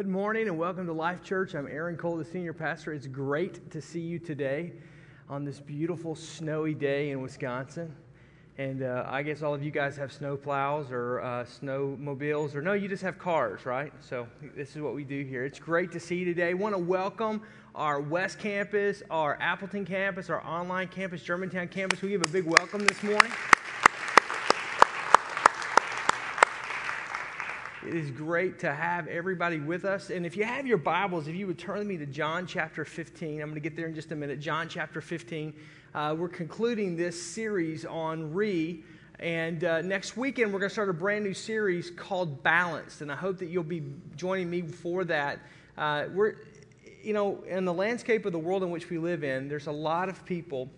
Good 0.00 0.08
morning 0.08 0.48
and 0.48 0.56
welcome 0.56 0.86
to 0.86 0.94
Life 0.94 1.22
Church. 1.22 1.54
I'm 1.54 1.66
Aaron 1.66 1.94
Cole, 1.94 2.16
the 2.16 2.24
senior 2.24 2.54
pastor. 2.54 2.94
It's 2.94 3.06
great 3.06 3.70
to 3.70 3.82
see 3.82 4.00
you 4.00 4.18
today 4.18 4.72
on 5.28 5.44
this 5.44 5.60
beautiful 5.60 6.14
snowy 6.14 6.72
day 6.72 7.10
in 7.10 7.20
Wisconsin. 7.20 7.94
And 8.56 8.82
uh, 8.82 9.04
I 9.06 9.22
guess 9.22 9.42
all 9.42 9.52
of 9.52 9.62
you 9.62 9.70
guys 9.70 9.98
have 9.98 10.10
snow 10.10 10.38
plows 10.38 10.90
or 10.90 11.20
uh, 11.20 11.44
snowmobiles, 11.44 12.54
or 12.54 12.62
no, 12.62 12.72
you 12.72 12.88
just 12.88 13.02
have 13.02 13.18
cars, 13.18 13.66
right? 13.66 13.92
So 14.00 14.26
this 14.56 14.74
is 14.74 14.80
what 14.80 14.94
we 14.94 15.04
do 15.04 15.22
here. 15.22 15.44
It's 15.44 15.58
great 15.58 15.92
to 15.92 16.00
see 16.00 16.16
you 16.16 16.24
today. 16.24 16.54
Want 16.54 16.74
to 16.74 16.80
welcome 16.80 17.42
our 17.74 18.00
West 18.00 18.38
Campus, 18.38 19.02
our 19.10 19.36
Appleton 19.38 19.84
campus, 19.84 20.30
our 20.30 20.42
online 20.46 20.88
campus, 20.88 21.22
Germantown 21.22 21.68
campus. 21.68 22.00
We 22.00 22.08
give 22.08 22.22
a 22.22 22.28
big 22.28 22.46
welcome 22.46 22.86
this 22.86 23.02
morning. 23.02 23.32
It 27.86 27.94
is 27.94 28.10
great 28.10 28.58
to 28.58 28.74
have 28.74 29.06
everybody 29.06 29.58
with 29.58 29.86
us. 29.86 30.10
And 30.10 30.26
if 30.26 30.36
you 30.36 30.44
have 30.44 30.66
your 30.66 30.76
Bibles, 30.76 31.28
if 31.28 31.34
you 31.34 31.46
would 31.46 31.58
turn 31.58 31.86
me 31.86 31.96
to 31.96 32.04
John 32.04 32.46
chapter 32.46 32.84
15, 32.84 33.40
I'm 33.40 33.48
going 33.48 33.54
to 33.54 33.60
get 33.60 33.74
there 33.74 33.86
in 33.86 33.94
just 33.94 34.12
a 34.12 34.16
minute. 34.16 34.38
John 34.38 34.68
chapter 34.68 35.00
15. 35.00 35.54
Uh, 35.94 36.14
we're 36.18 36.28
concluding 36.28 36.94
this 36.94 37.20
series 37.20 37.86
on 37.86 38.34
re. 38.34 38.84
And 39.18 39.64
uh, 39.64 39.80
next 39.80 40.14
weekend, 40.18 40.52
we're 40.52 40.58
going 40.58 40.68
to 40.68 40.74
start 40.74 40.90
a 40.90 40.92
brand 40.92 41.24
new 41.24 41.32
series 41.32 41.90
called 41.90 42.42
Balanced. 42.42 43.00
And 43.00 43.10
I 43.10 43.16
hope 43.16 43.38
that 43.38 43.46
you'll 43.46 43.62
be 43.62 43.82
joining 44.14 44.50
me 44.50 44.60
for 44.60 45.02
that. 45.04 45.38
Uh, 45.78 46.04
we're, 46.12 46.34
you 47.02 47.14
know, 47.14 47.42
in 47.46 47.64
the 47.64 47.72
landscape 47.72 48.26
of 48.26 48.32
the 48.32 48.38
world 48.38 48.62
in 48.62 48.70
which 48.70 48.90
we 48.90 48.98
live 48.98 49.24
in, 49.24 49.48
there's 49.48 49.68
a 49.68 49.72
lot 49.72 50.10
of 50.10 50.22
people 50.26 50.68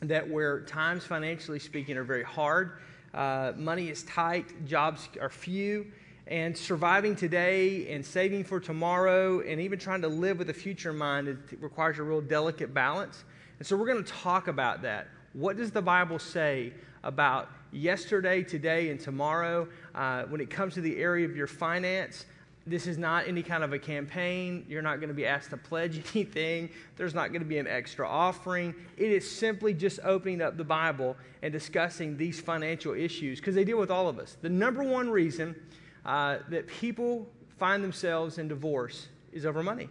that, 0.00 0.26
where 0.26 0.62
times 0.62 1.04
financially 1.04 1.58
speaking 1.58 1.98
are 1.98 2.04
very 2.04 2.24
hard, 2.24 2.78
uh, 3.12 3.52
money 3.54 3.90
is 3.90 4.04
tight, 4.04 4.64
jobs 4.64 5.10
are 5.20 5.28
few 5.28 5.92
and 6.26 6.56
surviving 6.56 7.16
today 7.16 7.92
and 7.92 8.04
saving 8.04 8.44
for 8.44 8.60
tomorrow 8.60 9.40
and 9.40 9.60
even 9.60 9.78
trying 9.78 10.02
to 10.02 10.08
live 10.08 10.38
with 10.38 10.46
the 10.46 10.54
future 10.54 10.90
in 10.90 10.96
mind 10.96 11.28
it 11.28 11.36
requires 11.60 11.98
a 11.98 12.02
real 12.02 12.20
delicate 12.20 12.72
balance 12.72 13.24
and 13.58 13.66
so 13.66 13.76
we're 13.76 13.86
going 13.86 14.02
to 14.02 14.12
talk 14.12 14.48
about 14.48 14.82
that 14.82 15.08
what 15.32 15.56
does 15.56 15.70
the 15.70 15.82
bible 15.82 16.18
say 16.18 16.72
about 17.02 17.48
yesterday 17.72 18.42
today 18.42 18.90
and 18.90 19.00
tomorrow 19.00 19.66
uh, 19.94 20.22
when 20.24 20.40
it 20.40 20.48
comes 20.48 20.74
to 20.74 20.80
the 20.80 20.96
area 20.98 21.26
of 21.26 21.36
your 21.36 21.46
finance 21.48 22.26
this 22.66 22.86
is 22.86 22.96
not 22.96 23.26
any 23.26 23.42
kind 23.42 23.64
of 23.64 23.72
a 23.72 23.78
campaign. 23.78 24.64
You're 24.68 24.82
not 24.82 24.96
going 24.96 25.08
to 25.08 25.14
be 25.14 25.26
asked 25.26 25.50
to 25.50 25.56
pledge 25.56 26.00
anything. 26.14 26.70
There's 26.96 27.14
not 27.14 27.28
going 27.28 27.40
to 27.40 27.48
be 27.48 27.58
an 27.58 27.66
extra 27.66 28.08
offering. 28.08 28.74
It 28.96 29.10
is 29.10 29.28
simply 29.28 29.74
just 29.74 29.98
opening 30.04 30.40
up 30.40 30.56
the 30.56 30.64
Bible 30.64 31.16
and 31.42 31.52
discussing 31.52 32.16
these 32.16 32.40
financial 32.40 32.94
issues 32.94 33.40
because 33.40 33.54
they 33.54 33.64
deal 33.64 33.78
with 33.78 33.90
all 33.90 34.08
of 34.08 34.18
us. 34.18 34.36
The 34.40 34.48
number 34.48 34.82
one 34.82 35.10
reason 35.10 35.56
uh, 36.04 36.38
that 36.48 36.66
people 36.66 37.28
find 37.58 37.82
themselves 37.82 38.38
in 38.38 38.48
divorce 38.48 39.08
is 39.32 39.46
over 39.46 39.62
money. 39.62 39.88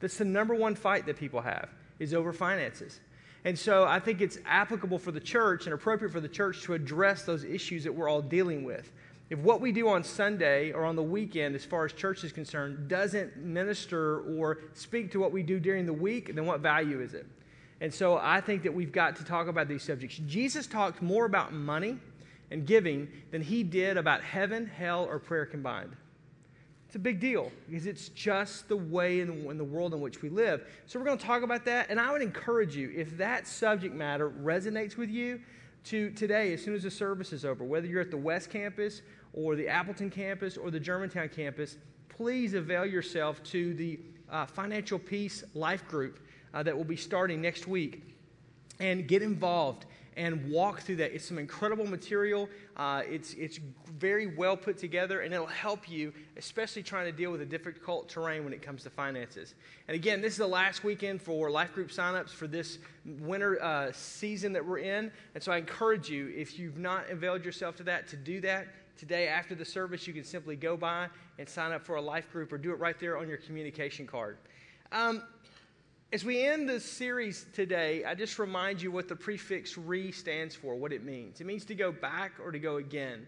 That's 0.00 0.16
the 0.16 0.24
number 0.24 0.54
one 0.54 0.74
fight 0.74 1.06
that 1.06 1.16
people 1.16 1.40
have 1.40 1.68
is 1.98 2.14
over 2.14 2.32
finances. 2.32 3.00
And 3.44 3.58
so 3.58 3.84
I 3.84 4.00
think 4.00 4.20
it's 4.20 4.38
applicable 4.46 4.98
for 4.98 5.12
the 5.12 5.20
church 5.20 5.66
and 5.66 5.74
appropriate 5.74 6.12
for 6.12 6.20
the 6.20 6.28
church 6.28 6.62
to 6.62 6.74
address 6.74 7.22
those 7.22 7.44
issues 7.44 7.84
that 7.84 7.92
we're 7.92 8.08
all 8.08 8.22
dealing 8.22 8.64
with. 8.64 8.92
If 9.30 9.38
what 9.40 9.60
we 9.60 9.72
do 9.72 9.88
on 9.88 10.04
Sunday 10.04 10.72
or 10.72 10.84
on 10.84 10.96
the 10.96 11.02
weekend, 11.02 11.54
as 11.54 11.64
far 11.64 11.84
as 11.84 11.92
church 11.92 12.24
is 12.24 12.32
concerned, 12.32 12.88
doesn't 12.88 13.36
minister 13.36 14.20
or 14.20 14.58
speak 14.72 15.10
to 15.12 15.20
what 15.20 15.32
we 15.32 15.42
do 15.42 15.60
during 15.60 15.86
the 15.86 15.92
week, 15.92 16.34
then 16.34 16.46
what 16.46 16.60
value 16.60 17.00
is 17.00 17.14
it? 17.14 17.26
And 17.80 17.92
so 17.92 18.16
I 18.16 18.40
think 18.40 18.62
that 18.62 18.74
we've 18.74 18.90
got 18.90 19.16
to 19.16 19.24
talk 19.24 19.46
about 19.46 19.68
these 19.68 19.82
subjects. 19.82 20.20
Jesus 20.26 20.66
talked 20.66 21.02
more 21.02 21.26
about 21.26 21.52
money 21.52 21.98
and 22.50 22.66
giving 22.66 23.08
than 23.30 23.42
he 23.42 23.62
did 23.62 23.96
about 23.96 24.22
heaven, 24.22 24.66
hell, 24.66 25.04
or 25.04 25.18
prayer 25.18 25.46
combined. 25.46 25.96
It's 26.86 26.96
a 26.96 26.98
big 26.98 27.20
deal 27.20 27.52
because 27.68 27.86
it's 27.86 28.08
just 28.08 28.68
the 28.68 28.76
way 28.76 29.20
in 29.20 29.28
the, 29.28 29.50
in 29.50 29.58
the 29.58 29.64
world 29.64 29.92
in 29.92 30.00
which 30.00 30.22
we 30.22 30.30
live. 30.30 30.66
So, 30.86 30.98
we're 30.98 31.04
going 31.04 31.18
to 31.18 31.24
talk 31.24 31.42
about 31.42 31.66
that. 31.66 31.90
And 31.90 32.00
I 32.00 32.10
would 32.10 32.22
encourage 32.22 32.74
you, 32.74 32.90
if 32.96 33.16
that 33.18 33.46
subject 33.46 33.94
matter 33.94 34.30
resonates 34.30 34.96
with 34.96 35.10
you, 35.10 35.40
to 35.84 36.10
today, 36.10 36.52
as 36.52 36.62
soon 36.62 36.74
as 36.74 36.82
the 36.82 36.90
service 36.90 37.32
is 37.32 37.44
over, 37.44 37.64
whether 37.64 37.86
you're 37.86 38.00
at 38.00 38.10
the 38.10 38.16
West 38.16 38.50
Campus 38.50 39.02
or 39.32 39.54
the 39.54 39.68
Appleton 39.68 40.10
campus 40.10 40.56
or 40.56 40.70
the 40.70 40.80
Germantown 40.80 41.28
campus, 41.28 41.76
please 42.08 42.54
avail 42.54 42.84
yourself 42.84 43.42
to 43.44 43.74
the 43.74 44.00
uh, 44.30 44.44
Financial 44.46 44.98
Peace 44.98 45.44
Life 45.54 45.86
Group 45.88 46.20
uh, 46.52 46.62
that 46.62 46.76
will 46.76 46.84
be 46.84 46.96
starting 46.96 47.40
next 47.40 47.66
week 47.66 48.14
and 48.80 49.08
get 49.08 49.22
involved 49.22 49.86
and 50.18 50.50
walk 50.50 50.80
through 50.80 50.96
that. 50.96 51.14
It's 51.14 51.24
some 51.24 51.38
incredible 51.38 51.86
material. 51.86 52.48
Uh, 52.76 53.02
it's, 53.08 53.34
it's 53.34 53.60
very 53.98 54.26
well 54.26 54.56
put 54.56 54.76
together, 54.76 55.20
and 55.20 55.32
it'll 55.32 55.46
help 55.46 55.88
you, 55.88 56.12
especially 56.36 56.82
trying 56.82 57.06
to 57.06 57.12
deal 57.12 57.30
with 57.30 57.40
a 57.40 57.46
difficult 57.46 58.08
terrain 58.08 58.42
when 58.42 58.52
it 58.52 58.60
comes 58.60 58.82
to 58.82 58.90
finances. 58.90 59.54
And 59.86 59.94
again, 59.94 60.20
this 60.20 60.32
is 60.32 60.38
the 60.38 60.46
last 60.46 60.82
weekend 60.82 61.22
for 61.22 61.50
life 61.50 61.72
group 61.72 61.90
signups 61.90 62.30
for 62.30 62.48
this 62.48 62.78
winter 63.20 63.62
uh, 63.62 63.92
season 63.92 64.52
that 64.54 64.66
we're 64.66 64.78
in. 64.78 65.12
And 65.34 65.42
so 65.42 65.52
I 65.52 65.56
encourage 65.56 66.10
you, 66.10 66.32
if 66.36 66.58
you've 66.58 66.78
not 66.78 67.08
availed 67.08 67.44
yourself 67.44 67.76
to 67.76 67.84
that, 67.84 68.08
to 68.08 68.16
do 68.16 68.40
that. 68.40 68.66
Today, 68.96 69.28
after 69.28 69.54
the 69.54 69.64
service, 69.64 70.08
you 70.08 70.12
can 70.12 70.24
simply 70.24 70.56
go 70.56 70.76
by 70.76 71.06
and 71.38 71.48
sign 71.48 71.70
up 71.70 71.86
for 71.86 71.94
a 71.94 72.02
life 72.02 72.28
group 72.32 72.52
or 72.52 72.58
do 72.58 72.72
it 72.72 72.80
right 72.80 72.98
there 72.98 73.16
on 73.16 73.28
your 73.28 73.38
communication 73.38 74.04
card. 74.04 74.38
Um, 74.90 75.22
as 76.10 76.24
we 76.24 76.42
end 76.42 76.66
this 76.66 76.84
series 76.84 77.44
today, 77.52 78.02
I 78.04 78.14
just 78.14 78.38
remind 78.38 78.80
you 78.80 78.90
what 78.90 79.08
the 79.08 79.16
prefix 79.16 79.76
re 79.76 80.10
stands 80.10 80.54
for, 80.54 80.74
what 80.74 80.90
it 80.92 81.04
means. 81.04 81.40
It 81.40 81.46
means 81.46 81.66
to 81.66 81.74
go 81.74 81.92
back 81.92 82.32
or 82.42 82.50
to 82.50 82.58
go 82.58 82.76
again. 82.76 83.26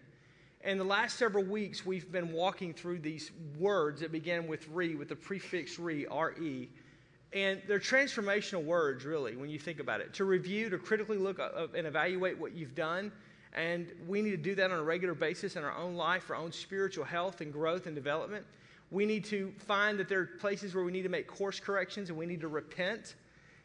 And 0.63 0.81
the 0.81 0.85
last 0.85 1.19
several 1.19 1.45
weeks, 1.45 1.85
we've 1.85 2.11
been 2.11 2.33
walking 2.33 2.73
through 2.73 3.01
these 3.01 3.33
words 3.59 4.01
that 4.01 4.13
begin 4.13 4.47
with 4.47 4.67
re, 4.69 4.95
with 4.95 5.11
the 5.11 5.17
prefix 5.17 5.79
re, 5.79 6.07
R 6.07 6.33
E. 6.41 6.71
And 7.35 7.61
they're 7.69 7.79
transformational 7.79 8.65
words, 8.65 9.05
really, 9.05 9.37
when 9.37 9.51
you 9.51 9.59
think 9.59 9.79
about 9.79 10.01
it. 10.01 10.15
To 10.15 10.25
review, 10.25 10.71
to 10.71 10.79
critically 10.79 11.19
look 11.19 11.39
and 11.77 11.87
evaluate 11.87 12.39
what 12.39 12.55
you've 12.55 12.75
done. 12.75 13.13
And 13.53 13.93
we 14.09 14.23
need 14.23 14.31
to 14.31 14.37
do 14.37 14.55
that 14.55 14.71
on 14.71 14.79
a 14.79 14.83
regular 14.83 15.15
basis 15.15 15.57
in 15.57 15.65
our 15.65 15.77
own 15.77 15.97
life, 15.97 16.31
our 16.31 16.37
own 16.37 16.51
spiritual 16.51 17.05
health 17.05 17.43
and 17.43 17.53
growth 17.53 17.87
and 17.87 17.95
development. 17.95 18.47
We 18.91 19.07
need 19.07 19.25
to 19.27 19.53
find 19.59 19.99
that 19.99 20.09
there 20.09 20.21
are 20.21 20.27
places 20.41 20.75
where 20.75 20.85
we 20.85 20.93
need 20.93 21.03
to 21.03 21.09
make 21.09 21.27
course 21.27 21.61
corrections 21.61 22.09
and 22.09 22.19
we 22.19 22.27
need 22.27 22.41
to 22.41 22.49
repent. 22.49 23.15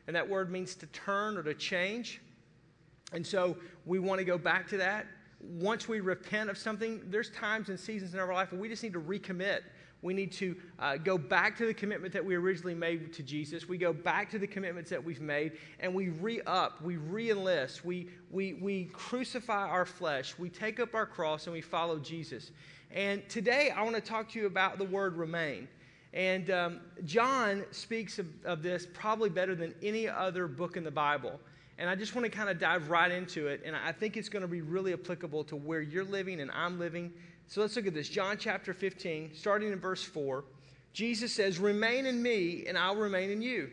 And 0.08 0.16
that 0.16 0.28
word 0.28 0.52
means 0.52 0.76
to 0.76 0.86
turn 0.88 1.38
or 1.38 1.44
to 1.44 1.54
change. 1.54 2.22
And 3.12 3.26
so 3.26 3.58
we 3.86 4.00
want 4.00 4.20
to 4.20 4.26
go 4.26 4.38
back 4.38 4.68
to 4.70 4.78
that. 4.78 5.08
Once 5.40 5.88
we 5.88 6.00
repent 6.00 6.50
of 6.50 6.58
something, 6.58 7.02
there's 7.08 7.30
times 7.32 7.70
and 7.70 7.80
seasons 7.80 8.14
in 8.14 8.20
our 8.20 8.34
life 8.34 8.52
where 8.52 8.62
we 8.62 8.70
just 8.70 8.84
need 8.84 8.94
to 8.94 9.02
recommit. 9.02 9.62
We 10.06 10.14
need 10.14 10.32
to 10.34 10.56
uh, 10.78 10.98
go 10.98 11.18
back 11.18 11.58
to 11.58 11.66
the 11.66 11.74
commitment 11.74 12.14
that 12.14 12.24
we 12.24 12.36
originally 12.36 12.76
made 12.76 13.12
to 13.14 13.24
Jesus. 13.24 13.68
We 13.68 13.80
go 13.80 13.92
back 13.92 14.30
to 14.30 14.38
the 14.38 14.46
commitments 14.46 14.92
that 14.92 15.04
we've 15.04 15.20
made 15.20 15.54
and 15.80 15.96
we 15.96 16.10
re 16.10 16.42
up, 16.46 16.80
we 16.84 16.98
re 16.98 17.32
enlist, 17.32 17.84
we, 17.84 18.10
we, 18.30 18.54
we 18.54 18.86
crucify 18.94 19.68
our 19.68 19.86
flesh, 19.86 20.38
we 20.38 20.48
take 20.48 20.80
up 20.80 20.94
our 20.94 21.08
cross, 21.08 21.48
and 21.48 21.54
we 21.54 21.62
follow 21.62 21.98
Jesus. 21.98 22.52
And 22.92 23.28
today 23.30 23.72
I 23.76 23.82
want 23.82 23.96
to 23.96 24.02
talk 24.02 24.30
to 24.34 24.40
you 24.40 24.46
about 24.46 24.78
the 24.78 24.86
word 24.86 25.18
remain. 25.18 25.68
And 26.14 26.52
um, 26.52 26.82
John 27.04 27.66
speaks 27.72 28.20
of, 28.20 28.28
of, 28.46 28.62
this 28.62 28.88
probably 28.94 29.32
better 29.32 29.56
than 29.56 29.74
any 29.82 30.08
other 30.08 30.48
book 30.48 30.78
in 30.78 30.84
the 30.84 30.92
Bible. 30.92 31.40
And 31.80 31.90
I 31.90 31.96
just 31.96 32.14
want 32.14 32.26
to 32.26 32.32
kind 32.32 32.48
of 32.48 32.60
dive 32.60 32.92
right 32.92 33.12
into 33.12 33.48
it. 33.48 33.64
And 33.66 33.76
I 33.76 33.92
think 33.92 34.18
it's 34.18 34.30
going 34.30 34.44
to 34.44 34.48
be 34.48 34.62
really 34.62 34.94
applicable 34.94 35.44
to 35.46 35.56
where 35.56 35.82
you're 35.82 36.06
living 36.06 36.42
and 36.42 36.52
I'm 36.52 36.80
living. 36.80 37.12
So 37.48 37.62
let's 37.62 37.76
look 37.76 37.88
at 37.88 37.94
this. 37.94 38.10
John 38.10 38.38
chapter 38.40 38.74
15, 38.74 39.32
starting 39.34 39.72
in 39.72 39.80
verse 39.80 40.04
4. 40.04 40.44
Jesus 40.94 41.34
says, 41.34 41.60
Remain 41.60 42.06
in 42.06 42.22
me, 42.22 42.66
and 42.68 42.78
I'll 42.78 42.96
remain 42.96 43.30
in 43.30 43.42
you. 43.42 43.70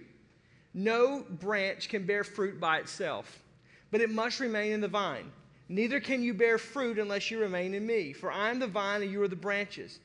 No 0.74 1.24
branch 1.28 1.88
can 1.88 2.04
bear 2.04 2.24
fruit 2.24 2.60
by 2.60 2.78
itself, 2.78 3.42
but 3.90 4.00
it 4.00 4.10
must 4.10 4.40
remain 4.40 4.72
in 4.72 4.80
the 4.80 4.88
vine. 4.88 5.30
Neither 5.68 6.00
can 6.00 6.22
you 6.22 6.34
bear 6.34 6.58
fruit 6.58 6.98
unless 6.98 7.30
you 7.30 7.40
remain 7.40 7.74
in 7.74 7.86
me, 7.86 8.12
for 8.12 8.30
I 8.30 8.50
am 8.50 8.58
the 8.58 8.66
vine 8.66 9.02
and 9.02 9.10
you 9.10 9.22
are 9.22 9.28
the 9.28 9.36
branches. 9.36 10.00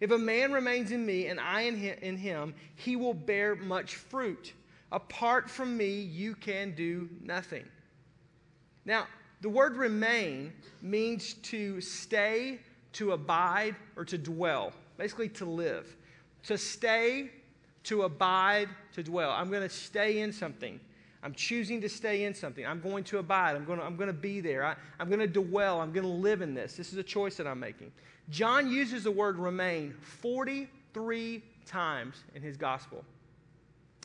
If 0.00 0.12
a 0.12 0.18
man 0.18 0.52
remains 0.52 0.92
in 0.92 1.04
me 1.04 1.26
and 1.26 1.38
I 1.38 1.62
in 1.62 2.16
him, 2.16 2.54
he 2.76 2.96
will 2.96 3.12
bear 3.12 3.54
much 3.54 3.96
fruit. 3.96 4.54
Apart 4.92 5.50
from 5.50 5.76
me, 5.76 6.00
you 6.00 6.34
can 6.34 6.74
do 6.74 7.08
nothing. 7.22 7.64
Now, 8.84 9.06
the 9.42 9.48
word 9.48 9.76
remain 9.76 10.52
means 10.80 11.34
to 11.34 11.80
stay, 11.80 12.60
to 12.94 13.12
abide, 13.12 13.76
or 13.96 14.04
to 14.04 14.18
dwell, 14.18 14.72
basically 14.96 15.28
to 15.28 15.44
live. 15.44 15.96
To 16.44 16.58
stay, 16.58 17.30
to 17.84 18.02
abide, 18.02 18.68
to 18.94 19.02
dwell. 19.02 19.30
I'm 19.30 19.50
going 19.50 19.62
to 19.62 19.74
stay 19.74 20.20
in 20.20 20.32
something. 20.32 20.80
I'm 21.22 21.34
choosing 21.34 21.80
to 21.82 21.88
stay 21.88 22.24
in 22.24 22.34
something. 22.34 22.66
I'm 22.66 22.80
going 22.80 23.04
to 23.04 23.18
abide. 23.18 23.54
I'm 23.54 23.64
going 23.64 23.78
to, 23.78 23.84
I'm 23.84 23.96
going 23.96 24.08
to 24.08 24.12
be 24.12 24.40
there. 24.40 24.64
I, 24.64 24.74
I'm 24.98 25.08
going 25.08 25.20
to 25.20 25.26
dwell. 25.26 25.80
I'm 25.80 25.92
going 25.92 26.06
to 26.06 26.12
live 26.12 26.40
in 26.40 26.54
this. 26.54 26.76
This 26.76 26.92
is 26.92 26.98
a 26.98 27.02
choice 27.02 27.36
that 27.36 27.46
I'm 27.46 27.60
making. 27.60 27.92
John 28.30 28.70
uses 28.70 29.04
the 29.04 29.10
word 29.10 29.38
remain 29.38 29.94
43 30.00 31.42
times 31.66 32.16
in 32.34 32.42
his 32.42 32.56
gospel. 32.56 33.04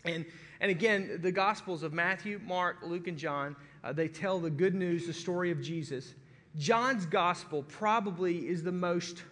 And, 0.03 0.25
and 0.59 0.69
again, 0.69 1.19
the 1.21 1.31
gospels 1.31 1.83
of 1.83 1.93
Matthew, 1.93 2.39
Mark, 2.45 2.77
Luke, 2.83 3.07
and 3.07 3.17
John, 3.17 3.55
uh, 3.83 3.93
they 3.93 4.07
tell 4.07 4.39
the 4.39 4.49
good 4.49 4.75
news, 4.75 5.07
the 5.07 5.13
story 5.13 5.51
of 5.51 5.61
Jesus. 5.61 6.13
John's 6.57 7.05
gospel 7.05 7.63
probably 7.63 8.47
is 8.47 8.63
the 8.63 8.71
most 8.71 9.23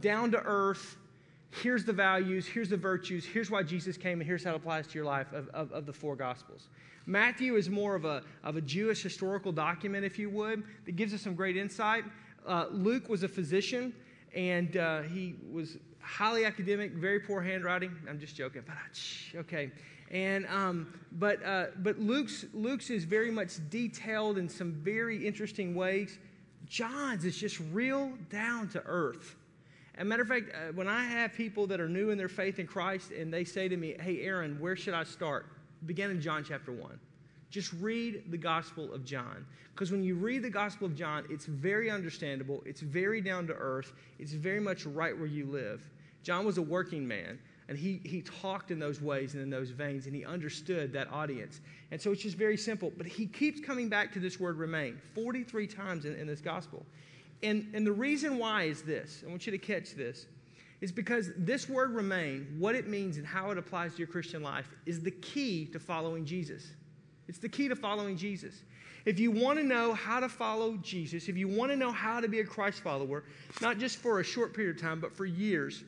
down 0.00 0.30
to 0.32 0.38
earth, 0.38 0.96
here's 1.50 1.84
the 1.84 1.92
values, 1.92 2.46
here's 2.46 2.68
the 2.68 2.76
virtues, 2.76 3.24
here's 3.24 3.50
why 3.50 3.62
Jesus 3.62 3.96
came, 3.96 4.20
and 4.20 4.26
here's 4.26 4.44
how 4.44 4.52
it 4.52 4.56
applies 4.56 4.86
to 4.88 4.94
your 4.94 5.04
life 5.04 5.32
of, 5.32 5.48
of, 5.48 5.72
of, 5.72 5.86
the 5.86 5.92
four 5.92 6.16
Gospels. 6.16 6.68
Matthew 7.06 7.56
is 7.56 7.68
more 7.68 7.94
of 7.94 8.04
a, 8.04 8.22
of 8.42 8.56
a 8.56 8.60
Jewish 8.60 9.02
historical 9.02 9.52
document, 9.52 10.04
if 10.04 10.18
you 10.18 10.30
would, 10.30 10.64
that 10.86 10.96
gives 10.96 11.12
us 11.12 11.20
some 11.20 11.34
great 11.34 11.56
insight. 11.56 12.04
Uh, 12.46 12.66
Luke 12.70 13.08
was 13.08 13.22
a 13.22 13.28
physician, 13.28 13.92
and 14.34 14.76
uh, 14.76 15.02
he 15.02 15.34
was 15.50 15.76
highly 16.00 16.44
academic, 16.44 16.92
very 16.92 17.20
poor 17.20 17.40
handwriting. 17.40 17.94
I'm 18.08 18.18
just 18.18 18.36
joking, 18.36 18.62
but 18.66 19.40
okay. 19.40 19.70
And 20.10 20.46
um, 20.46 20.92
but 21.12 21.42
uh, 21.44 21.66
but 21.78 21.98
Luke's 21.98 22.44
Luke's 22.52 22.90
is 22.90 23.04
very 23.04 23.30
much 23.30 23.54
detailed 23.70 24.36
in 24.38 24.48
some 24.48 24.72
very 24.72 25.26
interesting 25.26 25.74
ways. 25.74 26.18
John's 26.68 27.24
is 27.24 27.36
just 27.36 27.60
real 27.72 28.12
down 28.30 28.68
to 28.68 28.82
earth. 28.86 29.36
As 29.96 30.02
a 30.02 30.04
matter 30.04 30.22
of 30.22 30.28
fact, 30.28 30.50
uh, 30.54 30.72
when 30.72 30.88
I 30.88 31.04
have 31.04 31.34
people 31.34 31.66
that 31.68 31.80
are 31.80 31.88
new 31.88 32.10
in 32.10 32.18
their 32.18 32.28
faith 32.28 32.58
in 32.58 32.66
Christ 32.66 33.12
and 33.12 33.32
they 33.32 33.44
say 33.44 33.68
to 33.68 33.76
me, 33.76 33.94
Hey, 34.00 34.22
Aaron, 34.22 34.58
where 34.60 34.74
should 34.74 34.94
I 34.94 35.04
start? 35.04 35.46
Begin 35.86 36.10
in 36.10 36.20
John 36.20 36.44
chapter 36.46 36.72
1. 36.72 36.98
Just 37.50 37.72
read 37.74 38.24
the 38.30 38.38
Gospel 38.38 38.92
of 38.92 39.04
John. 39.04 39.46
Because 39.72 39.92
when 39.92 40.02
you 40.02 40.14
read 40.16 40.42
the 40.42 40.50
Gospel 40.50 40.86
of 40.86 40.96
John, 40.96 41.24
it's 41.30 41.46
very 41.46 41.90
understandable, 41.90 42.62
it's 42.64 42.80
very 42.80 43.20
down 43.20 43.46
to 43.48 43.54
earth, 43.54 43.92
it's 44.18 44.32
very 44.32 44.60
much 44.60 44.86
right 44.86 45.16
where 45.16 45.26
you 45.26 45.46
live. 45.46 45.88
John 46.22 46.44
was 46.44 46.58
a 46.58 46.62
working 46.62 47.06
man, 47.06 47.38
and 47.68 47.78
he, 47.78 48.00
he 48.04 48.20
talked 48.20 48.70
in 48.70 48.78
those 48.78 49.00
ways 49.00 49.34
and 49.34 49.42
in 49.42 49.48
those 49.48 49.70
veins, 49.70 50.06
and 50.06 50.14
he 50.14 50.24
understood 50.24 50.92
that 50.92 51.10
audience. 51.10 51.60
And 51.90 52.00
so 52.00 52.12
it's 52.12 52.22
just 52.22 52.36
very 52.36 52.58
simple. 52.58 52.92
But 52.96 53.06
he 53.06 53.26
keeps 53.26 53.60
coming 53.60 53.88
back 53.88 54.12
to 54.14 54.20
this 54.20 54.38
word 54.38 54.58
remain 54.58 55.00
43 55.14 55.66
times 55.66 56.04
in, 56.04 56.14
in 56.16 56.26
this 56.26 56.40
Gospel. 56.40 56.84
And, 57.42 57.70
and 57.74 57.86
the 57.86 57.92
reason 57.92 58.38
why 58.38 58.64
is 58.64 58.82
this 58.82 59.22
I 59.26 59.30
want 59.30 59.46
you 59.46 59.52
to 59.52 59.58
catch 59.58 59.94
this 59.94 60.26
is 60.80 60.92
because 60.92 61.30
this 61.38 61.68
word 61.68 61.94
remain, 61.94 62.56
what 62.58 62.74
it 62.74 62.88
means 62.88 63.16
and 63.16 63.26
how 63.26 63.50
it 63.50 63.56
applies 63.56 63.92
to 63.92 63.98
your 63.98 64.08
Christian 64.08 64.42
life, 64.42 64.68
is 64.84 65.00
the 65.00 65.10
key 65.10 65.64
to 65.66 65.78
following 65.78 66.26
Jesus. 66.26 66.72
It's 67.28 67.38
the 67.38 67.48
key 67.48 67.68
to 67.68 67.76
following 67.76 68.18
Jesus. 68.18 68.62
If 69.06 69.18
you 69.18 69.30
want 69.30 69.58
to 69.58 69.64
know 69.64 69.94
how 69.94 70.20
to 70.20 70.28
follow 70.28 70.76
Jesus, 70.78 71.28
if 71.28 71.36
you 71.36 71.48
want 71.48 71.70
to 71.70 71.76
know 71.76 71.92
how 71.92 72.20
to 72.20 72.28
be 72.28 72.40
a 72.40 72.44
Christ 72.44 72.80
follower, 72.80 73.24
not 73.62 73.78
just 73.78 73.98
for 73.98 74.20
a 74.20 74.24
short 74.24 74.54
period 74.54 74.76
of 74.76 74.82
time, 74.82 75.00
but 75.00 75.14
for 75.14 75.24
years, 75.24 75.84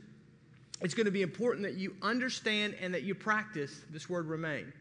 it's 0.80 0.94
going 0.94 1.06
to 1.06 1.12
be 1.12 1.22
important 1.22 1.64
that 1.64 1.74
you 1.74 1.94
understand 2.02 2.74
and 2.80 2.92
that 2.94 3.02
you 3.02 3.14
practice 3.14 3.82
this 3.90 4.10
word 4.10 4.26
remain. 4.26 4.72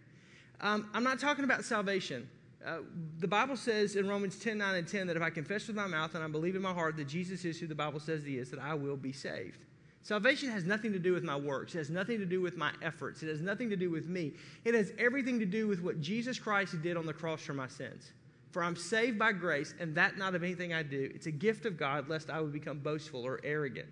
Um, 0.62 0.90
I'm 0.94 1.04
not 1.04 1.20
talking 1.20 1.44
about 1.44 1.64
salvation. 1.64 2.30
Uh, 2.66 2.80
the 3.20 3.28
Bible 3.28 3.56
says 3.56 3.96
in 3.96 4.08
Romans 4.08 4.38
10 4.38 4.58
9 4.58 4.76
and 4.76 4.88
10 4.88 5.08
that 5.08 5.16
if 5.16 5.22
I 5.22 5.30
confess 5.30 5.68
with 5.68 5.76
my 5.76 5.88
mouth 5.88 6.16
and 6.16 6.24
I 6.24 6.28
believe 6.28 6.56
in 6.56 6.62
my 6.62 6.74
heart 6.74 6.98
that 6.98 7.08
Jesus 7.08 7.46
is 7.46 7.60
who 7.60 7.68
the 7.68 7.76
Bible 7.76 8.00
says 8.00 8.24
he 8.24 8.38
is, 8.38 8.50
that 8.50 8.60
I 8.60 8.74
will 8.74 8.98
be 8.98 9.12
saved. 9.12 9.60
Salvation 10.02 10.50
has 10.50 10.66
nothing 10.66 10.94
to 10.94 11.00
do 11.00 11.14
with 11.14 11.24
my 11.24 11.36
works. 11.36 11.74
It 11.74 11.80
has 11.80 11.90
nothing 11.90 12.20
to 12.20 12.26
do 12.26 12.42
with 12.42 12.58
my 12.58 12.72
efforts. 12.82 13.24
It 13.24 13.28
has 13.28 13.42
nothing 13.42 13.70
to 13.72 13.76
do 13.76 13.90
with 13.90 14.08
me. 14.08 14.34
It 14.64 14.76
has 14.76 14.94
everything 15.00 15.40
to 15.40 15.48
do 15.48 15.68
with 15.68 15.82
what 15.82 16.00
Jesus 16.00 16.38
Christ 16.38 16.80
did 16.84 16.96
on 16.96 17.08
the 17.08 17.14
cross 17.14 17.42
for 17.42 17.56
my 17.56 17.68
sins. 17.68 18.12
For 18.52 18.64
I'm 18.64 18.76
saved 18.76 19.18
by 19.18 19.32
grace, 19.32 19.74
and 19.80 19.96
that 19.96 20.18
not 20.18 20.36
of 20.36 20.44
anything 20.44 20.74
I 20.74 20.84
do. 20.84 21.10
It's 21.14 21.26
a 21.26 21.32
gift 21.32 21.66
of 21.66 21.78
God, 21.78 22.08
lest 22.08 22.30
I 22.30 22.40
would 22.40 22.54
become 22.54 22.80
boastful 22.80 23.24
or 23.26 23.40
arrogant. 23.44 23.90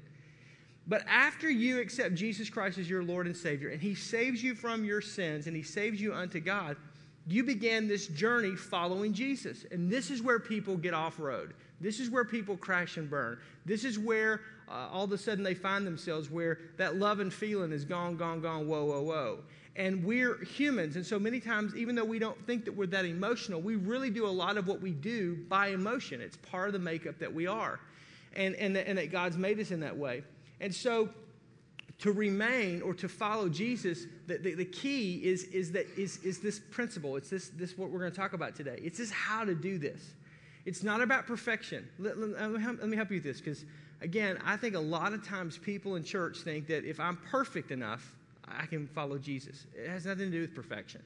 But 0.88 1.04
after 1.08 1.50
you 1.50 1.80
accept 1.80 2.16
Jesus 2.16 2.50
Christ 2.50 2.78
as 2.78 2.90
your 2.90 3.04
Lord 3.04 3.26
and 3.26 3.36
Savior, 3.36 3.70
and 3.70 3.82
He 3.82 3.96
saves 3.96 4.44
you 4.44 4.54
from 4.54 4.84
your 4.84 5.02
sins, 5.02 5.48
and 5.48 5.56
He 5.56 5.64
saves 5.64 6.02
you 6.02 6.14
unto 6.14 6.40
God, 6.40 6.76
you 7.26 7.44
began 7.44 7.88
this 7.88 8.08
journey 8.08 8.56
following 8.56 9.14
Jesus. 9.14 9.66
And 9.72 9.90
this 9.90 10.12
is 10.12 10.22
where 10.22 10.40
people 10.40 10.76
get 10.76 10.94
off 10.94 11.20
road. 11.20 11.54
This 11.80 12.00
is 12.00 12.10
where 12.10 12.26
people 12.26 12.58
crash 12.58 12.98
and 12.98 13.10
burn. 13.10 13.40
This 13.66 13.86
is 13.86 13.98
where 13.98 14.42
uh, 14.68 14.90
all 14.92 15.06
of 15.06 15.12
a 15.12 15.18
sudden 15.18 15.44
they 15.44 15.54
find 15.54 15.88
themselves 15.88 16.30
where 16.30 16.60
that 16.78 16.98
love 16.98 17.20
and 17.20 17.34
feeling 17.34 17.72
is 17.72 17.86
gone, 17.86 18.18
gone, 18.18 18.42
gone, 18.42 18.68
whoa, 18.68 18.84
whoa, 18.84 19.02
whoa. 19.02 19.40
And 19.76 20.04
we're 20.04 20.44
humans. 20.44 20.98
And 20.98 21.06
so 21.06 21.18
many 21.18 21.40
times, 21.40 21.76
even 21.76 21.96
though 21.96 22.06
we 22.06 22.20
don't 22.20 22.40
think 22.46 22.66
that 22.66 22.76
we're 22.76 22.88
that 22.88 23.06
emotional, 23.06 23.62
we 23.62 23.76
really 23.76 24.10
do 24.10 24.26
a 24.26 24.30
lot 24.30 24.58
of 24.58 24.68
what 24.68 24.82
we 24.82 24.92
do 24.92 25.38
by 25.48 25.68
emotion. 25.68 26.22
It's 26.22 26.38
part 26.38 26.68
of 26.68 26.74
the 26.74 26.80
makeup 26.80 27.18
that 27.20 27.34
we 27.34 27.48
are. 27.48 27.80
And, 28.36 28.56
and, 28.56 28.76
and 28.76 28.98
that 28.98 29.12
God's 29.12 29.38
made 29.38 29.60
us 29.60 29.72
in 29.72 29.80
that 29.80 29.96
way. 29.96 30.24
And 30.64 30.74
so 30.74 31.10
to 32.00 32.12
remain 32.12 32.82
or 32.82 32.94
to 32.96 33.10
follow 33.10 33.50
Jesus, 33.50 34.06
the, 34.28 34.38
the, 34.38 34.56
the, 34.56 34.66
key 34.66 35.22
is, 35.24 35.44
is, 35.46 35.74
that, 35.74 35.86
is, 35.98 36.18
is 36.24 36.40
this 36.40 36.60
principle. 36.60 37.18
It's 37.18 37.30
this, 37.30 37.50
this 37.50 37.78
what 37.78 37.92
we're 37.92 38.00
going 38.00 38.12
to 38.12 38.18
talk 38.18 38.34
about 38.34 38.56
today. 38.56 38.80
It's 38.82 38.98
this 38.98 39.12
how 39.12 39.44
to 39.44 39.54
do 39.54 39.78
this. 39.78 40.14
It's 40.66 40.82
not 40.82 41.02
about 41.02 41.28
perfection. 41.28 41.88
Let, 42.00 42.18
let, 42.18 42.40
let 42.40 42.88
me 42.88 42.96
help 42.96 43.12
you 43.12 43.18
with 43.18 43.26
this 43.26 43.40
because, 43.40 43.66
again, 44.02 44.40
I 44.46 44.56
think 44.56 44.76
a 44.76 44.80
lot 44.80 45.12
of 45.12 45.28
times 45.28 45.58
people 45.58 45.98
in 45.98 46.04
church 46.06 46.40
think 46.40 46.68
that 46.68 46.86
if 46.86 46.98
I'm 46.98 47.18
perfect 47.30 47.72
enough, 47.72 48.16
I 48.48 48.66
can 48.66 48.88
follow 48.88 49.18
Jesus. 49.18 49.66
It 49.76 49.90
has 49.90 50.06
nothing 50.06 50.26
to 50.26 50.32
do 50.32 50.42
with 50.42 50.56
perfection. 50.56 51.02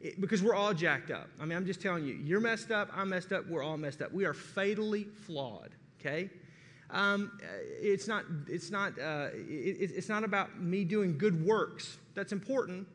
It, 0.00 0.20
because 0.20 0.40
we're 0.40 0.54
all 0.54 0.72
jacked 0.72 1.10
up. 1.10 1.28
I 1.40 1.46
mean, 1.46 1.58
I'm 1.58 1.66
just 1.66 1.82
telling 1.82 2.06
you, 2.06 2.14
you're 2.14 2.40
messed 2.40 2.70
up, 2.70 2.90
I'm 2.94 3.08
messed 3.08 3.32
up, 3.32 3.46
we're 3.48 3.64
all 3.64 3.76
messed 3.76 4.02
up. 4.02 4.12
We 4.12 4.24
are 4.24 4.34
fatally 4.34 5.04
flawed, 5.26 5.70
okay? 6.00 6.30
Um, 6.92 7.38
it's 7.80 8.08
not, 8.08 8.24
it's, 8.48 8.70
not, 8.70 8.98
uh, 8.98 9.28
it, 9.32 9.92
it's 9.94 10.08
not 10.08 10.24
about 10.24 10.60
me 10.60 10.84
doing 10.84 11.16
good 11.16 11.44
works. 11.44 11.98
That's 12.14 12.32
important, 12.32 12.86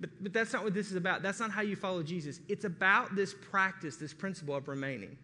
but, 0.00 0.10
but 0.20 0.32
that's 0.32 0.52
not 0.52 0.64
what 0.64 0.74
this 0.74 0.90
is 0.90 0.96
about. 0.96 1.22
That's 1.22 1.40
not 1.40 1.50
how 1.50 1.62
you 1.62 1.76
follow 1.76 2.02
Jesus. 2.02 2.40
It's 2.48 2.64
about 2.64 3.14
this 3.14 3.34
practice, 3.34 3.96
this 3.96 4.12
principle 4.12 4.56
of 4.56 4.68
remaining. 4.68 5.16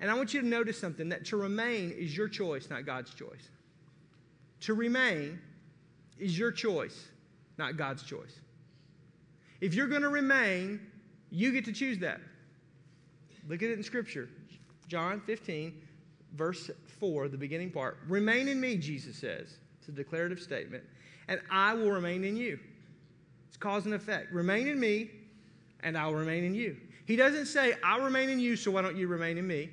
And 0.00 0.10
I 0.10 0.14
want 0.14 0.34
you 0.34 0.40
to 0.40 0.46
notice 0.46 0.78
something 0.78 1.08
that 1.10 1.24
to 1.26 1.36
remain 1.36 1.90
is 1.90 2.16
your 2.16 2.28
choice, 2.28 2.68
not 2.70 2.84
God's 2.84 3.14
choice. 3.14 3.50
To 4.60 4.74
remain 4.74 5.38
is 6.18 6.38
your 6.38 6.52
choice, 6.52 7.08
not 7.58 7.76
God's 7.76 8.02
choice. 8.02 8.40
If 9.60 9.74
you're 9.74 9.86
going 9.86 10.02
to 10.02 10.08
remain, 10.08 10.80
you 11.30 11.52
get 11.52 11.64
to 11.66 11.72
choose 11.72 11.98
that. 11.98 12.20
Look 13.48 13.62
at 13.62 13.70
it 13.70 13.78
in 13.78 13.82
Scripture. 13.82 14.28
John 14.88 15.20
15, 15.20 15.74
verse 16.34 16.70
4, 17.00 17.28
the 17.28 17.36
beginning 17.36 17.70
part. 17.70 17.98
Remain 18.08 18.48
in 18.48 18.60
me, 18.60 18.76
Jesus 18.76 19.16
says. 19.16 19.56
It's 19.78 19.88
a 19.88 19.92
declarative 19.92 20.40
statement. 20.40 20.84
And 21.28 21.40
I 21.50 21.74
will 21.74 21.90
remain 21.90 22.24
in 22.24 22.36
you. 22.36 22.58
It's 23.48 23.56
cause 23.56 23.86
and 23.86 23.94
effect. 23.94 24.32
Remain 24.32 24.68
in 24.68 24.78
me, 24.78 25.10
and 25.80 25.96
I'll 25.96 26.14
remain 26.14 26.44
in 26.44 26.54
you. 26.54 26.76
He 27.04 27.16
doesn't 27.16 27.46
say, 27.46 27.74
I'll 27.84 28.02
remain 28.02 28.28
in 28.28 28.40
you, 28.40 28.56
so 28.56 28.70
why 28.70 28.82
don't 28.82 28.96
you 28.96 29.06
remain 29.06 29.38
in 29.38 29.46
me? 29.46 29.70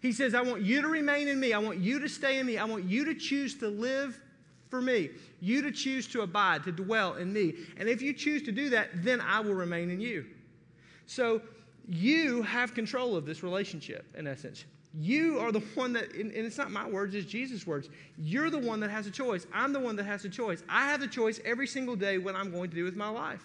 He 0.00 0.12
says, 0.12 0.34
I 0.34 0.42
want 0.42 0.62
you 0.62 0.80
to 0.80 0.88
remain 0.88 1.26
in 1.26 1.40
me. 1.40 1.52
I 1.52 1.58
want 1.58 1.78
you 1.78 1.98
to 1.98 2.08
stay 2.08 2.38
in 2.38 2.46
me. 2.46 2.56
I 2.56 2.64
want 2.64 2.84
you 2.84 3.04
to 3.04 3.14
choose 3.14 3.56
to 3.58 3.68
live 3.68 4.20
for 4.68 4.80
me. 4.80 5.10
You 5.40 5.62
to 5.62 5.72
choose 5.72 6.06
to 6.08 6.20
abide, 6.22 6.62
to 6.64 6.72
dwell 6.72 7.14
in 7.14 7.32
me. 7.32 7.54
And 7.76 7.88
if 7.88 8.00
you 8.00 8.12
choose 8.12 8.42
to 8.44 8.52
do 8.52 8.70
that, 8.70 8.90
then 9.02 9.20
I 9.20 9.40
will 9.40 9.54
remain 9.54 9.90
in 9.90 10.00
you. 10.00 10.26
So 11.06 11.42
you 11.88 12.42
have 12.42 12.74
control 12.74 13.16
of 13.16 13.26
this 13.26 13.42
relationship, 13.42 14.06
in 14.16 14.26
essence. 14.26 14.64
You 14.94 15.38
are 15.38 15.52
the 15.52 15.60
one 15.74 15.92
that, 15.92 16.14
and 16.14 16.32
it's 16.32 16.58
not 16.58 16.70
my 16.70 16.88
words, 16.88 17.14
it's 17.14 17.26
Jesus' 17.26 17.66
words. 17.66 17.88
You're 18.16 18.50
the 18.50 18.58
one 18.58 18.80
that 18.80 18.90
has 18.90 19.06
a 19.06 19.10
choice. 19.10 19.46
I'm 19.52 19.72
the 19.72 19.80
one 19.80 19.96
that 19.96 20.04
has 20.04 20.24
a 20.24 20.28
choice. 20.28 20.62
I 20.68 20.86
have 20.86 21.00
the 21.00 21.06
choice 21.06 21.40
every 21.44 21.66
single 21.66 21.94
day 21.94 22.18
what 22.18 22.34
I'm 22.34 22.50
going 22.50 22.70
to 22.70 22.76
do 22.76 22.84
with 22.84 22.96
my 22.96 23.08
life. 23.08 23.44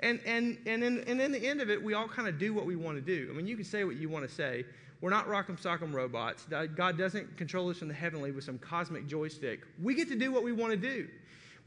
And, 0.00 0.20
and, 0.24 0.56
and, 0.66 0.82
in, 0.82 1.00
and 1.06 1.20
in 1.20 1.32
the 1.32 1.46
end 1.46 1.60
of 1.60 1.70
it, 1.70 1.82
we 1.82 1.94
all 1.94 2.08
kind 2.08 2.28
of 2.28 2.38
do 2.38 2.54
what 2.54 2.66
we 2.66 2.76
want 2.76 2.96
to 2.96 3.02
do. 3.02 3.28
I 3.30 3.36
mean, 3.36 3.46
you 3.46 3.56
can 3.56 3.64
say 3.64 3.84
what 3.84 3.96
you 3.96 4.08
want 4.08 4.28
to 4.28 4.34
say. 4.34 4.64
We're 5.00 5.10
not 5.10 5.28
rock'em 5.28 5.60
sock'em 5.60 5.92
robots. 5.92 6.46
God 6.74 6.98
doesn't 6.98 7.36
control 7.36 7.68
us 7.68 7.78
from 7.78 7.88
the 7.88 7.94
heavenly 7.94 8.32
with 8.32 8.44
some 8.44 8.58
cosmic 8.58 9.06
joystick. 9.06 9.60
We 9.82 9.94
get 9.94 10.08
to 10.08 10.16
do 10.16 10.32
what 10.32 10.42
we 10.42 10.52
want 10.52 10.72
to 10.72 10.76
do. 10.76 11.08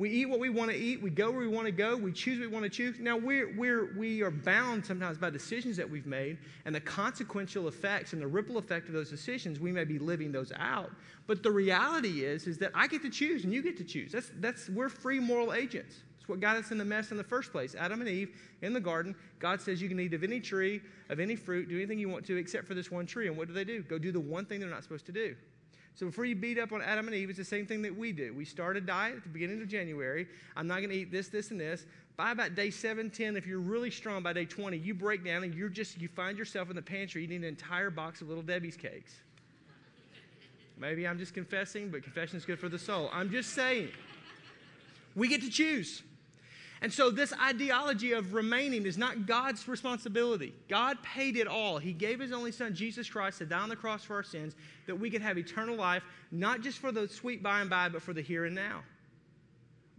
We 0.01 0.09
eat 0.09 0.25
what 0.25 0.39
we 0.39 0.49
want 0.49 0.71
to 0.71 0.75
eat. 0.75 0.99
We 0.99 1.11
go 1.11 1.29
where 1.29 1.41
we 1.41 1.47
want 1.47 1.67
to 1.67 1.71
go. 1.71 1.95
We 1.95 2.11
choose 2.11 2.39
what 2.39 2.47
we 2.49 2.51
want 2.51 2.63
to 2.63 2.71
choose. 2.71 2.97
Now, 2.99 3.17
we're, 3.17 3.55
we're, 3.55 3.95
we 3.95 4.23
are 4.23 4.31
bound 4.31 4.83
sometimes 4.83 5.19
by 5.19 5.29
decisions 5.29 5.77
that 5.77 5.87
we've 5.87 6.07
made 6.07 6.39
and 6.65 6.73
the 6.73 6.79
consequential 6.79 7.67
effects 7.67 8.13
and 8.13 8.19
the 8.19 8.25
ripple 8.25 8.57
effect 8.57 8.87
of 8.87 8.95
those 8.95 9.11
decisions. 9.11 9.59
We 9.59 9.71
may 9.71 9.83
be 9.83 9.99
living 9.99 10.31
those 10.31 10.51
out. 10.57 10.89
But 11.27 11.43
the 11.43 11.51
reality 11.51 12.25
is, 12.25 12.47
is 12.47 12.57
that 12.57 12.71
I 12.73 12.87
get 12.87 13.03
to 13.03 13.11
choose 13.11 13.43
and 13.43 13.53
you 13.53 13.61
get 13.61 13.77
to 13.77 13.83
choose. 13.83 14.13
That's, 14.13 14.31
that's, 14.39 14.69
we're 14.69 14.89
free 14.89 15.19
moral 15.19 15.53
agents. 15.53 15.97
It's 16.17 16.27
what 16.27 16.39
got 16.39 16.55
us 16.55 16.71
in 16.71 16.79
the 16.79 16.85
mess 16.85 17.11
in 17.11 17.17
the 17.17 17.23
first 17.23 17.51
place. 17.51 17.75
Adam 17.75 18.01
and 18.01 18.09
Eve 18.09 18.35
in 18.63 18.73
the 18.73 18.81
garden, 18.81 19.15
God 19.37 19.61
says 19.61 19.83
you 19.83 19.87
can 19.87 19.99
eat 19.99 20.15
of 20.15 20.23
any 20.23 20.39
tree, 20.39 20.81
of 21.09 21.19
any 21.19 21.35
fruit, 21.35 21.69
do 21.69 21.75
anything 21.75 21.99
you 21.99 22.09
want 22.09 22.25
to 22.25 22.37
except 22.37 22.65
for 22.65 22.73
this 22.73 22.89
one 22.89 23.05
tree. 23.05 23.27
And 23.27 23.37
what 23.37 23.47
do 23.47 23.53
they 23.53 23.65
do? 23.65 23.83
Go 23.83 23.99
do 23.99 24.11
the 24.11 24.19
one 24.19 24.45
thing 24.45 24.61
they're 24.61 24.67
not 24.67 24.81
supposed 24.81 25.05
to 25.05 25.11
do. 25.11 25.35
So 25.95 26.05
before 26.05 26.25
you 26.25 26.35
beat 26.35 26.57
up 26.57 26.71
on 26.71 26.81
Adam 26.81 27.07
and 27.07 27.15
Eve, 27.15 27.29
it's 27.29 27.37
the 27.37 27.45
same 27.45 27.65
thing 27.65 27.81
that 27.81 27.95
we 27.95 28.11
do. 28.11 28.33
We 28.33 28.45
start 28.45 28.77
a 28.77 28.81
diet 28.81 29.17
at 29.17 29.23
the 29.23 29.29
beginning 29.29 29.61
of 29.61 29.67
January. 29.67 30.27
I'm 30.55 30.67
not 30.67 30.77
going 30.77 30.89
to 30.89 30.95
eat 30.95 31.11
this, 31.11 31.27
this, 31.27 31.51
and 31.51 31.59
this. 31.59 31.85
By 32.17 32.31
about 32.31 32.55
day 32.55 32.69
7, 32.69 33.09
10, 33.09 33.35
if 33.35 33.45
you're 33.45 33.59
really 33.59 33.91
strong 33.91 34.23
by 34.23 34.33
day 34.33 34.45
20, 34.45 34.77
you 34.77 34.93
break 34.93 35.25
down 35.25 35.43
and 35.43 35.53
you're 35.53 35.69
just, 35.69 35.99
you 35.99 36.07
find 36.07 36.37
yourself 36.37 36.69
in 36.69 36.75
the 36.75 36.81
pantry 36.81 37.23
eating 37.23 37.37
an 37.37 37.43
entire 37.43 37.89
box 37.89 38.21
of 38.21 38.29
Little 38.29 38.43
Debbie's 38.43 38.77
cakes. 38.77 39.13
Maybe 40.77 41.07
I'm 41.07 41.19
just 41.19 41.33
confessing, 41.33 41.89
but 41.89 42.03
confession 42.03 42.37
is 42.37 42.45
good 42.45 42.59
for 42.59 42.69
the 42.69 42.79
soul. 42.79 43.09
I'm 43.13 43.29
just 43.29 43.51
saying. 43.51 43.89
We 45.15 45.27
get 45.27 45.41
to 45.41 45.49
choose. 45.49 46.01
And 46.81 46.91
so, 46.91 47.11
this 47.11 47.31
ideology 47.39 48.13
of 48.13 48.33
remaining 48.33 48.87
is 48.87 48.97
not 48.97 49.27
God's 49.27 49.67
responsibility. 49.67 50.55
God 50.67 50.97
paid 51.03 51.37
it 51.37 51.47
all. 51.47 51.77
He 51.77 51.93
gave 51.93 52.19
His 52.19 52.31
only 52.31 52.51
Son, 52.51 52.73
Jesus 52.73 53.07
Christ, 53.07 53.37
to 53.37 53.45
die 53.45 53.59
on 53.59 53.69
the 53.69 53.75
cross 53.75 54.03
for 54.03 54.15
our 54.15 54.23
sins, 54.23 54.55
that 54.87 54.95
we 54.95 55.11
could 55.11 55.21
have 55.21 55.37
eternal 55.37 55.75
life, 55.75 56.01
not 56.31 56.61
just 56.61 56.79
for 56.79 56.91
the 56.91 57.07
sweet 57.07 57.43
by 57.43 57.61
and 57.61 57.69
by, 57.69 57.87
but 57.87 58.01
for 58.01 58.13
the 58.13 58.21
here 58.21 58.45
and 58.45 58.55
now. 58.55 58.81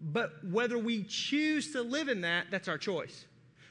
But 0.00 0.32
whether 0.44 0.76
we 0.76 1.04
choose 1.04 1.72
to 1.72 1.82
live 1.82 2.08
in 2.08 2.22
that, 2.22 2.46
that's 2.50 2.66
our 2.66 2.78
choice. 2.78 3.26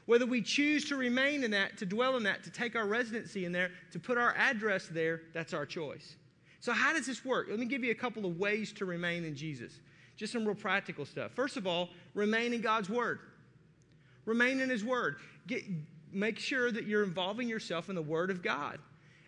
Whether 0.05 0.25
we 0.25 0.41
choose 0.41 0.87
to 0.87 0.95
remain 0.95 1.43
in 1.43 1.51
that, 1.51 1.77
to 1.79 1.85
dwell 1.85 2.15
in 2.15 2.23
that, 2.23 2.43
to 2.45 2.49
take 2.49 2.77
our 2.77 2.87
residency 2.87 3.43
in 3.43 3.51
there, 3.51 3.71
to 3.91 3.99
put 3.99 4.17
our 4.17 4.33
address 4.37 4.87
there, 4.87 5.23
that's 5.33 5.53
our 5.53 5.65
choice. 5.65 6.15
So, 6.61 6.71
how 6.71 6.93
does 6.93 7.07
this 7.07 7.25
work? 7.25 7.47
Let 7.49 7.59
me 7.59 7.65
give 7.65 7.83
you 7.83 7.91
a 7.91 7.95
couple 7.95 8.25
of 8.25 8.37
ways 8.37 8.71
to 8.73 8.85
remain 8.85 9.25
in 9.25 9.35
Jesus. 9.35 9.81
Just 10.15 10.33
some 10.33 10.45
real 10.45 10.55
practical 10.55 11.05
stuff. 11.05 11.31
First 11.31 11.57
of 11.57 11.65
all, 11.65 11.89
remain 12.13 12.53
in 12.53 12.61
God's 12.61 12.89
Word. 12.89 13.19
Remain 14.25 14.59
in 14.59 14.69
His 14.69 14.83
Word. 14.83 15.17
Get, 15.47 15.63
make 16.11 16.37
sure 16.39 16.71
that 16.71 16.85
you're 16.85 17.03
involving 17.03 17.47
yourself 17.47 17.89
in 17.89 17.95
the 17.95 18.01
Word 18.01 18.29
of 18.29 18.41
God. 18.41 18.79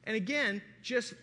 And 0.05 0.15
again, 0.15 0.61
just 0.81 1.13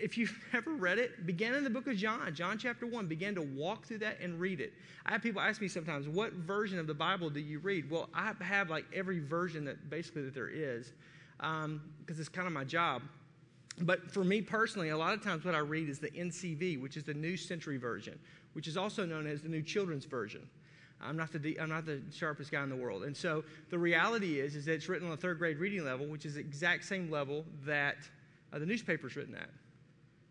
if 0.00 0.18
you've 0.18 0.36
ever 0.52 0.72
read 0.72 0.98
it, 0.98 1.26
begin 1.26 1.54
in 1.54 1.64
the 1.64 1.70
book 1.70 1.86
of 1.86 1.96
John, 1.96 2.34
John 2.34 2.58
chapter 2.58 2.86
1. 2.86 3.06
Begin 3.06 3.34
to 3.34 3.42
walk 3.42 3.86
through 3.86 3.98
that 3.98 4.20
and 4.20 4.38
read 4.40 4.60
it. 4.60 4.72
I 5.06 5.12
have 5.12 5.22
people 5.22 5.40
ask 5.40 5.60
me 5.60 5.68
sometimes, 5.68 6.08
what 6.08 6.32
version 6.32 6.78
of 6.78 6.86
the 6.86 6.94
Bible 6.94 7.30
do 7.30 7.40
you 7.40 7.58
read? 7.58 7.90
Well, 7.90 8.08
I 8.14 8.32
have 8.40 8.70
like 8.70 8.86
every 8.92 9.20
version 9.20 9.64
that 9.66 9.90
basically 9.90 10.22
that 10.22 10.34
there 10.34 10.48
is 10.48 10.92
because 11.38 11.64
um, 11.64 11.80
it's 12.06 12.28
kind 12.28 12.46
of 12.46 12.52
my 12.52 12.64
job. 12.64 13.02
But 13.80 14.10
for 14.10 14.22
me 14.22 14.40
personally, 14.40 14.90
a 14.90 14.96
lot 14.96 15.14
of 15.14 15.22
times 15.22 15.44
what 15.44 15.54
I 15.54 15.58
read 15.58 15.88
is 15.88 15.98
the 15.98 16.10
NCV, 16.10 16.80
which 16.80 16.96
is 16.96 17.04
the 17.04 17.14
New 17.14 17.36
Century 17.36 17.76
Version, 17.76 18.18
which 18.54 18.66
is 18.66 18.76
also 18.76 19.04
known 19.04 19.26
as 19.26 19.42
the 19.42 19.48
New 19.48 19.62
Children's 19.62 20.06
Version. 20.06 20.48
I'm 21.00 21.16
not 21.16 21.30
the 21.32 21.60
I'm 21.60 21.68
not 21.68 21.84
the 21.84 22.00
sharpest 22.12 22.50
guy 22.50 22.62
in 22.62 22.70
the 22.70 22.76
world, 22.76 23.04
and 23.04 23.16
so 23.16 23.44
the 23.68 23.78
reality 23.78 24.40
is 24.40 24.56
is 24.56 24.64
that 24.64 24.72
it's 24.74 24.88
written 24.88 25.06
on 25.08 25.14
a 25.14 25.16
third 25.16 25.38
grade 25.38 25.58
reading 25.58 25.84
level, 25.84 26.06
which 26.06 26.24
is 26.24 26.34
the 26.34 26.40
exact 26.40 26.84
same 26.84 27.10
level 27.10 27.44
that 27.66 27.96
uh, 28.52 28.58
the 28.58 28.66
newspaper's 28.66 29.16
written 29.16 29.34
at. 29.34 29.50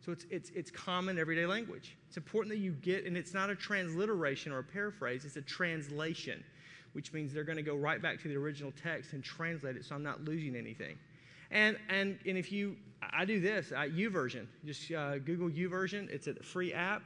So 0.05 0.11
it's, 0.11 0.25
it's, 0.29 0.49
it's 0.49 0.69
common 0.69 1.17
everyday 1.17 1.45
language. 1.45 1.97
It's 2.07 2.17
important 2.17 2.53
that 2.53 2.59
you 2.59 2.71
get, 2.71 3.05
and 3.05 3.15
it's 3.15 3.33
not 3.33 3.49
a 3.49 3.55
transliteration 3.55 4.51
or 4.51 4.59
a 4.59 4.63
paraphrase, 4.63 5.23
it's 5.23 5.37
a 5.37 5.41
translation, 5.41 6.43
which 6.91 7.13
means 7.13 7.33
they're 7.33 7.45
going 7.45 7.57
to 7.57 7.63
go 7.63 7.75
right 7.75 8.01
back 8.01 8.21
to 8.21 8.27
the 8.27 8.35
original 8.35 8.73
text 8.81 9.13
and 9.13 9.23
translate 9.23 9.77
it 9.77 9.85
so 9.85 9.95
I'm 9.95 10.03
not 10.03 10.23
losing 10.25 10.55
anything. 10.55 10.97
And, 11.51 11.77
and, 11.87 12.19
and 12.27 12.37
if 12.37 12.51
you, 12.51 12.75
I 13.13 13.23
do 13.23 13.39
this, 13.39 13.71
I, 13.71 13.89
YouVersion. 13.89 14.47
Just 14.65 14.91
uh, 14.91 15.19
Google 15.19 15.49
YouVersion. 15.49 16.09
It's 16.09 16.27
a 16.27 16.33
free 16.35 16.73
app, 16.73 17.03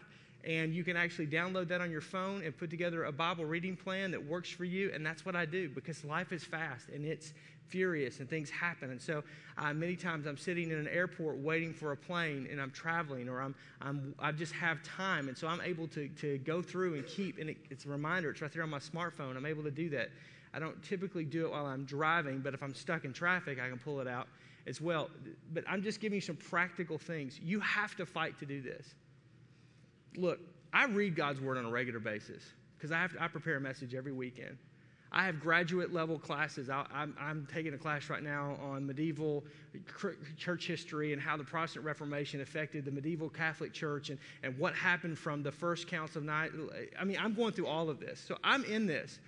and 0.47 0.73
you 0.73 0.85
can 0.85 0.95
actually 0.95 1.27
download 1.27 1.67
that 1.67 1.81
on 1.81 1.91
your 1.91 2.01
phone 2.01 2.41
and 2.41 2.57
put 2.57 2.69
together 2.69 3.03
a 3.03 3.11
Bible 3.11 3.43
reading 3.43 3.75
plan 3.75 4.11
that 4.11 4.25
works 4.25 4.49
for 4.49 4.63
you. 4.63 4.89
And 4.93 5.05
that's 5.05 5.25
what 5.25 5.35
I 5.35 5.45
do 5.45 5.67
because 5.67 6.05
life 6.05 6.31
is 6.31 6.41
fast 6.41 6.87
and 6.87 7.03
it's 7.03 7.33
furious 7.67 8.21
and 8.21 8.29
things 8.29 8.49
happen. 8.49 8.91
And 8.91 9.01
so 9.01 9.25
uh, 9.57 9.73
many 9.73 9.97
times 9.97 10.25
I'm 10.25 10.37
sitting 10.37 10.71
in 10.71 10.77
an 10.77 10.87
airport 10.87 11.37
waiting 11.39 11.73
for 11.73 11.91
a 11.91 11.97
plane 11.97 12.47
and 12.49 12.61
I'm 12.61 12.71
traveling 12.71 13.27
or 13.27 13.41
I'm, 13.41 13.55
I'm, 13.81 14.15
I 14.19 14.31
just 14.31 14.53
have 14.53 14.81
time. 14.83 15.27
And 15.27 15.37
so 15.37 15.49
I'm 15.49 15.59
able 15.59 15.85
to, 15.89 16.07
to 16.07 16.37
go 16.37 16.61
through 16.61 16.95
and 16.95 17.05
keep, 17.05 17.39
and 17.39 17.49
it, 17.49 17.57
it's 17.69 17.83
a 17.83 17.89
reminder, 17.89 18.29
it's 18.29 18.41
right 18.41 18.51
there 18.51 18.63
on 18.63 18.69
my 18.69 18.79
smartphone. 18.79 19.35
I'm 19.35 19.45
able 19.45 19.63
to 19.63 19.71
do 19.71 19.89
that. 19.89 20.11
I 20.53 20.59
don't 20.59 20.81
typically 20.81 21.25
do 21.25 21.45
it 21.45 21.51
while 21.51 21.65
I'm 21.65 21.83
driving, 21.83 22.39
but 22.39 22.53
if 22.53 22.63
I'm 22.63 22.73
stuck 22.73 23.03
in 23.03 23.11
traffic, 23.11 23.59
I 23.59 23.67
can 23.67 23.79
pull 23.79 23.99
it 23.99 24.07
out 24.07 24.29
as 24.65 24.79
well. 24.79 25.09
But 25.53 25.65
I'm 25.67 25.83
just 25.83 25.99
giving 25.99 26.15
you 26.15 26.21
some 26.21 26.37
practical 26.37 26.97
things. 26.97 27.37
You 27.43 27.59
have 27.59 27.97
to 27.97 28.05
fight 28.05 28.39
to 28.39 28.45
do 28.45 28.61
this. 28.61 28.95
Look, 30.15 30.39
I 30.73 30.85
read 30.85 31.15
God's 31.15 31.41
word 31.41 31.57
on 31.57 31.65
a 31.65 31.69
regular 31.69 31.99
basis 31.99 32.43
because 32.77 32.91
I, 32.91 32.97
have 32.97 33.13
to, 33.13 33.23
I 33.23 33.27
prepare 33.27 33.57
a 33.57 33.61
message 33.61 33.95
every 33.95 34.11
weekend. 34.11 34.57
I 35.11 35.25
have 35.25 35.39
graduate 35.39 35.93
level 35.93 36.19
classes. 36.19 36.69
I, 36.69 36.85
am 37.19 37.47
taking 37.51 37.73
a 37.73 37.77
class 37.77 38.09
right 38.09 38.21
now 38.21 38.57
on 38.61 38.85
medieval 38.85 39.45
church 40.37 40.67
history 40.67 41.13
and 41.13 41.21
how 41.21 41.37
the 41.37 41.45
Protestant 41.45 41.85
Reformation 41.85 42.41
affected 42.41 42.83
the 42.83 42.91
medieval 42.91 43.29
Catholic 43.29 43.71
Church 43.71 44.09
and, 44.09 44.19
and 44.43 44.57
what 44.57 44.75
happened 44.75 45.17
from 45.17 45.43
the 45.43 45.51
first 45.51 45.87
Council 45.87 46.19
of 46.19 46.25
Nicaea. 46.25 46.87
I 46.99 47.05
mean, 47.05 47.17
I'm 47.21 47.33
going 47.33 47.53
through 47.53 47.67
all 47.67 47.89
of 47.89 47.99
this. 47.99 48.19
So 48.19 48.37
I'm 48.43 48.65
in 48.65 48.85
this. 48.85 49.19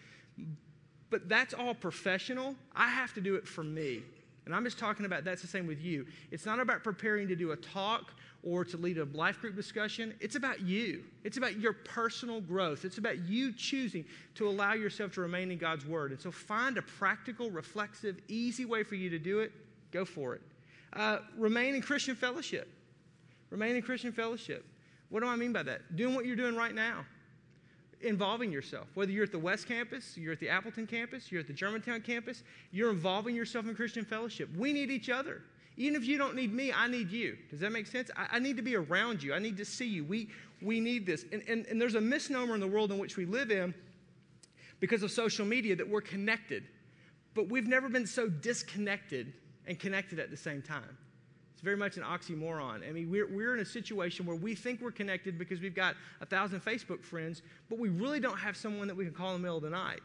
But 1.10 1.30
that's 1.30 1.54
all 1.54 1.74
professional. 1.74 2.56
I 2.76 2.90
have 2.90 3.14
to 3.14 3.22
do 3.22 3.36
it 3.36 3.48
for 3.48 3.64
me. 3.64 4.04
And 4.46 4.56
I'm 4.56 4.64
just 4.64 4.80
talking 4.80 5.06
about 5.06 5.24
that's 5.24 5.42
the 5.42 5.48
same 5.48 5.68
with 5.68 5.82
you. 5.82 6.06
It's 6.32 6.46
not 6.46 6.60
about 6.60 6.84
preparing 6.84 7.28
to 7.30 7.36
do 7.36 7.52
a 7.52 7.56
talk 7.56 8.14
or 8.44 8.64
to 8.64 8.78
lead 8.78 8.98
a 8.98 9.06
life 9.06 9.40
group 9.42 9.56
discussion. 9.56 10.14
It's 10.20 10.36
about 10.36 10.62
you. 10.62 11.04
It's 11.24 11.38
about 11.38 11.60
your 11.60 11.74
personal 11.74 12.40
growth. 12.42 12.86
It's 12.86 12.98
about 12.98 13.20
you 13.20 13.52
choosing 13.52 14.06
to 14.36 14.48
allow 14.48 14.74
yourself 14.74 15.14
to 15.14 15.22
remain 15.22 15.52
in 15.52 15.58
God's 15.58 15.86
Word. 15.86 16.12
And 16.12 16.22
so 16.22 16.32
find 16.32 16.78
a 16.78 16.82
practical, 16.82 17.52
reflexive, 17.52 18.20
easy 18.28 18.66
way 18.66 18.84
for 18.84 18.96
you 18.96 19.10
to 19.10 19.20
do 19.20 19.40
it. 19.40 19.52
Go 19.92 20.06
for 20.06 20.36
it. 20.36 20.42
Uh, 20.94 21.20
remain 21.38 21.76
in 21.76 21.82
Christian 21.82 22.16
fellowship. 22.16 22.72
Remain 23.50 23.76
in 23.76 23.82
Christian 23.82 24.12
fellowship. 24.12 24.66
What 25.10 25.22
do 25.22 25.28
I 25.28 25.36
mean 25.36 25.52
by 25.52 25.64
that? 25.64 25.96
Doing 25.96 26.16
what 26.16 26.26
you're 26.26 26.36
doing 26.36 26.56
right 26.56 26.74
now. 26.74 27.06
Involving 28.02 28.52
yourself. 28.52 28.88
Whether 28.94 29.12
you're 29.12 29.26
at 29.26 29.32
the 29.32 29.40
West 29.40 29.68
Campus, 29.68 30.16
you're 30.16 30.32
at 30.32 30.40
the 30.40 30.48
Appleton 30.50 30.88
campus, 30.88 31.32
you're 31.32 31.42
at 31.42 31.48
the 31.48 31.54
Germantown 31.54 32.00
campus, 32.02 32.44
you're 32.72 32.92
involving 32.92 33.36
yourself 33.36 33.68
in 33.68 33.76
Christian 33.76 34.06
fellowship. 34.06 34.50
We 34.56 34.72
need 34.72 34.90
each 34.90 35.10
other. 35.10 35.42
Even 35.80 35.96
if 35.96 36.06
you 36.06 36.18
don't 36.18 36.36
need 36.36 36.54
me, 36.54 36.74
I 36.74 36.88
need 36.88 37.10
you. 37.10 37.38
Does 37.50 37.62
that 37.62 37.72
make 37.72 37.88
sense? 37.88 38.12
I, 38.18 38.28
I 38.34 38.40
need 38.40 38.58
to 38.58 38.62
be 38.62 38.76
around 38.76 39.24
you. 39.24 39.34
I 39.34 39.40
need 39.40 39.56
to 39.58 39.66
see 39.66 39.88
you. 39.88 40.04
We, 40.04 40.28
we 40.62 40.82
need 40.82 41.06
this. 41.06 41.24
And, 41.32 41.42
and, 41.48 41.66
and 41.68 41.82
there's 41.82 41.96
a 41.96 42.02
misnomer 42.02 42.54
in 42.54 42.60
the 42.60 42.68
world 42.68 42.92
in 42.92 42.98
which 42.98 43.16
we 43.16 43.26
live 43.26 43.50
in 43.50 43.74
because 44.82 45.04
of 45.04 45.12
social 45.12 45.46
media 45.46 45.78
that 45.78 45.88
we're 45.88 46.02
connected. 46.02 46.66
But 47.34 47.48
we've 47.48 47.66
never 47.66 47.88
been 47.88 48.06
so 48.06 48.28
disconnected 48.28 49.32
and 49.68 49.80
connected 49.80 50.20
at 50.20 50.30
the 50.30 50.38
same 50.38 50.62
time. 50.62 50.98
It's 51.54 51.64
very 51.64 51.78
much 51.78 51.96
an 51.96 52.04
oxymoron. 52.04 52.88
I 52.88 52.92
mean, 52.92 53.10
we're, 53.10 53.28
we're 53.28 53.54
in 53.54 53.62
a 53.62 53.66
situation 53.66 54.26
where 54.26 54.36
we 54.36 54.56
think 54.56 54.82
we're 54.82 54.92
connected 54.92 55.38
because 55.38 55.62
we've 55.62 55.76
got 55.76 55.96
a 56.20 56.26
thousand 56.26 56.60
Facebook 56.60 57.06
friends, 57.06 57.42
but 57.70 57.80
we 57.80 57.88
really 57.88 58.20
don't 58.20 58.38
have 58.38 58.58
someone 58.58 58.90
that 58.90 58.96
we 58.96 59.06
can 59.06 59.14
call 59.14 59.30
in 59.34 59.42
the 59.42 59.44
middle 59.44 59.58
of 59.58 59.64
the 59.64 59.70
night. 59.70 60.02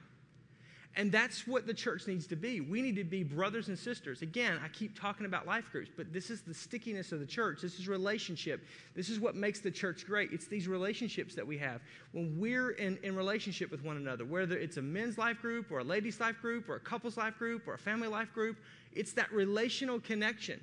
And 0.96 1.10
that's 1.10 1.46
what 1.46 1.66
the 1.66 1.74
church 1.74 2.06
needs 2.06 2.26
to 2.28 2.36
be. 2.36 2.60
We 2.60 2.80
need 2.80 2.94
to 2.96 3.04
be 3.04 3.24
brothers 3.24 3.66
and 3.66 3.76
sisters. 3.76 4.22
Again, 4.22 4.60
I 4.64 4.68
keep 4.68 4.98
talking 4.98 5.26
about 5.26 5.44
life 5.44 5.64
groups, 5.72 5.90
but 5.96 6.12
this 6.12 6.30
is 6.30 6.42
the 6.42 6.54
stickiness 6.54 7.10
of 7.10 7.18
the 7.18 7.26
church. 7.26 7.60
This 7.60 7.80
is 7.80 7.88
relationship. 7.88 8.64
This 8.94 9.08
is 9.08 9.18
what 9.18 9.34
makes 9.34 9.58
the 9.58 9.72
church 9.72 10.06
great. 10.06 10.30
It's 10.32 10.46
these 10.46 10.68
relationships 10.68 11.34
that 11.34 11.44
we 11.44 11.58
have. 11.58 11.80
When 12.12 12.38
we're 12.38 12.70
in, 12.72 12.96
in 13.02 13.16
relationship 13.16 13.72
with 13.72 13.82
one 13.82 13.96
another, 13.96 14.24
whether 14.24 14.56
it's 14.56 14.76
a 14.76 14.82
men's 14.82 15.18
life 15.18 15.40
group 15.40 15.72
or 15.72 15.80
a 15.80 15.84
ladies' 15.84 16.20
life 16.20 16.40
group 16.40 16.68
or 16.68 16.76
a 16.76 16.80
couple's 16.80 17.16
life 17.16 17.38
group 17.38 17.66
or 17.66 17.74
a 17.74 17.78
family 17.78 18.06
life 18.06 18.32
group, 18.32 18.56
it's 18.92 19.12
that 19.14 19.32
relational 19.32 19.98
connection. 19.98 20.60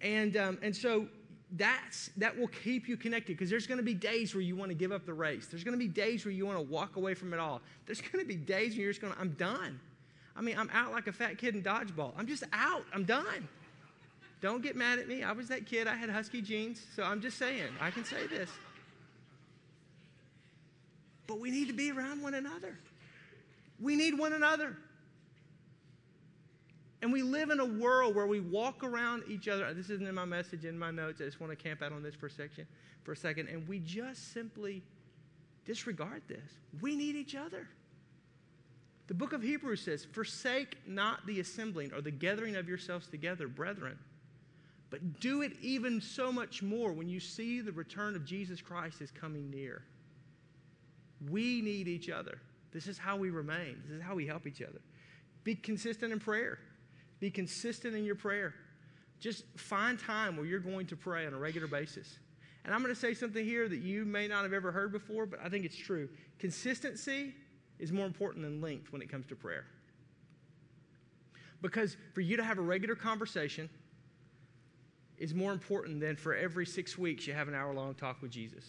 And, 0.00 0.36
um, 0.36 0.58
and 0.62 0.74
so 0.74 1.06
that's, 1.56 2.10
that 2.16 2.38
will 2.38 2.48
keep 2.48 2.88
you 2.88 2.96
connected 2.96 3.36
because 3.36 3.50
there's 3.50 3.66
going 3.66 3.78
to 3.78 3.84
be 3.84 3.94
days 3.94 4.34
where 4.34 4.42
you 4.42 4.54
want 4.54 4.70
to 4.70 4.74
give 4.74 4.92
up 4.92 5.04
the 5.04 5.14
race. 5.14 5.46
There's 5.46 5.64
going 5.64 5.76
to 5.76 5.78
be 5.78 5.88
days 5.88 6.24
where 6.24 6.32
you 6.32 6.46
want 6.46 6.58
to 6.58 6.64
walk 6.64 6.96
away 6.96 7.14
from 7.14 7.34
it 7.34 7.40
all. 7.40 7.60
There's 7.86 8.00
going 8.00 8.24
to 8.24 8.28
be 8.28 8.36
days 8.36 8.72
when 8.72 8.82
you're 8.82 8.92
just 8.92 9.00
going 9.00 9.12
to, 9.12 9.20
I'm 9.20 9.32
done. 9.32 9.80
I 10.36 10.42
mean, 10.42 10.56
I'm 10.56 10.70
out 10.72 10.92
like 10.92 11.06
a 11.06 11.12
fat 11.12 11.38
kid 11.38 11.56
in 11.56 11.62
dodgeball. 11.62 12.12
I'm 12.16 12.26
just 12.26 12.44
out. 12.52 12.84
I'm 12.94 13.04
done. 13.04 13.48
Don't 14.40 14.62
get 14.62 14.76
mad 14.76 14.98
at 14.98 15.08
me. 15.08 15.22
I 15.22 15.32
was 15.32 15.48
that 15.48 15.66
kid. 15.66 15.86
I 15.86 15.96
had 15.96 16.08
husky 16.08 16.40
jeans. 16.40 16.80
So 16.94 17.02
I'm 17.02 17.20
just 17.20 17.36
saying, 17.36 17.68
I 17.80 17.90
can 17.90 18.04
say 18.04 18.26
this. 18.26 18.48
But 21.26 21.40
we 21.40 21.50
need 21.50 21.68
to 21.68 21.74
be 21.74 21.90
around 21.90 22.22
one 22.22 22.34
another. 22.34 22.78
We 23.80 23.96
need 23.96 24.18
one 24.18 24.32
another. 24.32 24.76
And 27.02 27.12
we 27.12 27.22
live 27.22 27.50
in 27.50 27.60
a 27.60 27.64
world 27.64 28.14
where 28.14 28.26
we 28.26 28.40
walk 28.40 28.84
around 28.84 29.24
each 29.26 29.48
other. 29.48 29.72
This 29.72 29.88
isn't 29.88 30.06
in 30.06 30.14
my 30.14 30.26
message, 30.26 30.64
in 30.64 30.78
my 30.78 30.90
notes. 30.90 31.20
I 31.20 31.24
just 31.24 31.40
want 31.40 31.50
to 31.50 31.56
camp 31.56 31.80
out 31.80 31.92
on 31.92 32.02
this 32.02 32.14
for 32.14 32.26
a 32.26 32.30
second, 32.30 32.66
for 33.04 33.12
a 33.12 33.16
second. 33.16 33.48
And 33.48 33.66
we 33.66 33.78
just 33.78 34.34
simply 34.34 34.82
disregard 35.64 36.22
this. 36.28 36.58
We 36.80 36.96
need 36.96 37.16
each 37.16 37.34
other. 37.34 37.68
The 39.06 39.14
book 39.14 39.32
of 39.32 39.42
Hebrews 39.42 39.80
says, 39.80 40.04
Forsake 40.04 40.76
not 40.86 41.26
the 41.26 41.40
assembling 41.40 41.92
or 41.92 42.00
the 42.00 42.10
gathering 42.10 42.54
of 42.56 42.68
yourselves 42.68 43.08
together, 43.08 43.48
brethren, 43.48 43.98
but 44.90 45.20
do 45.20 45.42
it 45.42 45.52
even 45.62 46.00
so 46.00 46.30
much 46.30 46.62
more 46.62 46.92
when 46.92 47.08
you 47.08 47.18
see 47.18 47.60
the 47.60 47.72
return 47.72 48.14
of 48.14 48.24
Jesus 48.24 48.60
Christ 48.60 49.00
is 49.00 49.10
coming 49.10 49.50
near. 49.50 49.82
We 51.30 51.60
need 51.60 51.88
each 51.88 52.08
other. 52.08 52.38
This 52.72 52.86
is 52.86 52.98
how 52.98 53.16
we 53.16 53.30
remain, 53.30 53.82
this 53.88 53.96
is 53.96 54.02
how 54.02 54.14
we 54.14 54.26
help 54.26 54.46
each 54.46 54.62
other. 54.62 54.80
Be 55.44 55.54
consistent 55.54 56.12
in 56.12 56.20
prayer. 56.20 56.58
Be 57.20 57.30
consistent 57.30 57.94
in 57.94 58.04
your 58.04 58.14
prayer. 58.14 58.54
Just 59.20 59.44
find 59.56 59.98
time 59.98 60.36
where 60.36 60.46
you're 60.46 60.58
going 60.58 60.86
to 60.86 60.96
pray 60.96 61.26
on 61.26 61.34
a 61.34 61.38
regular 61.38 61.66
basis. 61.66 62.18
And 62.64 62.74
I'm 62.74 62.82
going 62.82 62.94
to 62.94 63.00
say 63.00 63.14
something 63.14 63.44
here 63.44 63.68
that 63.68 63.80
you 63.80 64.04
may 64.04 64.26
not 64.26 64.42
have 64.42 64.52
ever 64.52 64.72
heard 64.72 64.92
before, 64.92 65.26
but 65.26 65.38
I 65.44 65.48
think 65.48 65.64
it's 65.64 65.76
true. 65.76 66.08
Consistency 66.38 67.34
is 67.78 67.92
more 67.92 68.06
important 68.06 68.44
than 68.44 68.60
length 68.60 68.92
when 68.92 69.02
it 69.02 69.10
comes 69.10 69.26
to 69.26 69.36
prayer. 69.36 69.64
Because 71.62 71.96
for 72.14 72.22
you 72.22 72.36
to 72.36 72.44
have 72.44 72.58
a 72.58 72.62
regular 72.62 72.94
conversation 72.94 73.68
is 75.18 75.34
more 75.34 75.52
important 75.52 76.00
than 76.00 76.16
for 76.16 76.34
every 76.34 76.64
six 76.64 76.96
weeks 76.96 77.26
you 77.26 77.34
have 77.34 77.48
an 77.48 77.54
hour 77.54 77.74
long 77.74 77.94
talk 77.94 78.22
with 78.22 78.30
Jesus. 78.30 78.64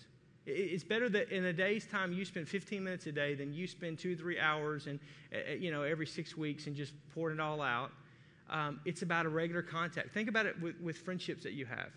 It's 0.45 0.83
better 0.83 1.07
that 1.09 1.29
in 1.29 1.45
a 1.45 1.53
day's 1.53 1.85
time 1.85 2.11
you 2.11 2.25
spend 2.25 2.47
15 2.47 2.83
minutes 2.83 3.05
a 3.05 3.11
day 3.11 3.35
than 3.35 3.53
you 3.53 3.67
spend 3.67 3.99
two, 3.99 4.15
three 4.15 4.39
hours 4.39 4.87
and 4.87 4.99
uh, 5.31 5.51
uh, 5.51 5.53
you 5.53 5.71
know 5.71 5.83
every 5.83 6.07
six 6.07 6.35
weeks 6.35 6.67
and 6.67 6.75
just 6.75 6.93
pouring 7.13 7.37
it 7.37 7.41
all 7.41 7.61
out 7.61 7.91
um, 8.51 8.81
it's 8.85 9.01
about 9.01 9.25
a 9.25 9.29
regular 9.29 9.61
contact. 9.61 10.11
Think 10.11 10.29
about 10.29 10.45
it 10.45 10.59
with, 10.61 10.79
with 10.81 10.97
friendships 10.97 11.41
that 11.43 11.53
you 11.53 11.65
have. 11.65 11.89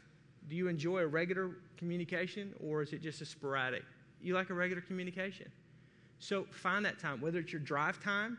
Do 0.48 0.54
you 0.54 0.68
enjoy 0.68 0.98
a 1.00 1.06
regular 1.06 1.50
communication 1.76 2.54
or 2.64 2.82
is 2.82 2.92
it 2.92 3.02
just 3.02 3.20
a 3.20 3.26
sporadic? 3.26 3.82
You 4.22 4.34
like 4.34 4.50
a 4.50 4.54
regular 4.54 4.80
communication. 4.80 5.50
So 6.20 6.46
find 6.50 6.84
that 6.84 6.98
time, 6.98 7.20
whether 7.20 7.38
it's 7.38 7.52
your 7.52 7.60
drive 7.60 8.02
time. 8.02 8.38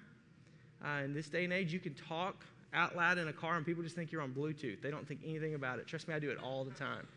Uh, 0.83 1.03
in 1.03 1.13
this 1.13 1.29
day 1.29 1.43
and 1.43 1.53
age, 1.53 1.73
you 1.73 1.79
can 1.79 1.93
talk 1.93 2.45
out 2.73 2.95
loud 2.95 3.17
in 3.17 3.27
a 3.27 3.33
car 3.33 3.57
and 3.57 3.65
people 3.65 3.83
just 3.83 3.95
think 3.95 4.11
you're 4.11 4.21
on 4.21 4.33
Bluetooth. 4.33 4.81
They 4.81 4.91
don't 4.91 5.07
think 5.07 5.21
anything 5.25 5.55
about 5.55 5.79
it. 5.79 5.87
Trust 5.87 6.07
me, 6.07 6.13
I 6.13 6.19
do 6.19 6.29
it 6.29 6.37
all 6.41 6.63
the 6.63 6.73
time. 6.73 7.07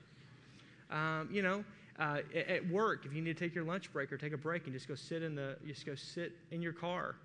Um, 0.90 1.28
you 1.30 1.42
know, 1.42 1.64
uh, 1.98 2.20
at 2.34 2.66
work, 2.68 3.04
if 3.04 3.12
you 3.12 3.20
need 3.20 3.36
to 3.36 3.44
take 3.44 3.54
your 3.54 3.64
lunch 3.64 3.92
break 3.92 4.12
or 4.12 4.16
take 4.16 4.32
a 4.32 4.38
break 4.38 4.64
and 4.64 4.72
just 4.72 4.88
go 4.88 4.94
sit 4.94 5.22
in 5.22 5.34
the, 5.34 5.56
just 5.66 5.84
go 5.84 5.94
sit 5.94 6.32
in 6.50 6.62
your 6.62 6.72
car. 6.72 7.16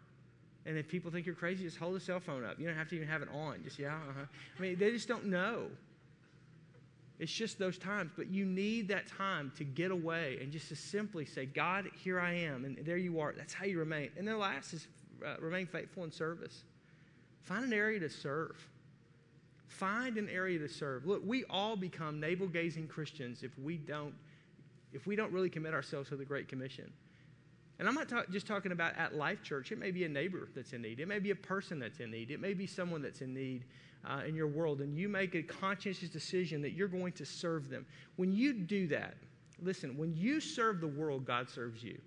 And 0.65 0.77
if 0.77 0.87
people 0.87 1.11
think 1.11 1.25
you're 1.25 1.35
crazy, 1.35 1.63
just 1.63 1.77
hold 1.77 1.95
the 1.95 1.99
cell 1.99 2.19
phone 2.19 2.45
up. 2.45 2.59
You 2.59 2.67
don't 2.67 2.77
have 2.77 2.89
to 2.89 2.95
even 2.95 3.07
have 3.07 3.21
it 3.21 3.29
on. 3.33 3.63
Just 3.63 3.79
yeah, 3.79 3.95
uh-huh. 3.95 4.25
I 4.57 4.61
mean, 4.61 4.77
they 4.77 4.91
just 4.91 5.07
don't 5.07 5.25
know. 5.25 5.65
It's 7.19 7.31
just 7.31 7.59
those 7.59 7.77
times. 7.77 8.11
But 8.15 8.29
you 8.29 8.45
need 8.45 8.87
that 8.87 9.07
time 9.07 9.51
to 9.57 9.63
get 9.63 9.91
away 9.91 10.39
and 10.41 10.51
just 10.51 10.69
to 10.69 10.75
simply 10.75 11.25
say, 11.25 11.45
God, 11.45 11.89
here 11.95 12.19
I 12.19 12.33
am. 12.33 12.65
And 12.65 12.77
there 12.85 12.97
you 12.97 13.19
are. 13.19 13.33
That's 13.33 13.53
how 13.53 13.65
you 13.65 13.77
remain. 13.77 14.09
And 14.17 14.27
then 14.27 14.39
last 14.39 14.73
is 14.73 14.87
uh, 15.25 15.35
remain 15.39 15.67
faithful 15.67 16.03
in 16.03 16.11
service. 16.11 16.63
Find 17.43 17.65
an 17.65 17.73
area 17.73 17.99
to 17.99 18.09
serve. 18.09 18.55
Find 19.67 20.17
an 20.17 20.29
area 20.29 20.59
to 20.59 20.69
serve. 20.69 21.05
Look, 21.05 21.23
we 21.25 21.43
all 21.49 21.75
become 21.75 22.19
navel 22.19 22.47
gazing 22.47 22.87
Christians 22.87 23.43
if 23.43 23.57
we 23.59 23.77
don't 23.77 24.13
if 24.93 25.07
we 25.07 25.15
don't 25.15 25.31
really 25.33 25.49
commit 25.49 25.73
ourselves 25.73 26.09
to 26.09 26.15
the 26.15 26.23
Great 26.25 26.47
Commission. 26.47 26.91
And 27.79 27.87
I'm 27.87 27.95
not 27.95 28.07
just 28.31 28.45
talking 28.45 28.71
about 28.71 28.95
at 28.97 29.15
Life 29.15 29.41
Church. 29.41 29.71
It 29.71 29.79
may 29.79 29.91
be 29.91 30.03
a 30.03 30.09
neighbor 30.09 30.47
that's 30.55 30.73
in 30.73 30.81
need. 30.81 30.99
It 30.99 31.07
may 31.07 31.19
be 31.19 31.31
a 31.31 31.35
person 31.35 31.79
that's 31.79 31.99
in 31.99 32.11
need. 32.11 32.29
It 32.29 32.39
may 32.39 32.53
be 32.53 32.67
someone 32.67 33.01
that's 33.01 33.21
in 33.21 33.33
need 33.33 33.65
uh, 34.07 34.21
in 34.27 34.35
your 34.35 34.47
world. 34.47 34.81
And 34.81 34.95
you 34.95 35.09
make 35.09 35.33
a 35.35 35.41
conscientious 35.41 36.09
decision 36.09 36.61
that 36.61 36.71
you're 36.71 36.87
going 36.87 37.13
to 37.13 37.25
serve 37.25 37.69
them. 37.69 37.85
When 38.15 38.31
you 38.31 38.53
do 38.53 38.87
that, 38.87 39.15
listen, 39.61 39.97
when 39.97 40.15
you 40.15 40.39
serve 40.39 40.81
the 40.81 40.87
world, 40.87 41.25
God 41.25 41.49
serves 41.49 41.83
you. 41.83 41.99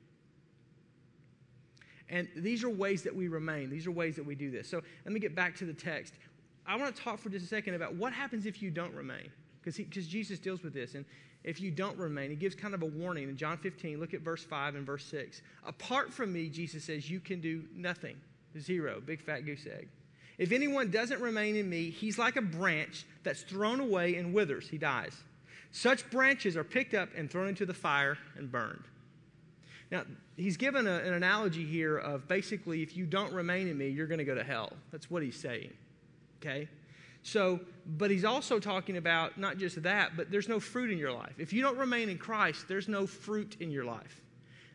And 2.08 2.28
these 2.36 2.62
are 2.62 2.70
ways 2.70 3.02
that 3.02 3.14
we 3.14 3.26
remain. 3.26 3.68
These 3.68 3.86
are 3.86 3.90
ways 3.90 4.14
that 4.16 4.24
we 4.24 4.36
do 4.36 4.50
this. 4.50 4.68
So 4.68 4.80
let 5.04 5.12
me 5.12 5.18
get 5.18 5.34
back 5.34 5.56
to 5.56 5.64
the 5.64 5.74
text. 5.74 6.14
I 6.64 6.76
want 6.76 6.94
to 6.94 7.02
talk 7.02 7.18
for 7.18 7.28
just 7.28 7.44
a 7.44 7.48
second 7.48 7.74
about 7.74 7.94
what 7.94 8.12
happens 8.12 8.46
if 8.46 8.62
you 8.62 8.70
don't 8.70 8.94
remain. 8.94 9.30
Because 9.62 10.06
Jesus 10.06 10.38
deals 10.38 10.62
with 10.62 10.72
this. 10.72 10.94
And 10.94 11.04
if 11.46 11.60
you 11.60 11.70
don't 11.70 11.96
remain. 11.96 12.28
He 12.28 12.36
gives 12.36 12.54
kind 12.54 12.74
of 12.74 12.82
a 12.82 12.86
warning 12.86 13.28
in 13.28 13.36
John 13.36 13.56
15. 13.56 13.98
Look 13.98 14.12
at 14.12 14.20
verse 14.20 14.44
5 14.44 14.74
and 14.74 14.84
verse 14.84 15.04
6. 15.06 15.40
Apart 15.64 16.12
from 16.12 16.32
me, 16.32 16.50
Jesus 16.50 16.84
says, 16.84 17.08
you 17.08 17.20
can 17.20 17.40
do 17.40 17.64
nothing. 17.74 18.16
Zero. 18.58 19.00
Big 19.00 19.22
fat 19.22 19.46
goose 19.46 19.66
egg. 19.66 19.88
If 20.38 20.52
anyone 20.52 20.90
doesn't 20.90 21.20
remain 21.20 21.56
in 21.56 21.70
me, 21.70 21.88
he's 21.90 22.18
like 22.18 22.36
a 22.36 22.42
branch 22.42 23.06
that's 23.22 23.42
thrown 23.42 23.80
away 23.80 24.16
and 24.16 24.34
withers. 24.34 24.68
He 24.68 24.76
dies. 24.76 25.16
Such 25.70 26.10
branches 26.10 26.56
are 26.56 26.64
picked 26.64 26.94
up 26.94 27.08
and 27.16 27.30
thrown 27.30 27.48
into 27.48 27.64
the 27.64 27.74
fire 27.74 28.18
and 28.36 28.50
burned. 28.50 28.84
Now, 29.90 30.02
he's 30.36 30.56
given 30.56 30.86
a, 30.86 30.96
an 30.96 31.14
analogy 31.14 31.64
here 31.64 31.96
of 31.96 32.26
basically, 32.26 32.82
if 32.82 32.96
you 32.96 33.06
don't 33.06 33.32
remain 33.32 33.68
in 33.68 33.78
me, 33.78 33.88
you're 33.88 34.08
going 34.08 34.18
to 34.18 34.24
go 34.24 34.34
to 34.34 34.42
hell. 34.42 34.72
That's 34.90 35.10
what 35.10 35.22
he's 35.22 35.36
saying. 35.36 35.72
Okay? 36.40 36.68
So, 37.26 37.58
but 37.98 38.08
he's 38.08 38.24
also 38.24 38.60
talking 38.60 38.98
about 38.98 39.36
not 39.36 39.58
just 39.58 39.82
that, 39.82 40.16
but 40.16 40.30
there's 40.30 40.48
no 40.48 40.60
fruit 40.60 40.92
in 40.92 40.96
your 40.96 41.10
life. 41.10 41.34
If 41.38 41.52
you 41.52 41.60
don't 41.60 41.76
remain 41.76 42.08
in 42.08 42.18
Christ, 42.18 42.68
there's 42.68 42.86
no 42.86 43.04
fruit 43.04 43.56
in 43.58 43.72
your 43.72 43.84
life. 43.84 44.22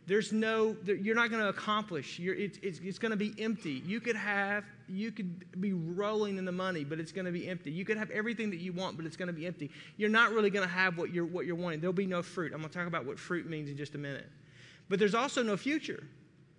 There's 0.05 0.33
no, 0.33 0.75
you're 0.83 1.15
not 1.15 1.29
going 1.29 1.41
to 1.41 1.47
accomplish. 1.47 2.19
You're, 2.19 2.35
it's, 2.35 2.59
it's, 2.61 2.79
it's 2.79 2.99
going 2.99 3.11
to 3.11 3.17
be 3.17 3.33
empty. 3.41 3.81
You 3.85 4.01
could 4.01 4.17
have, 4.17 4.65
you 4.89 5.13
could 5.13 5.61
be 5.61 5.71
rolling 5.71 6.37
in 6.37 6.43
the 6.43 6.51
money, 6.51 6.83
but 6.83 6.99
it's 6.99 7.13
going 7.13 7.23
to 7.23 7.31
be 7.31 7.47
empty. 7.47 7.71
You 7.71 7.85
could 7.85 7.95
have 7.95 8.11
everything 8.11 8.49
that 8.49 8.59
you 8.59 8.73
want, 8.73 8.97
but 8.97 9.05
it's 9.05 9.15
going 9.15 9.27
to 9.27 9.33
be 9.33 9.47
empty. 9.47 9.71
You're 9.95 10.09
not 10.09 10.33
really 10.33 10.49
going 10.49 10.67
to 10.67 10.73
have 10.73 10.97
what 10.97 11.13
you're, 11.13 11.25
what 11.25 11.45
you're 11.45 11.55
wanting. 11.55 11.79
There'll 11.79 11.93
be 11.93 12.05
no 12.05 12.21
fruit. 12.21 12.51
I'm 12.53 12.59
going 12.59 12.69
to 12.69 12.77
talk 12.77 12.87
about 12.87 13.05
what 13.05 13.17
fruit 13.17 13.49
means 13.49 13.69
in 13.69 13.77
just 13.77 13.95
a 13.95 13.97
minute. 13.97 14.27
But 14.89 14.99
there's 14.99 15.15
also 15.15 15.41
no 15.41 15.55
future. 15.55 16.03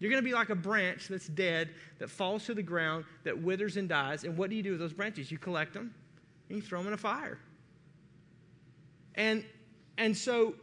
You're 0.02 0.10
going 0.10 0.20
to 0.20 0.28
be 0.28 0.34
like 0.34 0.50
a 0.50 0.56
branch 0.56 1.06
that's 1.06 1.28
dead, 1.28 1.70
that 2.00 2.10
falls 2.10 2.44
to 2.46 2.54
the 2.54 2.62
ground, 2.62 3.04
that 3.22 3.40
withers 3.40 3.76
and 3.76 3.88
dies. 3.88 4.24
And 4.24 4.36
what 4.36 4.50
do 4.50 4.56
you 4.56 4.62
do 4.64 4.72
with 4.72 4.80
those 4.80 4.92
branches? 4.92 5.30
You 5.30 5.38
collect 5.38 5.74
them 5.74 5.94
and 6.48 6.56
you 6.56 6.60
throw 6.60 6.80
them 6.80 6.88
in 6.88 6.94
a 6.94 6.96
fire. 6.96 7.38
And, 9.14 9.44
and 9.98 10.16
so 10.16 10.54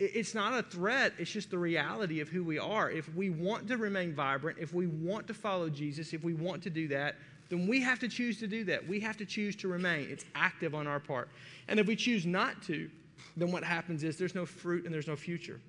it's 0.00 0.34
not 0.34 0.52
a 0.58 0.64
threat, 0.64 1.12
it's 1.16 1.30
just 1.30 1.52
the 1.52 1.58
reality 1.58 2.18
of 2.18 2.28
who 2.28 2.42
we 2.42 2.58
are. 2.58 2.90
If 2.90 3.14
we 3.14 3.30
want 3.30 3.68
to 3.68 3.76
remain 3.76 4.12
vibrant, 4.12 4.58
if 4.58 4.74
we 4.74 4.88
want 4.88 5.28
to 5.28 5.34
follow 5.34 5.70
Jesus, 5.70 6.12
if 6.12 6.24
we 6.24 6.34
want 6.34 6.60
to 6.64 6.70
do 6.70 6.88
that, 6.88 7.18
then 7.50 7.68
we 7.68 7.80
have 7.80 8.00
to 8.00 8.08
choose 8.08 8.40
to 8.40 8.48
do 8.48 8.64
that. 8.64 8.84
We 8.84 8.98
have 8.98 9.16
to 9.18 9.24
choose 9.24 9.54
to 9.56 9.68
remain. 9.68 10.08
It's 10.10 10.24
active 10.34 10.74
on 10.74 10.88
our 10.88 10.98
part. 10.98 11.28
And 11.68 11.78
if 11.78 11.86
we 11.86 11.94
choose 11.94 12.26
not 12.26 12.60
to, 12.62 12.90
then 13.36 13.52
what 13.52 13.62
happens 13.62 14.02
is 14.02 14.18
there's 14.18 14.34
no 14.34 14.44
fruit 14.44 14.86
and 14.86 14.92
there's 14.92 15.06
no 15.06 15.14
future. 15.14 15.60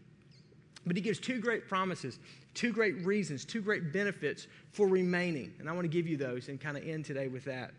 But 0.85 0.95
he 0.95 1.01
gives 1.01 1.19
two 1.19 1.39
great 1.39 1.67
promises, 1.67 2.19
two 2.53 2.71
great 2.71 3.05
reasons, 3.05 3.45
two 3.45 3.61
great 3.61 3.93
benefits 3.93 4.47
for 4.71 4.87
remaining. 4.87 5.53
And 5.59 5.69
I 5.69 5.73
want 5.73 5.83
to 5.83 5.89
give 5.89 6.07
you 6.07 6.17
those 6.17 6.47
and 6.49 6.59
kind 6.59 6.77
of 6.77 6.87
end 6.87 7.05
today 7.05 7.27
with 7.27 7.45
that. 7.45 7.71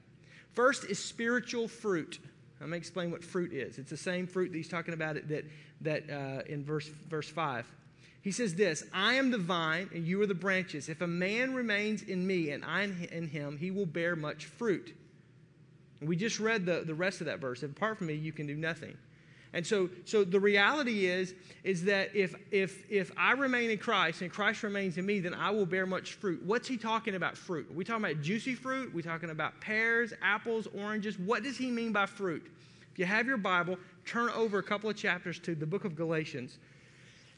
First 0.53 0.85
is 0.85 0.99
spiritual 0.99 1.69
fruit. 1.69 2.19
Going 2.59 2.71
to 2.71 2.77
explain 2.77 3.11
what 3.11 3.25
fruit 3.25 3.53
is. 3.53 3.79
It's 3.79 3.91
the 3.91 3.97
same 3.97 4.25
fruit 4.25 4.53
that 4.53 4.57
he's 4.57 4.69
talking 4.69 4.95
about 4.95 5.17
it 5.17 5.29
that, 5.29 5.45
that 5.81 6.09
uh, 6.09 6.43
in 6.47 6.65
verse, 6.65 6.87
verse 7.09 7.29
5. 7.29 7.67
He 8.23 8.31
says 8.31 8.55
this 8.55 8.85
I 8.95 9.15
am 9.15 9.33
the 9.33 9.39
vine, 9.39 9.91
and 9.93 10.07
you 10.07 10.23
are 10.23 10.27
the 10.27 10.35
branches. 10.35 10.89
If 10.89 11.01
a 11.01 11.07
man 11.07 11.55
remains 11.55 12.03
in 12.03 12.25
me 12.25 12.51
and 12.51 12.65
I 12.65 12.83
in 12.85 13.27
him, 13.27 13.59
he 13.59 13.73
will 13.73 13.87
bear 13.87 14.15
much 14.15 14.47
fruit. 14.47 14.95
We 16.01 16.15
just 16.15 16.39
read 16.39 16.65
the, 16.65 16.83
the 16.87 16.95
rest 16.95 17.21
of 17.21 17.27
that 17.27 17.41
verse. 17.41 17.63
Apart 17.65 17.99
from 17.99 18.09
me, 18.09 18.15
you 18.15 18.33
can 18.33 18.47
do 18.47 18.55
nothing. 18.55 18.97
And 19.55 19.67
so, 19.67 19.91
so 20.05 20.25
the 20.25 20.41
reality 20.41 21.07
is, 21.07 21.35
is 21.63 21.85
that 21.85 22.15
if, 22.17 22.35
if, 22.51 22.91
if 22.91 23.13
I 23.17 23.33
remain 23.33 23.71
in 23.71 23.79
Christ 23.79 24.23
and 24.23 24.31
Christ 24.31 24.63
remains 24.63 24.97
in 24.97 25.05
me, 25.05 25.21
then 25.21 25.35
I 25.35 25.51
will 25.51 25.67
bear 25.67 25.85
much 25.85 26.15
fruit. 26.15 26.43
What's 26.43 26.67
he 26.67 26.79
talking 26.79 27.15
about 27.17 27.37
fruit? 27.37 27.71
Are 27.71 27.75
we 27.75 27.85
talking 27.85 28.05
about 28.05 28.23
juicy 28.23 28.55
fruit? 28.55 28.89
Are 28.89 28.97
we 28.97 29.03
talking 29.03 29.31
about 29.31 29.61
pears, 29.61 30.15
apples, 30.23 30.69
oranges? 30.75 31.19
What 31.19 31.43
does 31.43 31.59
he 31.59 31.71
mean 31.71 31.93
by 31.93 32.07
fruit? 32.07 32.51
If 32.93 32.99
you 32.99 33.05
have 33.05 33.27
your 33.27 33.37
Bible, 33.37 33.77
turn 34.07 34.31
over 34.31 34.59
a 34.59 34.63
couple 34.63 34.89
of 34.89 34.97
chapters 34.97 35.39
to 35.41 35.55
the 35.55 35.67
book 35.67 35.85
of 35.85 35.97
Galatians. 35.97 36.59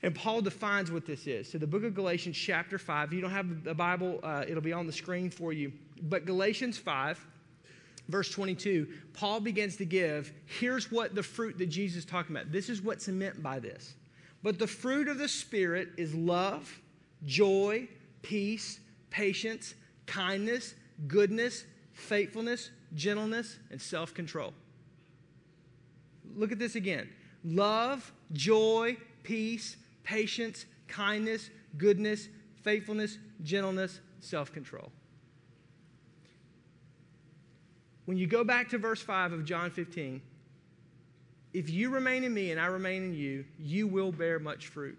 And 0.03 0.15
Paul 0.15 0.43
defines 0.43 0.93
what 0.93 1.07
this 1.07 1.27
is. 1.27 1.51
So, 1.51 1.57
the 1.57 1.67
book 1.67 1.83
of 1.83 1.95
Galatians, 1.95 2.37
chapter 2.37 2.79
5. 2.79 3.09
If 3.09 3.15
you 3.15 3.21
don't 3.23 3.31
have 3.31 3.65
the 3.65 3.75
Bible, 3.75 4.21
uh, 4.23 4.45
it'll 4.47 4.63
be 4.63 4.73
on 4.73 4.87
the 4.87 4.93
screen 4.93 5.31
for 5.31 5.53
you. 5.53 5.73
But 6.03 6.27
Galatians 6.27 6.77
5, 6.77 7.27
verse 8.09 8.31
22, 8.31 8.87
Paul 9.13 9.41
begins 9.41 9.77
to 9.77 9.85
give 9.85 10.33
here's 10.47 10.91
what 10.91 11.15
the 11.15 11.23
fruit 11.23 11.59
that 11.59 11.67
Jesus 11.67 11.99
is 11.99 12.05
talking 12.05 12.35
about. 12.35 12.53
This 12.53 12.69
is 12.69 12.83
what's 12.83 13.09
meant 13.09 13.43
by 13.43 13.59
this. 13.59 13.95
But 14.43 14.59
the 14.59 14.67
fruit 14.67 15.09
of 15.09 15.19
the 15.19 15.29
Spirit 15.29 15.89
is 15.97 16.15
love, 16.15 16.81
joy, 17.25 17.89
peace, 18.23 18.81
patience, 19.11 19.75
kindness, 20.07 20.75
goodness, 21.07 21.65
faithfulness, 21.93 22.71
gentleness, 22.95 23.59
and 23.71 23.81
self 23.81 24.13
control. 24.13 24.53
Look 26.37 26.53
at 26.53 26.59
this 26.59 26.75
again 26.75 27.09
love, 27.45 28.13
joy, 28.33 28.97
peace, 29.23 29.77
patience, 30.03 30.67
kindness, 30.89 31.51
goodness, 31.79 32.29
faithfulness, 32.63 33.19
gentleness, 33.43 34.01
self 34.21 34.53
control. 34.53 34.91
When 38.05 38.19
you 38.19 38.27
go 38.27 38.45
back 38.45 38.69
to 38.71 38.79
verse 38.79 39.01
5 39.01 39.33
of 39.33 39.45
John 39.45 39.71
15, 39.71 40.21
if 41.55 41.71
you 41.71 41.91
remain 41.91 42.25
in 42.25 42.35
me 42.35 42.51
and 42.51 42.61
I 42.61 42.67
remain 42.67 43.05
in 43.05 43.15
you, 43.15 43.45
you 43.59 43.87
will 43.87 44.13
bear 44.13 44.39
much 44.39 44.67
fruit. 44.69 44.99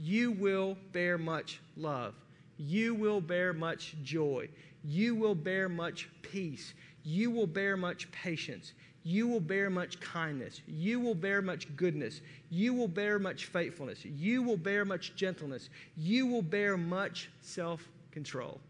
You 0.00 0.32
will 0.32 0.76
bear 0.92 1.18
much 1.18 1.60
love. 1.76 2.14
You 2.56 2.94
will 2.94 3.20
bear 3.20 3.52
much 3.52 3.96
joy. 4.02 4.48
You 4.84 5.14
will 5.14 5.34
bear 5.34 5.68
much 5.68 6.08
peace. 6.22 6.74
You 7.02 7.30
will 7.30 7.46
bear 7.46 7.76
much 7.76 8.10
patience. 8.12 8.72
You 9.02 9.28
will 9.28 9.40
bear 9.40 9.68
much 9.68 10.00
kindness. 10.00 10.62
You 10.66 10.98
will 11.00 11.14
bear 11.14 11.42
much 11.42 11.74
goodness. 11.76 12.22
You 12.48 12.72
will 12.72 12.88
bear 12.88 13.18
much 13.18 13.46
faithfulness. 13.46 14.04
You 14.04 14.42
will 14.42 14.56
bear 14.56 14.84
much 14.84 15.14
gentleness. 15.14 15.68
You 15.96 16.26
will 16.26 16.42
bear 16.42 16.76
much 16.76 17.30
self 17.42 17.86
control. 18.12 18.60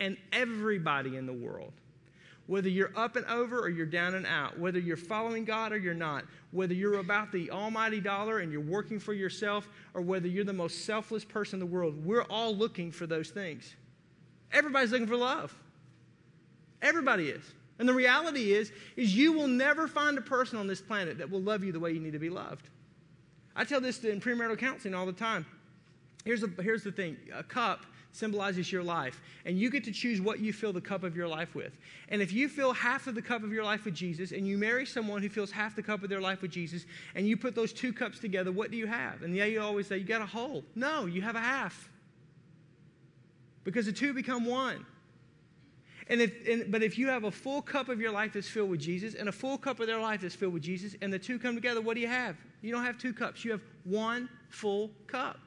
And 0.00 0.16
everybody 0.32 1.16
in 1.16 1.26
the 1.26 1.32
world 1.32 1.72
whether 2.48 2.68
you're 2.70 2.90
up 2.96 3.14
and 3.16 3.26
over 3.26 3.60
or 3.60 3.68
you're 3.68 3.86
down 3.86 4.14
and 4.14 4.26
out, 4.26 4.58
whether 4.58 4.78
you're 4.78 4.96
following 4.96 5.44
God 5.44 5.70
or 5.70 5.76
you're 5.76 5.92
not, 5.92 6.24
whether 6.50 6.72
you're 6.72 6.98
about 6.98 7.30
the 7.30 7.50
almighty 7.50 8.00
dollar 8.00 8.38
and 8.38 8.50
you're 8.50 8.62
working 8.62 8.98
for 8.98 9.12
yourself, 9.12 9.68
or 9.92 10.00
whether 10.00 10.26
you're 10.26 10.44
the 10.44 10.52
most 10.52 10.86
selfless 10.86 11.26
person 11.26 11.56
in 11.56 11.60
the 11.60 11.66
world, 11.66 12.04
we're 12.06 12.22
all 12.24 12.56
looking 12.56 12.90
for 12.90 13.06
those 13.06 13.28
things. 13.28 13.76
Everybody's 14.50 14.90
looking 14.90 15.06
for 15.06 15.16
love. 15.16 15.54
Everybody 16.80 17.28
is. 17.28 17.44
And 17.78 17.86
the 17.86 17.92
reality 17.92 18.52
is, 18.52 18.72
is 18.96 19.14
you 19.14 19.32
will 19.32 19.46
never 19.46 19.86
find 19.86 20.16
a 20.16 20.22
person 20.22 20.58
on 20.58 20.66
this 20.66 20.80
planet 20.80 21.18
that 21.18 21.30
will 21.30 21.42
love 21.42 21.62
you 21.62 21.70
the 21.70 21.78
way 21.78 21.92
you 21.92 22.00
need 22.00 22.14
to 22.14 22.18
be 22.18 22.30
loved. 22.30 22.70
I 23.54 23.64
tell 23.64 23.80
this 23.82 24.02
in 24.04 24.22
premarital 24.22 24.58
counseling 24.58 24.94
all 24.94 25.04
the 25.04 25.12
time. 25.12 25.44
Here's, 26.24 26.42
a, 26.42 26.48
here's 26.62 26.82
the 26.82 26.92
thing 26.92 27.18
a 27.34 27.42
cup 27.42 27.84
symbolizes 28.12 28.72
your 28.72 28.82
life. 28.82 29.20
And 29.44 29.58
you 29.58 29.70
get 29.70 29.84
to 29.84 29.92
choose 29.92 30.20
what 30.20 30.40
you 30.40 30.52
fill 30.52 30.72
the 30.72 30.80
cup 30.80 31.04
of 31.04 31.16
your 31.16 31.28
life 31.28 31.54
with. 31.54 31.72
And 32.08 32.20
if 32.20 32.32
you 32.32 32.48
fill 32.48 32.72
half 32.72 33.06
of 33.06 33.14
the 33.14 33.22
cup 33.22 33.42
of 33.42 33.52
your 33.52 33.64
life 33.64 33.84
with 33.84 33.94
Jesus 33.94 34.32
and 34.32 34.46
you 34.46 34.58
marry 34.58 34.86
someone 34.86 35.22
who 35.22 35.28
fills 35.28 35.50
half 35.50 35.76
the 35.76 35.82
cup 35.82 36.02
of 36.02 36.08
their 36.08 36.20
life 36.20 36.42
with 36.42 36.50
Jesus 36.50 36.86
and 37.14 37.28
you 37.28 37.36
put 37.36 37.54
those 37.54 37.72
two 37.72 37.92
cups 37.92 38.18
together, 38.18 38.50
what 38.50 38.70
do 38.70 38.76
you 38.76 38.86
have? 38.86 39.22
And 39.22 39.36
yeah, 39.36 39.44
you 39.44 39.60
always 39.60 39.86
say, 39.86 39.98
you 39.98 40.04
got 40.04 40.22
a 40.22 40.26
whole. 40.26 40.64
No, 40.74 41.06
you 41.06 41.22
have 41.22 41.36
a 41.36 41.40
half. 41.40 41.88
because 43.68 43.84
the 43.84 43.92
two 43.92 44.14
become 44.14 44.46
one. 44.46 44.86
And 46.08 46.22
if, 46.22 46.48
and, 46.48 46.72
but 46.72 46.82
if 46.82 46.96
you 46.96 47.08
have 47.08 47.24
a 47.24 47.30
full 47.30 47.60
cup 47.60 47.90
of 47.90 48.00
your 48.00 48.10
life 48.10 48.32
that's 48.32 48.48
filled 48.48 48.70
with 48.70 48.80
Jesus 48.80 49.14
and 49.14 49.28
a 49.28 49.32
full 49.32 49.58
cup 49.58 49.78
of 49.78 49.86
their 49.86 50.00
life 50.00 50.22
that's 50.22 50.34
filled 50.34 50.54
with 50.54 50.62
Jesus, 50.62 50.96
and 51.02 51.12
the 51.12 51.18
two 51.18 51.38
come 51.38 51.54
together, 51.54 51.82
what 51.82 51.94
do 51.94 52.00
you 52.00 52.08
have? 52.08 52.34
You 52.62 52.72
don't 52.72 52.84
have 52.84 52.96
two 52.96 53.12
cups, 53.12 53.44
you 53.44 53.50
have 53.50 53.60
one 53.84 54.30
full 54.48 54.90
cup. 55.06 55.38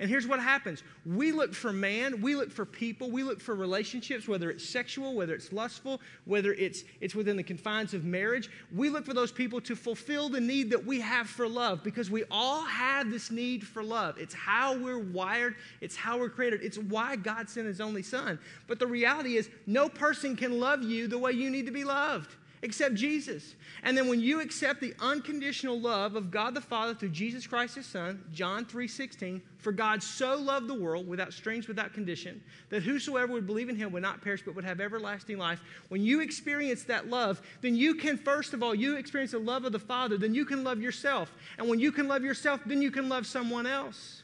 And 0.00 0.10
here's 0.10 0.26
what 0.26 0.40
happens 0.40 0.82
we 1.06 1.30
look 1.30 1.54
for 1.54 1.72
man, 1.72 2.20
we 2.20 2.34
look 2.34 2.50
for 2.50 2.64
people, 2.64 3.10
we 3.10 3.22
look 3.22 3.40
for 3.40 3.54
relationships, 3.54 4.26
whether 4.26 4.50
it's 4.50 4.68
sexual, 4.68 5.14
whether 5.14 5.34
it's 5.34 5.52
lustful, 5.52 6.00
whether 6.24 6.52
it's, 6.54 6.84
it's 7.00 7.14
within 7.14 7.36
the 7.36 7.42
confines 7.42 7.94
of 7.94 8.04
marriage. 8.04 8.50
We 8.74 8.90
look 8.90 9.04
for 9.04 9.14
those 9.14 9.30
people 9.30 9.60
to 9.62 9.76
fulfill 9.76 10.28
the 10.28 10.40
need 10.40 10.70
that 10.70 10.84
we 10.84 11.00
have 11.00 11.28
for 11.28 11.48
love 11.48 11.84
because 11.84 12.10
we 12.10 12.24
all 12.30 12.64
have 12.64 13.10
this 13.10 13.30
need 13.30 13.64
for 13.64 13.82
love. 13.82 14.18
It's 14.18 14.34
how 14.34 14.76
we're 14.76 14.98
wired, 14.98 15.54
it's 15.80 15.94
how 15.94 16.18
we're 16.18 16.30
created, 16.30 16.62
it's 16.62 16.78
why 16.78 17.16
God 17.16 17.48
sent 17.48 17.66
His 17.66 17.80
only 17.80 18.02
Son. 18.02 18.38
But 18.66 18.78
the 18.78 18.86
reality 18.86 19.36
is, 19.36 19.48
no 19.66 19.88
person 19.88 20.34
can 20.34 20.58
love 20.58 20.82
you 20.82 21.06
the 21.06 21.18
way 21.18 21.32
you 21.32 21.50
need 21.50 21.66
to 21.66 21.72
be 21.72 21.84
loved 21.84 22.34
except 22.64 22.94
Jesus. 22.94 23.54
And 23.82 23.96
then 23.96 24.08
when 24.08 24.20
you 24.20 24.40
accept 24.40 24.80
the 24.80 24.94
unconditional 24.98 25.78
love 25.78 26.16
of 26.16 26.30
God 26.30 26.54
the 26.54 26.62
Father 26.62 26.94
through 26.94 27.10
Jesus 27.10 27.46
Christ 27.46 27.74
his 27.74 27.84
Son, 27.84 28.24
John 28.32 28.64
3:16, 28.64 29.42
for 29.58 29.70
God 29.70 30.02
so 30.02 30.36
loved 30.36 30.66
the 30.66 30.74
world 30.74 31.06
without 31.06 31.34
strings 31.34 31.68
without 31.68 31.92
condition 31.92 32.42
that 32.70 32.82
whosoever 32.82 33.34
would 33.34 33.46
believe 33.46 33.68
in 33.68 33.76
him 33.76 33.92
would 33.92 34.02
not 34.02 34.22
perish 34.22 34.42
but 34.42 34.54
would 34.54 34.64
have 34.64 34.80
everlasting 34.80 35.36
life. 35.36 35.60
When 35.90 36.02
you 36.02 36.20
experience 36.20 36.84
that 36.84 37.08
love, 37.08 37.42
then 37.60 37.76
you 37.76 37.94
can 37.94 38.16
first 38.16 38.54
of 38.54 38.62
all 38.62 38.74
you 38.74 38.96
experience 38.96 39.32
the 39.32 39.38
love 39.38 39.66
of 39.66 39.72
the 39.72 39.78
Father, 39.78 40.16
then 40.16 40.34
you 40.34 40.46
can 40.46 40.64
love 40.64 40.80
yourself. 40.80 41.34
And 41.58 41.68
when 41.68 41.78
you 41.78 41.92
can 41.92 42.08
love 42.08 42.24
yourself, 42.24 42.62
then 42.64 42.80
you 42.80 42.90
can 42.90 43.10
love 43.10 43.26
someone 43.26 43.66
else. 43.66 44.23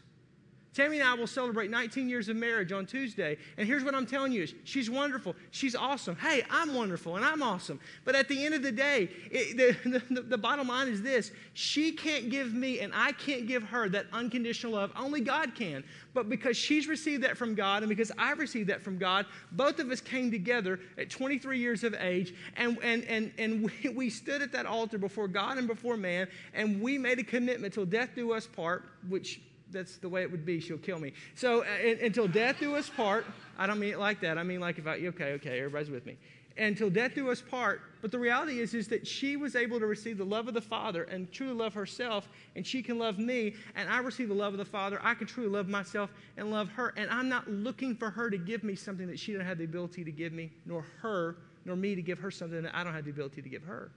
Tammy 0.72 1.00
and 1.00 1.08
I 1.08 1.14
will 1.14 1.26
celebrate 1.26 1.68
19 1.68 2.08
years 2.08 2.28
of 2.28 2.36
marriage 2.36 2.70
on 2.70 2.86
Tuesday. 2.86 3.36
And 3.56 3.66
here's 3.66 3.82
what 3.82 3.94
I'm 3.94 4.06
telling 4.06 4.30
you 4.30 4.46
she's 4.62 4.88
wonderful. 4.88 5.34
She's 5.50 5.74
awesome. 5.74 6.14
Hey, 6.14 6.44
I'm 6.48 6.74
wonderful 6.74 7.16
and 7.16 7.24
I'm 7.24 7.42
awesome. 7.42 7.80
But 8.04 8.14
at 8.14 8.28
the 8.28 8.44
end 8.44 8.54
of 8.54 8.62
the 8.62 8.70
day, 8.70 9.10
it, 9.32 9.56
the, 9.56 10.00
the, 10.10 10.20
the 10.22 10.38
bottom 10.38 10.68
line 10.68 10.86
is 10.86 11.02
this 11.02 11.32
she 11.54 11.90
can't 11.90 12.30
give 12.30 12.54
me 12.54 12.78
and 12.80 12.92
I 12.94 13.10
can't 13.12 13.48
give 13.48 13.64
her 13.64 13.88
that 13.88 14.06
unconditional 14.12 14.74
love. 14.74 14.92
Only 14.96 15.20
God 15.20 15.56
can. 15.56 15.82
But 16.14 16.28
because 16.28 16.56
she's 16.56 16.86
received 16.86 17.24
that 17.24 17.36
from 17.36 17.56
God 17.56 17.82
and 17.82 17.88
because 17.88 18.12
I've 18.16 18.38
received 18.38 18.68
that 18.70 18.80
from 18.80 18.96
God, 18.96 19.26
both 19.52 19.80
of 19.80 19.90
us 19.90 20.00
came 20.00 20.30
together 20.30 20.78
at 20.96 21.10
23 21.10 21.58
years 21.58 21.82
of 21.82 21.94
age 21.94 22.32
and, 22.56 22.78
and, 22.82 23.04
and, 23.04 23.32
and 23.38 23.70
we, 23.82 23.88
we 23.88 24.10
stood 24.10 24.40
at 24.40 24.52
that 24.52 24.66
altar 24.66 24.98
before 24.98 25.26
God 25.26 25.58
and 25.58 25.66
before 25.66 25.96
man 25.96 26.28
and 26.54 26.80
we 26.80 26.96
made 26.96 27.18
a 27.18 27.24
commitment 27.24 27.74
till 27.74 27.86
death 27.86 28.10
do 28.14 28.32
us 28.32 28.46
part, 28.46 28.84
which 29.08 29.40
that's 29.72 29.96
the 29.96 30.08
way 30.08 30.22
it 30.22 30.30
would 30.30 30.44
be. 30.44 30.60
She'll 30.60 30.78
kill 30.78 30.98
me. 30.98 31.12
So 31.34 31.62
uh, 31.62 31.96
until 32.02 32.28
death 32.28 32.56
do 32.60 32.76
us 32.76 32.88
part, 32.88 33.26
I 33.58 33.66
don't 33.66 33.78
mean 33.78 33.92
it 33.92 33.98
like 33.98 34.20
that. 34.20 34.38
I 34.38 34.42
mean 34.42 34.60
like 34.60 34.78
if 34.78 34.86
I, 34.86 34.96
okay, 34.96 35.32
okay, 35.32 35.58
everybody's 35.58 35.90
with 35.90 36.06
me. 36.06 36.16
Until 36.58 36.90
death 36.90 37.14
do 37.14 37.30
us 37.30 37.40
part. 37.40 37.80
But 38.02 38.10
the 38.10 38.18
reality 38.18 38.60
is, 38.60 38.74
is 38.74 38.88
that 38.88 39.06
she 39.06 39.36
was 39.36 39.56
able 39.56 39.78
to 39.78 39.86
receive 39.86 40.18
the 40.18 40.24
love 40.24 40.48
of 40.48 40.54
the 40.54 40.60
Father 40.60 41.04
and 41.04 41.30
truly 41.32 41.54
love 41.54 41.74
herself, 41.74 42.28
and 42.56 42.66
she 42.66 42.82
can 42.82 42.98
love 42.98 43.18
me, 43.18 43.54
and 43.76 43.88
I 43.88 43.98
receive 43.98 44.28
the 44.28 44.34
love 44.34 44.52
of 44.52 44.58
the 44.58 44.64
Father. 44.64 44.98
I 45.02 45.14
can 45.14 45.26
truly 45.26 45.48
love 45.48 45.68
myself 45.68 46.10
and 46.36 46.50
love 46.50 46.68
her. 46.70 46.92
And 46.96 47.10
I'm 47.10 47.28
not 47.28 47.48
looking 47.48 47.94
for 47.94 48.10
her 48.10 48.30
to 48.30 48.38
give 48.38 48.64
me 48.64 48.74
something 48.74 49.06
that 49.06 49.18
she 49.18 49.32
doesn't 49.32 49.46
have 49.46 49.58
the 49.58 49.64
ability 49.64 50.04
to 50.04 50.12
give 50.12 50.32
me, 50.32 50.50
nor 50.66 50.84
her, 51.00 51.36
nor 51.64 51.76
me 51.76 51.94
to 51.94 52.02
give 52.02 52.18
her 52.18 52.30
something 52.30 52.62
that 52.62 52.74
I 52.74 52.84
don't 52.84 52.94
have 52.94 53.04
the 53.04 53.10
ability 53.10 53.42
to 53.42 53.48
give 53.48 53.62
her. 53.64 53.90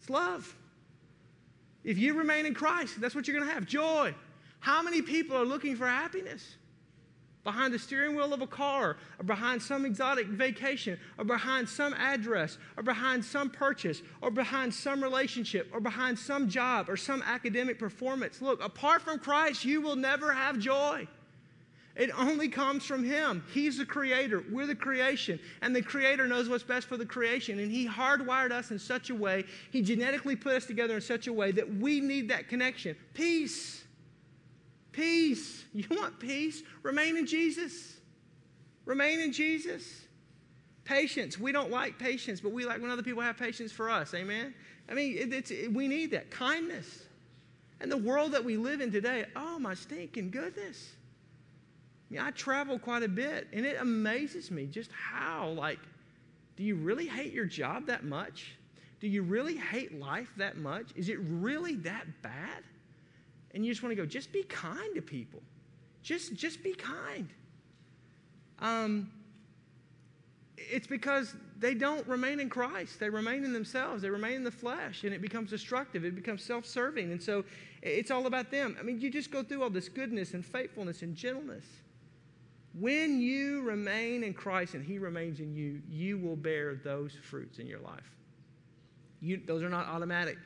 It's 0.00 0.10
love. 0.10 0.56
If 1.88 1.96
you 1.96 2.12
remain 2.12 2.44
in 2.44 2.52
Christ, 2.52 3.00
that's 3.00 3.14
what 3.14 3.26
you're 3.26 3.38
going 3.38 3.48
to 3.48 3.54
have 3.54 3.64
joy. 3.64 4.14
How 4.60 4.82
many 4.82 5.00
people 5.00 5.34
are 5.38 5.44
looking 5.46 5.74
for 5.74 5.86
happiness? 5.86 6.56
Behind 7.44 7.72
the 7.72 7.78
steering 7.78 8.14
wheel 8.14 8.34
of 8.34 8.42
a 8.42 8.46
car, 8.46 8.98
or 9.18 9.24
behind 9.24 9.62
some 9.62 9.86
exotic 9.86 10.26
vacation, 10.26 10.98
or 11.16 11.24
behind 11.24 11.66
some 11.66 11.94
address, 11.94 12.58
or 12.76 12.82
behind 12.82 13.24
some 13.24 13.48
purchase, 13.48 14.02
or 14.20 14.30
behind 14.30 14.74
some 14.74 15.02
relationship, 15.02 15.70
or 15.72 15.80
behind 15.80 16.18
some 16.18 16.50
job, 16.50 16.90
or 16.90 16.96
some 16.98 17.22
academic 17.22 17.78
performance. 17.78 18.42
Look, 18.42 18.62
apart 18.62 19.00
from 19.00 19.18
Christ, 19.18 19.64
you 19.64 19.80
will 19.80 19.96
never 19.96 20.30
have 20.30 20.58
joy. 20.58 21.08
It 21.98 22.10
only 22.16 22.48
comes 22.48 22.86
from 22.86 23.02
Him. 23.02 23.42
He's 23.52 23.76
the 23.76 23.84
creator. 23.84 24.44
We're 24.50 24.66
the 24.66 24.76
creation. 24.76 25.40
And 25.62 25.74
the 25.74 25.82
creator 25.82 26.28
knows 26.28 26.48
what's 26.48 26.62
best 26.62 26.86
for 26.86 26.96
the 26.96 27.04
creation. 27.04 27.58
And 27.58 27.72
He 27.72 27.88
hardwired 27.88 28.52
us 28.52 28.70
in 28.70 28.78
such 28.78 29.10
a 29.10 29.14
way, 29.14 29.44
He 29.72 29.82
genetically 29.82 30.36
put 30.36 30.54
us 30.54 30.64
together 30.64 30.94
in 30.94 31.00
such 31.00 31.26
a 31.26 31.32
way 31.32 31.50
that 31.50 31.68
we 31.76 32.00
need 32.00 32.28
that 32.28 32.48
connection. 32.48 32.96
Peace. 33.14 33.84
Peace. 34.92 35.64
You 35.74 35.84
want 35.90 36.20
peace? 36.20 36.62
Remain 36.84 37.16
in 37.16 37.26
Jesus. 37.26 37.96
Remain 38.84 39.18
in 39.18 39.32
Jesus. 39.32 40.02
Patience. 40.84 41.36
We 41.36 41.50
don't 41.50 41.70
like 41.70 41.98
patience, 41.98 42.40
but 42.40 42.52
we 42.52 42.64
like 42.64 42.80
when 42.80 42.92
other 42.92 43.02
people 43.02 43.22
have 43.22 43.36
patience 43.36 43.72
for 43.72 43.90
us. 43.90 44.14
Amen? 44.14 44.54
I 44.88 44.94
mean, 44.94 45.18
it, 45.18 45.32
it's, 45.32 45.50
it, 45.50 45.72
we 45.72 45.88
need 45.88 46.12
that. 46.12 46.30
Kindness. 46.30 47.06
And 47.80 47.90
the 47.90 47.96
world 47.96 48.32
that 48.32 48.44
we 48.44 48.56
live 48.56 48.80
in 48.80 48.92
today, 48.92 49.26
oh 49.34 49.58
my 49.58 49.74
stinking 49.74 50.30
goodness. 50.30 50.92
I, 52.10 52.14
mean, 52.14 52.22
I 52.22 52.30
travel 52.30 52.78
quite 52.78 53.02
a 53.02 53.08
bit, 53.08 53.48
and 53.52 53.66
it 53.66 53.76
amazes 53.80 54.50
me 54.50 54.66
just 54.66 54.90
how, 54.92 55.50
like, 55.50 55.78
do 56.56 56.62
you 56.62 56.74
really 56.74 57.06
hate 57.06 57.32
your 57.32 57.44
job 57.44 57.86
that 57.86 58.04
much? 58.04 58.56
Do 59.00 59.08
you 59.08 59.22
really 59.22 59.56
hate 59.56 60.00
life 60.00 60.32
that 60.38 60.56
much? 60.56 60.90
Is 60.96 61.08
it 61.08 61.18
really 61.20 61.76
that 61.76 62.06
bad? 62.22 62.64
And 63.54 63.64
you 63.64 63.72
just 63.72 63.82
want 63.82 63.92
to 63.92 63.96
go, 63.96 64.06
just 64.06 64.32
be 64.32 64.42
kind 64.44 64.94
to 64.94 65.02
people. 65.02 65.40
Just, 66.02 66.34
just 66.34 66.62
be 66.62 66.72
kind. 66.72 67.28
Um, 68.60 69.10
it's 70.56 70.86
because 70.86 71.34
they 71.58 71.74
don't 71.74 72.06
remain 72.08 72.40
in 72.40 72.48
Christ. 72.48 72.98
They 72.98 73.10
remain 73.10 73.44
in 73.44 73.52
themselves. 73.52 74.02
They 74.02 74.10
remain 74.10 74.34
in 74.34 74.44
the 74.44 74.50
flesh, 74.50 75.04
and 75.04 75.12
it 75.12 75.20
becomes 75.20 75.50
destructive. 75.50 76.04
It 76.04 76.14
becomes 76.14 76.42
self 76.42 76.66
serving. 76.66 77.12
And 77.12 77.22
so 77.22 77.44
it's 77.82 78.10
all 78.10 78.26
about 78.26 78.50
them. 78.50 78.76
I 78.80 78.82
mean, 78.82 79.00
you 79.00 79.10
just 79.10 79.30
go 79.30 79.42
through 79.42 79.62
all 79.62 79.70
this 79.70 79.88
goodness 79.88 80.34
and 80.34 80.44
faithfulness 80.44 81.02
and 81.02 81.14
gentleness. 81.14 81.64
When 82.78 83.20
you 83.20 83.62
remain 83.62 84.22
in 84.22 84.34
Christ 84.34 84.74
and 84.74 84.84
He 84.84 84.98
remains 84.98 85.40
in 85.40 85.54
you, 85.54 85.82
you 85.88 86.18
will 86.18 86.36
bear 86.36 86.74
those 86.74 87.12
fruits 87.22 87.58
in 87.58 87.66
your 87.66 87.80
life. 87.80 88.10
You, 89.20 89.40
those 89.44 89.62
are 89.62 89.68
not 89.68 89.86
automatic. 89.86 90.38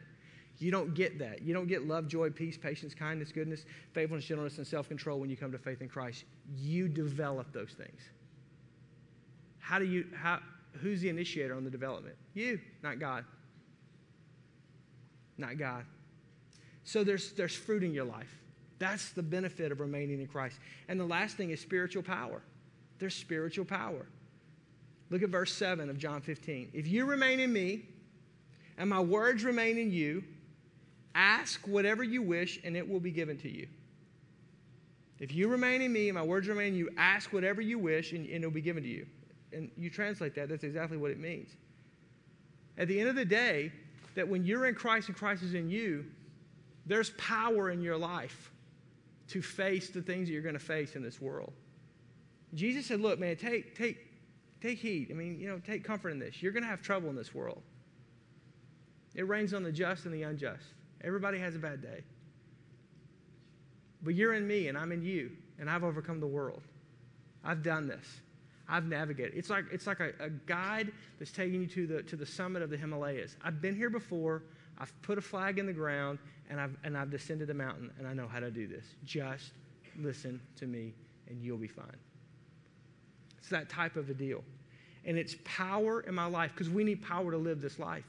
You 0.59 0.71
don't 0.71 0.95
get 0.95 1.19
that. 1.19 1.43
You 1.43 1.53
don't 1.53 1.67
get 1.67 1.87
love, 1.87 2.07
joy, 2.07 2.31
peace, 2.31 2.57
patience, 2.57 2.95
kindness, 2.95 3.33
goodness, 3.33 3.65
faithfulness, 3.93 4.25
gentleness, 4.25 4.59
and 4.59 4.67
self 4.67 4.89
control 4.89 5.19
when 5.19 5.29
you 5.29 5.37
come 5.37 5.53
to 5.53 5.59
faith 5.59 5.83
in 5.83 5.89
Christ. 5.89 6.25
You 6.57 6.89
develop 6.89 7.53
those 7.53 7.73
things. 7.73 8.01
How 9.59 9.79
do 9.79 9.85
you, 9.85 10.07
how, 10.15 10.39
who's 10.81 11.01
the 11.01 11.09
initiator 11.09 11.55
on 11.55 11.65
the 11.65 11.71
development? 11.71 12.17
You, 12.35 12.61
not 12.83 12.99
God. 12.99 13.25
Not 15.37 15.59
God. 15.59 15.85
So 16.85 17.05
there's, 17.05 17.33
there's 17.33 17.55
fruit 17.55 17.83
in 17.83 17.93
your 17.93 18.05
life. 18.05 18.42
That's 18.83 19.11
the 19.11 19.23
benefit 19.23 19.71
of 19.71 19.79
remaining 19.79 20.21
in 20.21 20.27
Christ. 20.27 20.59
And 20.89 20.99
the 20.99 21.05
last 21.05 21.37
thing 21.37 21.51
is 21.51 21.61
spiritual 21.61 22.03
power. 22.03 22.43
There's 22.99 23.15
spiritual 23.15 23.65
power. 23.65 24.07
Look 25.09 25.23
at 25.23 25.29
verse 25.29 25.55
7 25.55 25.89
of 25.89 25.99
John 25.99 26.21
15. 26.21 26.71
If 26.73 26.89
you 26.89 27.05
remain 27.05 27.39
in 27.39 27.53
me 27.53 27.83
and 28.77 28.91
my 28.91 28.99
words 28.99 29.45
remain 29.45 29.79
in 29.79 29.93
you, 29.93 30.25
ask 31.15 31.65
whatever 31.69 32.03
you 32.03 32.23
wish 32.23 32.59
and 32.65 32.77
it 32.77 32.89
will 32.89 32.99
be 32.99 33.13
given 33.13 33.39
to 33.39 33.49
you. 33.49 33.69
If 35.21 35.33
you 35.33 35.47
remain 35.47 35.81
in 35.81 35.93
me 35.93 36.09
and 36.09 36.19
my 36.19 36.25
words 36.25 36.49
remain 36.49 36.73
in 36.73 36.75
you, 36.75 36.91
ask 36.97 37.33
whatever 37.33 37.61
you 37.61 37.79
wish 37.79 38.11
and, 38.11 38.29
and 38.29 38.43
it 38.43 38.47
will 38.49 38.51
be 38.51 38.61
given 38.61 38.83
to 38.83 38.89
you. 38.89 39.07
And 39.53 39.71
you 39.77 39.91
translate 39.91 40.35
that, 40.35 40.49
that's 40.49 40.65
exactly 40.65 40.97
what 40.97 41.13
it 41.13 41.21
means. 41.21 41.51
At 42.77 42.89
the 42.89 42.99
end 42.99 43.09
of 43.09 43.15
the 43.15 43.25
day, 43.25 43.71
that 44.17 44.27
when 44.27 44.45
you're 44.45 44.67
in 44.67 44.75
Christ 44.75 45.07
and 45.07 45.17
Christ 45.17 45.45
is 45.45 45.55
in 45.55 45.71
you, 45.71 46.05
there's 46.85 47.11
power 47.11 47.71
in 47.71 47.81
your 47.81 47.97
life 47.97 48.52
to 49.29 49.43
face 49.43 49.91
the 49.91 50.03
things 50.03 50.29
that 50.29 50.33
you're 50.33 50.43
going 50.43 50.55
to 50.55 50.59
face 50.59 50.97
in 50.97 51.03
this 51.03 51.21
world. 51.21 51.53
Jesus 52.55 52.87
said, 52.87 53.01
Look, 53.01 53.19
man, 53.19 53.37
take, 53.37 53.77
take, 53.77 53.99
take 54.61 54.79
heed. 54.79 55.09
I 55.11 55.15
mean, 55.15 55.39
you 55.39 55.49
know, 55.49 55.59
take 55.59 55.85
comfort 55.85 56.11
in 56.11 56.19
this. 56.19 56.43
You're 56.43 56.53
going 56.53 56.65
to 56.65 56.69
have 56.69 56.83
trouble 56.83 57.09
in 57.09 57.17
this 57.17 57.35
world. 57.35 57.63
It 59.15 59.29
rains 59.29 59.55
on 59.55 59.63
the 59.63 59.73
just 59.73 60.05
and 60.05 60.15
the 60.15 60.23
unjust. 60.23 60.65
Everybody 61.03 61.39
has 61.39 61.55
a 61.55 61.59
bad 61.59 61.83
day. 61.83 62.03
But 64.03 64.15
you're 64.15 64.35
in 64.35 64.47
me 64.47 64.69
and 64.69 64.77
I'm 64.77 64.93
in 64.93 65.03
you, 65.03 65.31
and 65.59 65.71
I've 65.71 65.85
overcome 65.85 66.21
the 66.21 66.27
world. 66.27 66.63
I've 67.45 67.63
done 67.63 67.87
this. 67.87 68.05
I've 68.69 68.87
navigated. 68.87 69.35
It's 69.37 69.51
like, 69.51 69.67
it's 69.71 69.87
like 69.87 70.01
a, 70.01 70.13
a 70.21 70.31
guide 70.31 70.93
that's 71.19 71.33
taking 71.33 71.61
you 71.61 71.67
to 71.69 71.87
the, 71.87 72.03
to 72.05 72.17
the 72.17 72.27
summit 72.27 72.63
of 72.63 72.71
the 72.71 72.77
Himalayas. 72.77 73.37
I've 73.45 73.61
been 73.61 73.77
here 73.77 73.91
before. 73.91 74.45
I've 74.79 74.93
put 75.03 75.19
a 75.19 75.21
flag 75.21 75.59
in 75.59 75.67
the 75.67 75.73
ground, 75.73 76.19
and 76.51 76.61
I've, 76.61 76.77
and 76.85 76.97
I've 76.97 77.11
descended 77.11 77.49
the 77.49 77.55
mountain 77.55 77.91
and 77.99 78.07
I 78.07 78.13
know 78.13 78.29
how 78.29 78.41
to 78.41 78.51
do 78.51 78.67
this. 78.67 78.85
Just 79.05 79.53
listen 79.99 80.41
to 80.57 80.67
me 80.67 80.95
and 81.29 81.43
you'll 81.43 81.59
be 81.59 81.69
fine. 81.69 81.87
It's 83.39 83.49
that 83.49 83.69
type 83.69 83.97
of 83.97 84.09
a 84.11 84.15
deal. 84.15 84.45
And 85.05 85.19
it's 85.19 85.37
power 85.45 86.03
in 86.03 86.15
my 86.15 86.27
life 86.27 86.53
because 86.53 86.71
we 86.71 86.85
need 86.85 87.03
power 87.03 87.31
to 87.31 87.37
live 87.37 87.61
this 87.61 87.79
life. 87.79 88.05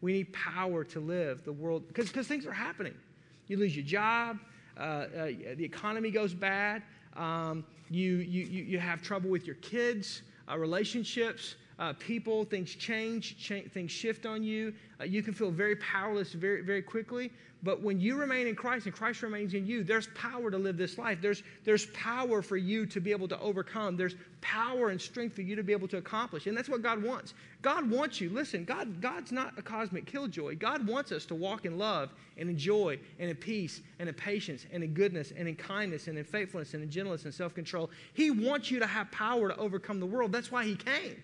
We 0.00 0.12
need 0.12 0.32
power 0.32 0.84
to 0.84 1.00
live 1.00 1.44
the 1.44 1.52
world 1.52 1.88
because 1.88 2.26
things 2.26 2.46
are 2.46 2.52
happening. 2.52 2.94
You 3.48 3.56
lose 3.56 3.74
your 3.74 3.84
job, 3.84 4.38
uh, 4.78 4.82
uh, 4.82 5.26
the 5.56 5.64
economy 5.64 6.10
goes 6.10 6.32
bad. 6.32 6.82
Um, 7.16 7.64
you, 7.90 8.16
you, 8.18 8.44
you 8.44 8.78
have 8.78 9.02
trouble 9.02 9.28
with 9.28 9.46
your 9.46 9.56
kids, 9.56 10.22
uh, 10.48 10.56
relationships, 10.56 11.56
uh, 11.80 11.94
people, 11.98 12.44
things 12.44 12.74
change, 12.74 13.36
things 13.72 13.90
shift 13.90 14.26
on 14.26 14.42
you. 14.42 14.72
Uh, 15.00 15.04
you 15.04 15.22
can 15.22 15.32
feel 15.32 15.50
very 15.50 15.74
powerless 15.76 16.34
very, 16.34 16.60
very 16.60 16.82
quickly. 16.82 17.32
But 17.62 17.82
when 17.82 18.00
you 18.00 18.16
remain 18.16 18.46
in 18.46 18.54
Christ 18.54 18.86
and 18.86 18.94
Christ 18.94 19.22
remains 19.22 19.52
in 19.52 19.66
you, 19.66 19.82
there's 19.82 20.06
power 20.08 20.50
to 20.50 20.56
live 20.56 20.78
this 20.78 20.96
life. 20.96 21.18
There's, 21.20 21.42
there's 21.64 21.86
power 21.86 22.40
for 22.40 22.56
you 22.56 22.86
to 22.86 23.00
be 23.00 23.10
able 23.10 23.28
to 23.28 23.38
overcome. 23.40 23.96
There's 23.96 24.14
power 24.40 24.88
and 24.88 25.00
strength 25.00 25.34
for 25.34 25.42
you 25.42 25.56
to 25.56 25.62
be 25.62 25.72
able 25.72 25.88
to 25.88 25.98
accomplish. 25.98 26.46
And 26.46 26.56
that's 26.56 26.70
what 26.70 26.82
God 26.82 27.02
wants. 27.02 27.34
God 27.60 27.90
wants 27.90 28.18
you. 28.18 28.30
Listen, 28.30 28.64
God, 28.64 29.02
God's 29.02 29.30
not 29.30 29.58
a 29.58 29.62
cosmic 29.62 30.06
killjoy. 30.06 30.56
God 30.56 30.86
wants 30.86 31.12
us 31.12 31.26
to 31.26 31.34
walk 31.34 31.66
in 31.66 31.76
love 31.76 32.10
and 32.38 32.48
in 32.48 32.56
joy 32.56 32.98
and 33.18 33.28
in 33.28 33.36
peace 33.36 33.82
and 33.98 34.08
in 34.08 34.14
patience 34.14 34.64
and 34.72 34.82
in 34.82 34.94
goodness 34.94 35.32
and 35.36 35.46
in 35.46 35.56
kindness 35.56 36.08
and 36.08 36.16
in 36.16 36.24
faithfulness 36.24 36.72
and 36.72 36.82
in 36.82 36.90
gentleness 36.90 37.24
and 37.24 37.34
self 37.34 37.54
control. 37.54 37.90
He 38.14 38.30
wants 38.30 38.70
you 38.70 38.78
to 38.78 38.86
have 38.86 39.10
power 39.10 39.48
to 39.48 39.56
overcome 39.56 40.00
the 40.00 40.06
world. 40.06 40.32
That's 40.32 40.50
why 40.50 40.64
He 40.64 40.76
came. 40.76 41.16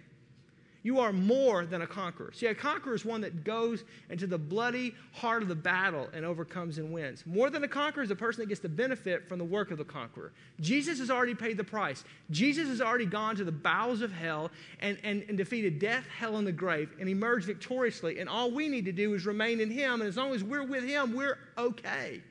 You 0.87 1.01
are 1.01 1.12
more 1.12 1.66
than 1.66 1.83
a 1.83 1.87
conqueror. 1.87 2.31
See, 2.33 2.46
a 2.46 2.55
conqueror 2.55 2.94
is 2.94 3.05
one 3.05 3.20
that 3.22 3.42
goes 3.42 3.83
into 4.09 4.29
the 4.29 4.38
bloody 4.38 4.94
heart 5.11 5.42
of 5.42 5.49
the 5.49 5.55
battle 5.57 6.09
and 6.12 6.25
overcomes 6.25 6.79
and 6.79 6.92
wins. 6.92 7.25
More 7.27 7.51
than 7.51 7.64
a 7.64 7.68
conqueror 7.68 8.05
is 8.05 8.12
a 8.12 8.14
person 8.14 8.42
that 8.42 8.49
gets 8.49 8.61
to 8.61 8.68
benefit 8.68 9.29
from 9.29 9.38
the 9.38 9.44
work 9.44 9.72
of 9.72 9.79
the 9.79 9.85
conqueror. 9.85 10.31
Jesus 10.61 11.01
has 11.01 11.11
already 11.11 11.35
paid 11.35 11.57
the 11.57 11.64
price. 11.64 12.05
Jesus 12.31 12.68
has 12.68 12.81
already 12.81 13.05
gone 13.05 13.35
to 13.35 13.42
the 13.42 13.51
bowels 13.51 14.01
of 14.01 14.12
hell 14.12 14.53
and, 14.79 14.96
and, 15.03 15.25
and 15.27 15.37
defeated 15.37 15.81
death, 15.81 16.07
hell, 16.07 16.37
and 16.37 16.46
the 16.46 16.53
grave 16.53 16.94
and 17.01 17.09
emerged 17.09 17.46
victoriously. 17.46 18.20
And 18.20 18.29
all 18.29 18.53
we 18.53 18.68
need 18.68 18.85
to 18.85 18.92
do 18.92 19.12
is 19.14 19.27
remain 19.27 19.59
in 19.59 19.72
Him. 19.72 19.94
And 19.94 20.09
as 20.09 20.16
long 20.16 20.33
as 20.37 20.44
we're 20.44 20.62
with 20.62 20.85
Him, 20.85 21.16
we're 21.16 21.37
okay. 21.59 22.22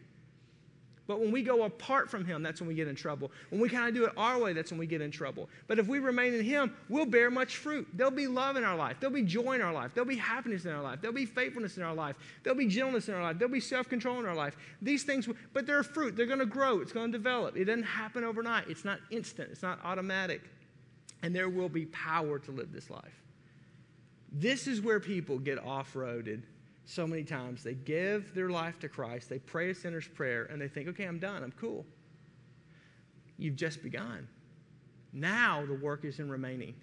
But 1.07 1.19
when 1.19 1.31
we 1.31 1.43
go 1.43 1.63
apart 1.63 2.09
from 2.09 2.25
Him, 2.25 2.41
that's 2.41 2.59
when 2.59 2.67
we 2.67 2.73
get 2.73 2.87
in 2.87 2.95
trouble. 2.95 3.31
When 3.49 3.61
we 3.61 3.69
kind 3.69 3.87
of 3.87 3.93
do 3.93 4.05
it 4.05 4.13
our 4.17 4.39
way, 4.39 4.53
that's 4.53 4.71
when 4.71 4.79
we 4.79 4.87
get 4.87 5.01
in 5.01 5.11
trouble. 5.11 5.49
But 5.67 5.77
if 5.77 5.87
we 5.87 5.99
remain 5.99 6.33
in 6.33 6.43
Him, 6.43 6.75
we'll 6.89 7.05
bear 7.05 7.29
much 7.29 7.57
fruit. 7.57 7.87
There'll 7.93 8.11
be 8.11 8.27
love 8.27 8.55
in 8.55 8.63
our 8.63 8.75
life. 8.75 8.97
There'll 8.99 9.13
be 9.13 9.21
joy 9.21 9.53
in 9.53 9.61
our 9.61 9.73
life. 9.73 9.91
There'll 9.93 10.07
be 10.07 10.17
happiness 10.17 10.65
in 10.65 10.71
our 10.71 10.81
life. 10.81 10.99
There'll 11.01 11.15
be 11.15 11.25
faithfulness 11.25 11.77
in 11.77 11.83
our 11.83 11.93
life. 11.93 12.15
There'll 12.43 12.57
be 12.57 12.67
gentleness 12.67 13.07
in 13.07 13.13
our 13.13 13.21
life. 13.21 13.37
There'll 13.37 13.53
be 13.53 13.59
self 13.59 13.87
control 13.87 14.19
in 14.19 14.25
our 14.25 14.35
life. 14.35 14.57
These 14.81 15.03
things, 15.03 15.29
but 15.53 15.67
they're 15.67 15.83
fruit. 15.83 16.15
They're 16.15 16.25
going 16.25 16.39
to 16.39 16.45
grow. 16.45 16.79
It's 16.79 16.91
going 16.91 17.11
to 17.11 17.17
develop. 17.17 17.55
It 17.55 17.65
doesn't 17.65 17.83
happen 17.83 18.23
overnight. 18.23 18.65
It's 18.67 18.85
not 18.85 18.99
instant. 19.11 19.49
It's 19.51 19.63
not 19.63 19.79
automatic. 19.83 20.41
And 21.21 21.35
there 21.35 21.49
will 21.49 21.69
be 21.69 21.85
power 21.87 22.39
to 22.39 22.51
live 22.51 22.71
this 22.71 22.89
life. 22.89 23.21
This 24.31 24.67
is 24.67 24.81
where 24.81 24.99
people 24.99 25.39
get 25.39 25.63
off 25.63 25.93
roaded 25.93 26.43
so 26.85 27.05
many 27.07 27.23
times. 27.23 27.63
They 27.63 27.73
give 27.73 28.33
their 28.33 28.49
life 28.49 28.79
to 28.79 28.89
Christ, 28.89 29.29
they 29.29 29.39
pray 29.39 29.71
a 29.71 29.75
sinner's 29.75 30.07
prayer, 30.07 30.45
and 30.45 30.61
they 30.61 30.67
think, 30.67 30.87
okay, 30.89 31.05
I'm 31.05 31.19
done, 31.19 31.43
I'm 31.43 31.53
cool. 31.53 31.85
You've 33.37 33.55
just 33.55 33.83
begun. 33.83 34.27
Now 35.11 35.65
the 35.65 35.73
work 35.73 36.05
is 36.05 36.19
in 36.19 36.29
remaining. 36.29 36.75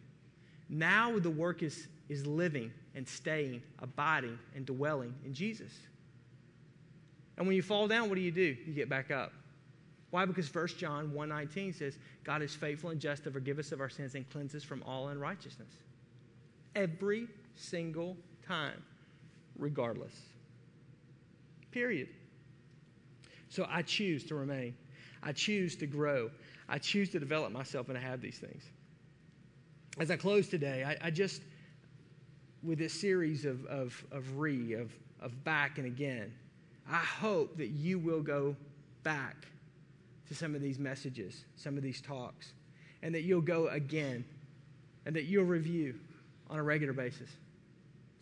Now 0.68 1.18
the 1.18 1.30
work 1.30 1.62
is, 1.62 1.88
is 2.08 2.26
living 2.26 2.72
and 2.94 3.06
staying, 3.06 3.62
abiding, 3.80 4.38
and 4.54 4.66
dwelling 4.66 5.14
in 5.24 5.32
Jesus. 5.32 5.72
And 7.36 7.46
when 7.46 7.56
you 7.56 7.62
fall 7.62 7.88
down, 7.88 8.08
what 8.08 8.16
do 8.16 8.20
you 8.20 8.30
do? 8.30 8.56
You 8.66 8.72
get 8.72 8.88
back 8.88 9.10
up. 9.10 9.32
Why? 10.10 10.26
Because 10.26 10.54
1 10.54 10.68
John 10.78 11.10
1.19 11.14 11.74
says, 11.74 11.98
God 12.22 12.42
is 12.42 12.54
faithful 12.54 12.90
and 12.90 13.00
just 13.00 13.24
to 13.24 13.30
forgive 13.30 13.58
us 13.58 13.72
of 13.72 13.80
our 13.80 13.88
sins 13.88 14.14
and 14.14 14.28
cleanse 14.28 14.54
us 14.54 14.62
from 14.62 14.82
all 14.86 15.08
unrighteousness. 15.08 15.72
Every 16.74 17.28
single 17.54 18.16
time 18.46 18.82
regardless. 19.58 20.14
Period. 21.70 22.08
So 23.48 23.66
I 23.68 23.82
choose 23.82 24.24
to 24.24 24.34
remain. 24.34 24.74
I 25.22 25.32
choose 25.32 25.76
to 25.76 25.86
grow. 25.86 26.30
I 26.68 26.78
choose 26.78 27.10
to 27.10 27.20
develop 27.20 27.52
myself 27.52 27.88
and 27.88 27.98
to 27.98 28.04
have 28.04 28.20
these 28.20 28.38
things. 28.38 28.64
As 29.98 30.10
I 30.10 30.16
close 30.16 30.48
today, 30.48 30.84
I, 30.84 31.06
I 31.06 31.10
just, 31.10 31.42
with 32.62 32.78
this 32.78 32.98
series 32.98 33.44
of, 33.44 33.64
of, 33.66 34.04
of 34.10 34.38
re, 34.38 34.72
of, 34.72 34.90
of 35.20 35.44
back 35.44 35.78
and 35.78 35.86
again, 35.86 36.32
I 36.90 36.96
hope 36.96 37.56
that 37.58 37.68
you 37.68 37.98
will 37.98 38.22
go 38.22 38.56
back 39.02 39.46
to 40.28 40.34
some 40.34 40.54
of 40.54 40.62
these 40.62 40.78
messages, 40.78 41.44
some 41.56 41.76
of 41.76 41.82
these 41.82 42.00
talks, 42.00 42.54
and 43.02 43.14
that 43.14 43.22
you'll 43.22 43.40
go 43.40 43.68
again 43.68 44.24
and 45.04 45.14
that 45.14 45.24
you'll 45.24 45.44
review 45.44 45.94
on 46.48 46.58
a 46.58 46.62
regular 46.62 46.92
basis. 46.92 47.28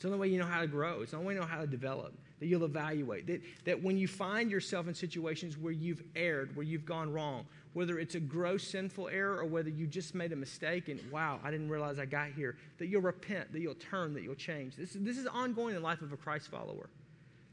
It's 0.00 0.04
the 0.06 0.14
only 0.14 0.20
way 0.20 0.32
you 0.32 0.38
know 0.38 0.46
how 0.46 0.62
to 0.62 0.66
grow. 0.66 1.02
It's 1.02 1.10
the 1.10 1.18
only 1.18 1.28
way 1.28 1.34
you 1.34 1.40
know 1.40 1.46
how 1.46 1.60
to 1.60 1.66
develop. 1.66 2.14
That 2.38 2.46
you'll 2.46 2.64
evaluate. 2.64 3.26
That, 3.26 3.42
that 3.66 3.82
when 3.82 3.98
you 3.98 4.08
find 4.08 4.50
yourself 4.50 4.88
in 4.88 4.94
situations 4.94 5.58
where 5.58 5.74
you've 5.74 6.02
erred, 6.16 6.56
where 6.56 6.64
you've 6.64 6.86
gone 6.86 7.12
wrong, 7.12 7.44
whether 7.74 7.98
it's 7.98 8.14
a 8.14 8.20
gross 8.20 8.66
sinful 8.66 9.10
error 9.10 9.36
or 9.36 9.44
whether 9.44 9.68
you 9.68 9.86
just 9.86 10.14
made 10.14 10.32
a 10.32 10.36
mistake 10.36 10.88
and 10.88 11.02
wow, 11.12 11.38
I 11.44 11.50
didn't 11.50 11.68
realize 11.68 11.98
I 11.98 12.06
got 12.06 12.28
here, 12.30 12.56
that 12.78 12.86
you'll 12.86 13.02
repent, 13.02 13.52
that 13.52 13.60
you'll 13.60 13.74
turn, 13.74 14.14
that 14.14 14.22
you'll 14.22 14.34
change. 14.36 14.74
This, 14.74 14.96
this 14.98 15.18
is 15.18 15.26
ongoing 15.26 15.74
in 15.76 15.82
the 15.82 15.86
life 15.86 16.00
of 16.00 16.14
a 16.14 16.16
Christ 16.16 16.48
follower. 16.48 16.88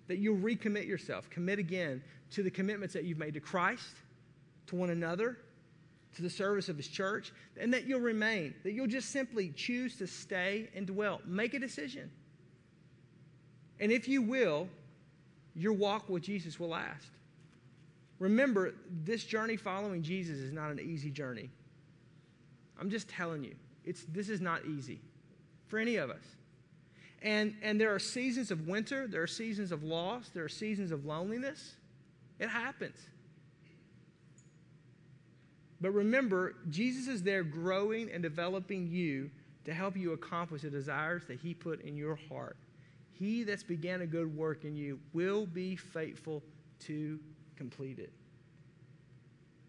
That 0.07 0.19
you'll 0.19 0.38
recommit 0.38 0.88
yourself, 0.88 1.29
commit 1.29 1.60
again 1.60 2.01
to 2.31 2.43
the 2.43 2.49
commitments 2.49 2.93
that 2.93 3.03
you've 3.03 3.17
made 3.17 3.33
to 3.33 3.41
Christ, 3.41 3.95
to 4.67 4.77
one 4.77 4.91
another, 4.91 5.38
to 6.15 6.21
the 6.21 6.29
service 6.29 6.69
of 6.69 6.77
his 6.77 6.88
church, 6.88 7.33
and 7.60 7.73
that 7.73 7.88
you'll 7.88 7.99
remain, 7.99 8.55
that 8.63 8.71
you'll 8.71 8.88
just 8.88 9.12
simply 9.12 9.49
choose 9.49 9.97
to 9.97 10.07
stay 10.07 10.69
and 10.73 10.88
dwell. 10.88 11.19
Make 11.25 11.53
a 11.53 11.60
decision. 11.60 12.10
And 13.79 13.91
if 13.91 14.07
you 14.07 14.21
will, 14.21 14.67
your 15.55 15.73
walk 15.73 16.09
with 16.09 16.23
Jesus 16.23 16.59
will 16.59 16.69
last. 16.69 17.07
Remember, 18.19 18.73
this 19.03 19.23
journey 19.23 19.57
following 19.57 20.01
Jesus 20.01 20.39
is 20.39 20.51
not 20.51 20.71
an 20.71 20.79
easy 20.79 21.11
journey. 21.11 21.49
I'm 22.79 22.89
just 22.89 23.07
telling 23.07 23.43
you, 23.43 23.55
it's, 23.85 24.03
this 24.09 24.29
is 24.29 24.41
not 24.41 24.65
easy 24.65 24.99
for 25.67 25.79
any 25.79 25.97
of 25.97 26.09
us. 26.09 26.23
And, 27.21 27.55
and 27.61 27.79
there 27.81 27.93
are 27.93 27.99
seasons 27.99 28.51
of 28.51 28.67
winter, 28.67 29.07
there 29.07 29.23
are 29.23 29.27
seasons 29.27 29.71
of 29.71 29.83
loss, 29.83 30.29
there 30.29 30.43
are 30.43 30.49
seasons 30.49 30.91
of 30.91 31.05
loneliness. 31.05 31.75
It 32.39 32.49
happens. 32.49 32.97
But 35.81 35.91
remember, 35.91 36.55
Jesus 36.69 37.07
is 37.07 37.23
there 37.23 37.43
growing 37.43 38.11
and 38.11 38.21
developing 38.21 38.87
you 38.87 39.29
to 39.65 39.73
help 39.73 39.97
you 39.97 40.13
accomplish 40.13 40.61
the 40.61 40.69
desires 40.69 41.23
that 41.27 41.39
He 41.39 41.53
put 41.53 41.81
in 41.81 41.97
your 41.97 42.17
heart. 42.29 42.57
He 43.17 43.43
that's 43.43 43.63
began 43.63 44.01
a 44.01 44.06
good 44.06 44.36
work 44.36 44.63
in 44.63 44.75
you 44.75 44.99
will 45.13 45.45
be 45.45 45.75
faithful 45.75 46.43
to 46.82 47.19
complete 47.56 47.99
it. 47.99 48.12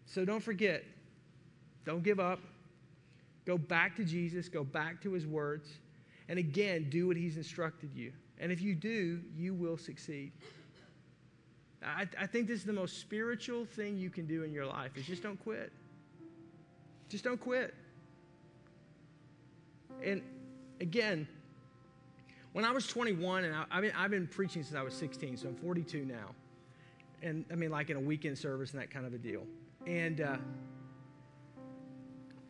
So 0.05 0.25
don't 0.25 0.43
forget, 0.43 0.83
don't 1.85 2.03
give 2.03 2.19
up. 2.19 2.39
Go 3.45 3.57
back 3.57 3.95
to 3.95 4.03
Jesus, 4.03 4.47
go 4.49 4.63
back 4.63 5.01
to 5.01 5.13
his 5.13 5.25
words, 5.25 5.69
and 6.27 6.37
again, 6.37 6.89
do 6.89 7.07
what 7.07 7.17
he's 7.17 7.37
instructed 7.37 7.89
you. 7.95 8.11
And 8.39 8.51
if 8.51 8.61
you 8.61 8.75
do, 8.75 9.21
you 9.35 9.53
will 9.53 9.77
succeed. 9.77 10.31
I, 11.83 12.07
I 12.19 12.27
think 12.27 12.47
this 12.47 12.59
is 12.59 12.65
the 12.65 12.73
most 12.73 12.99
spiritual 12.99 13.65
thing 13.65 13.97
you 13.97 14.09
can 14.09 14.27
do 14.27 14.43
in 14.43 14.51
your 14.51 14.65
life 14.65 14.97
is 14.97 15.05
just 15.05 15.23
don't 15.23 15.39
quit. 15.39 15.71
Just 17.07 17.23
don't 17.23 17.39
quit. 17.39 17.73
And 20.03 20.21
again, 20.81 21.27
when 22.53 22.65
I 22.65 22.71
was 22.71 22.87
21, 22.87 23.43
and 23.43 23.55
I, 23.55 23.65
have 23.69 23.81
been, 23.81 23.93
I've 23.95 24.11
been 24.11 24.27
preaching 24.27 24.63
since 24.63 24.75
I 24.75 24.81
was 24.81 24.93
16, 24.93 25.37
so 25.37 25.49
I'm 25.49 25.55
42 25.55 26.05
now. 26.05 26.33
And 27.21 27.45
I 27.51 27.55
mean, 27.55 27.69
like 27.69 27.89
in 27.89 27.97
a 27.97 28.01
weekend 28.01 28.37
service 28.37 28.71
and 28.71 28.81
that 28.81 28.89
kind 28.89 29.05
of 29.05 29.13
a 29.13 29.17
deal. 29.17 29.43
And 29.85 30.21
uh, 30.21 30.37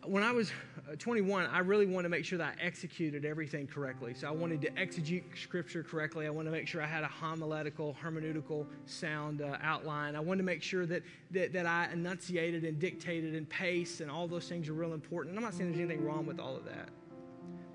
when 0.05 0.23
I 0.23 0.31
was 0.31 0.51
uh, 0.91 0.95
21, 0.95 1.47
I 1.47 1.59
really 1.59 1.85
wanted 1.85 2.03
to 2.03 2.09
make 2.09 2.23
sure 2.23 2.37
that 2.37 2.55
I 2.57 2.63
executed 2.63 3.25
everything 3.25 3.67
correctly. 3.67 4.13
So 4.13 4.27
I 4.27 4.31
wanted 4.31 4.61
to 4.61 4.71
exegete 4.71 5.23
scripture 5.41 5.83
correctly. 5.83 6.25
I 6.25 6.29
wanted 6.29 6.51
to 6.51 6.55
make 6.55 6.67
sure 6.67 6.81
I 6.81 6.87
had 6.87 7.03
a 7.03 7.07
homiletical, 7.07 7.95
hermeneutical 8.01 8.65
sound 8.85 9.41
uh, 9.41 9.57
outline. 9.61 10.15
I 10.15 10.19
wanted 10.19 10.39
to 10.39 10.45
make 10.45 10.63
sure 10.63 10.85
that, 10.85 11.03
that, 11.31 11.51
that 11.53 11.65
I 11.65 11.89
enunciated 11.91 12.63
and 12.63 12.79
dictated 12.79 13.35
and 13.35 13.49
pace 13.49 13.99
and 13.99 14.09
all 14.09 14.27
those 14.27 14.47
things 14.47 14.69
are 14.69 14.73
real 14.73 14.93
important. 14.93 15.35
And 15.35 15.39
I'm 15.39 15.43
not 15.43 15.53
saying 15.53 15.71
there's 15.71 15.83
anything 15.83 16.05
wrong 16.05 16.25
with 16.25 16.39
all 16.39 16.55
of 16.55 16.65
that. 16.65 16.89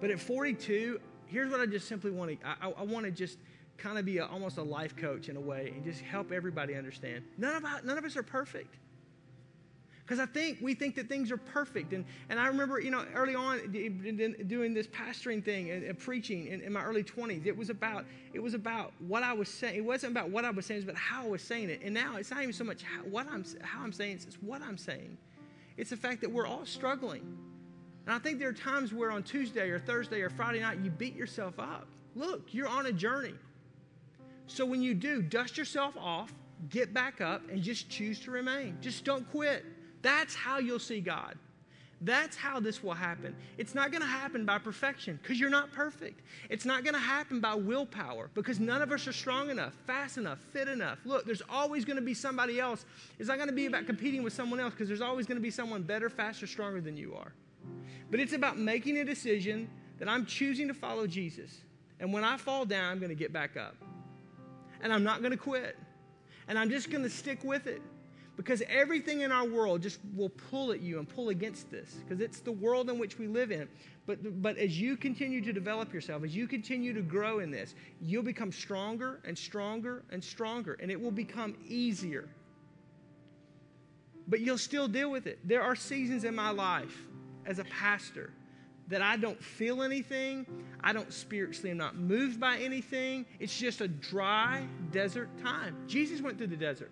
But 0.00 0.10
at 0.10 0.18
42, 0.18 1.00
here's 1.26 1.50
what 1.50 1.60
I 1.60 1.66
just 1.66 1.88
simply 1.88 2.10
want 2.10 2.40
to 2.40 2.46
I, 2.46 2.70
I 2.70 2.82
want 2.82 3.06
to 3.06 3.10
just 3.10 3.38
kind 3.78 3.98
of 3.98 4.04
be 4.04 4.18
a, 4.18 4.26
almost 4.26 4.58
a 4.58 4.62
life 4.62 4.96
coach 4.96 5.28
in 5.28 5.37
a 5.37 5.40
way 5.40 5.72
and 5.74 5.84
just 5.84 6.00
help 6.00 6.32
everybody 6.32 6.74
understand. 6.74 7.24
None 7.38 7.56
of, 7.56 7.84
none 7.84 7.98
of 7.98 8.04
us 8.04 8.16
are 8.16 8.22
perfect. 8.22 8.76
Because 10.04 10.20
I 10.20 10.26
think 10.26 10.58
we 10.60 10.74
think 10.74 10.96
that 10.96 11.08
things 11.08 11.32
are 11.32 11.38
perfect. 11.38 11.94
And, 11.94 12.04
and 12.28 12.38
I 12.38 12.48
remember, 12.48 12.78
you 12.78 12.90
know, 12.90 13.06
early 13.14 13.34
on 13.34 13.72
doing 13.72 14.74
this 14.74 14.87
pastoring 14.87 15.42
thing 15.42 15.70
and, 15.70 15.82
and 15.82 15.98
preaching 15.98 16.46
in, 16.48 16.60
in, 16.60 16.74
my 16.74 16.84
early 16.84 17.02
20s, 17.02 17.46
it 17.46 17.56
was 17.56 17.70
about 17.70 18.04
it 18.34 18.38
was 18.40 18.52
about 18.52 18.92
what 18.98 19.22
I 19.22 19.32
was 19.32 19.48
saying. 19.48 19.76
It 19.76 19.84
wasn't 19.84 20.12
about 20.12 20.28
what 20.28 20.44
I 20.44 20.50
was 20.50 20.66
saying, 20.66 20.82
it 20.82 20.84
was 20.84 20.90
about 20.90 21.00
how 21.00 21.24
I 21.24 21.28
was 21.28 21.40
saying 21.40 21.70
it. 21.70 21.80
And 21.82 21.94
now 21.94 22.16
it's 22.16 22.30
not 22.30 22.42
even 22.42 22.52
so 22.52 22.64
much 22.64 22.82
how, 22.82 23.00
what 23.04 23.26
I'm, 23.30 23.46
how 23.62 23.82
I'm 23.82 23.92
saying 23.92 24.16
it, 24.16 24.24
it's 24.26 24.37
what 24.42 24.60
I'm 24.60 24.76
saying. 24.76 25.16
It's 25.78 25.90
the 25.90 25.96
fact 25.96 26.20
that 26.20 26.30
we're 26.30 26.46
all 26.46 26.66
struggling. 26.66 27.38
And 28.06 28.14
I 28.14 28.18
think 28.18 28.38
there 28.38 28.48
are 28.48 28.52
times 28.52 28.92
where 28.92 29.10
on 29.10 29.22
Tuesday 29.22 29.70
or 29.70 29.78
Thursday 29.78 30.20
or 30.20 30.30
Friday 30.30 30.60
night 30.60 30.78
you 30.82 30.90
beat 30.90 31.16
yourself 31.16 31.58
up. 31.58 31.86
Look, 32.14 32.52
you're 32.52 32.68
on 32.68 32.86
a 32.86 32.92
journey. 32.92 33.34
So 34.46 34.66
when 34.66 34.82
you 34.82 34.94
do, 34.94 35.22
dust 35.22 35.56
yourself 35.56 35.96
off, 35.96 36.32
get 36.68 36.92
back 36.92 37.20
up, 37.20 37.42
and 37.50 37.62
just 37.62 37.88
choose 37.88 38.20
to 38.20 38.30
remain. 38.30 38.76
Just 38.80 39.04
don't 39.04 39.28
quit. 39.30 39.64
That's 40.02 40.34
how 40.34 40.58
you'll 40.58 40.78
see 40.78 41.00
God. 41.00 41.38
That's 42.02 42.36
how 42.36 42.60
this 42.60 42.82
will 42.82 42.92
happen. 42.92 43.34
It's 43.56 43.74
not 43.74 43.90
going 43.90 44.02
to 44.02 44.06
happen 44.06 44.44
by 44.44 44.58
perfection 44.58 45.18
because 45.22 45.40
you're 45.40 45.48
not 45.48 45.72
perfect. 45.72 46.20
It's 46.50 46.66
not 46.66 46.84
going 46.84 46.92
to 46.92 47.00
happen 47.00 47.40
by 47.40 47.54
willpower 47.54 48.28
because 48.34 48.60
none 48.60 48.82
of 48.82 48.92
us 48.92 49.06
are 49.06 49.12
strong 49.12 49.48
enough, 49.48 49.72
fast 49.86 50.18
enough, 50.18 50.38
fit 50.52 50.68
enough. 50.68 50.98
Look, 51.06 51.24
there's 51.24 51.40
always 51.48 51.86
going 51.86 51.96
to 51.96 52.02
be 52.02 52.12
somebody 52.12 52.60
else. 52.60 52.84
It's 53.18 53.28
not 53.28 53.38
going 53.38 53.48
to 53.48 53.54
be 53.54 53.64
about 53.64 53.86
competing 53.86 54.22
with 54.22 54.34
someone 54.34 54.60
else 54.60 54.74
because 54.74 54.88
there's 54.88 55.00
always 55.00 55.26
going 55.26 55.38
to 55.38 55.42
be 55.42 55.50
someone 55.50 55.82
better, 55.82 56.10
faster, 56.10 56.46
stronger 56.46 56.82
than 56.82 56.94
you 56.94 57.14
are. 57.14 57.32
But 58.14 58.20
it's 58.20 58.33
about 58.33 58.57
making 58.57 58.98
a 58.98 59.05
decision 59.05 59.68
that 59.98 60.09
I'm 60.09 60.24
choosing 60.24 60.68
to 60.68 60.74
follow 60.74 61.05
Jesus. 61.05 61.62
And 61.98 62.12
when 62.12 62.22
I 62.22 62.37
fall 62.37 62.64
down, 62.64 62.92
I'm 62.92 63.00
going 63.00 63.09
to 63.09 63.16
get 63.16 63.33
back 63.33 63.57
up. 63.57 63.74
And 64.83 64.92
I'm 64.92 65.03
not 65.03 65.18
going 65.18 65.33
to 65.33 65.37
quit. 65.37 65.77
And 66.46 66.57
I'm 66.57 66.70
just 66.70 66.92
going 66.92 67.03
to 67.03 67.11
stick 67.11 67.42
with 67.42 67.66
it. 67.66 67.83
Because 68.37 68.62
everything 68.68 69.22
in 69.22 69.33
our 69.33 69.44
world 69.44 69.83
just 69.83 69.98
will 70.14 70.29
pull 70.29 70.70
at 70.70 70.81
you 70.81 71.00
and 71.00 71.09
pull 71.09 71.31
against 71.31 71.72
this, 71.72 71.96
because 72.05 72.20
it's 72.20 72.38
the 72.38 72.53
world 72.53 72.88
in 72.88 73.00
which 73.00 73.18
we 73.18 73.27
live 73.27 73.50
in. 73.50 73.68
But, 74.07 74.40
but 74.40 74.59
as 74.59 74.81
you 74.81 74.96
continue 74.96 75.40
to 75.40 75.53
develop 75.53 75.92
yourself, 75.92 76.22
as 76.22 76.37
you 76.37 76.46
continue 76.46 76.92
to 76.92 77.03
grow 77.03 77.40
in 77.40 77.50
this, 77.50 77.74
you'll 78.00 78.22
become 78.22 78.53
stronger 78.53 79.18
and 79.24 79.37
stronger 79.37 80.05
and 80.12 80.22
stronger, 80.22 80.79
and 80.81 80.88
it 80.88 81.00
will 81.00 81.11
become 81.11 81.57
easier. 81.66 82.29
But 84.29 84.38
you'll 84.38 84.57
still 84.57 84.87
deal 84.87 85.11
with 85.11 85.27
it. 85.27 85.40
There 85.42 85.62
are 85.62 85.74
seasons 85.74 86.22
in 86.22 86.37
my 86.37 86.50
life 86.50 86.96
as 87.46 87.59
a 87.59 87.64
pastor 87.64 88.33
that 88.88 89.02
I 89.02 89.16
don't 89.16 89.42
feel 89.42 89.83
anything. 89.83 90.46
I 90.83 90.92
don't 90.92 91.12
spiritually, 91.12 91.70
I'm 91.70 91.78
not 91.78 91.96
moved 91.96 92.38
by 92.38 92.59
anything. 92.59 93.24
It's 93.40 93.57
just 93.57 93.80
a 93.80 93.88
dry 93.88 94.66
desert 94.90 95.30
time. 95.42 95.76
Jesus 95.87 96.20
went 96.20 96.38
through 96.38 96.48
the 96.48 96.57
desert. 96.57 96.90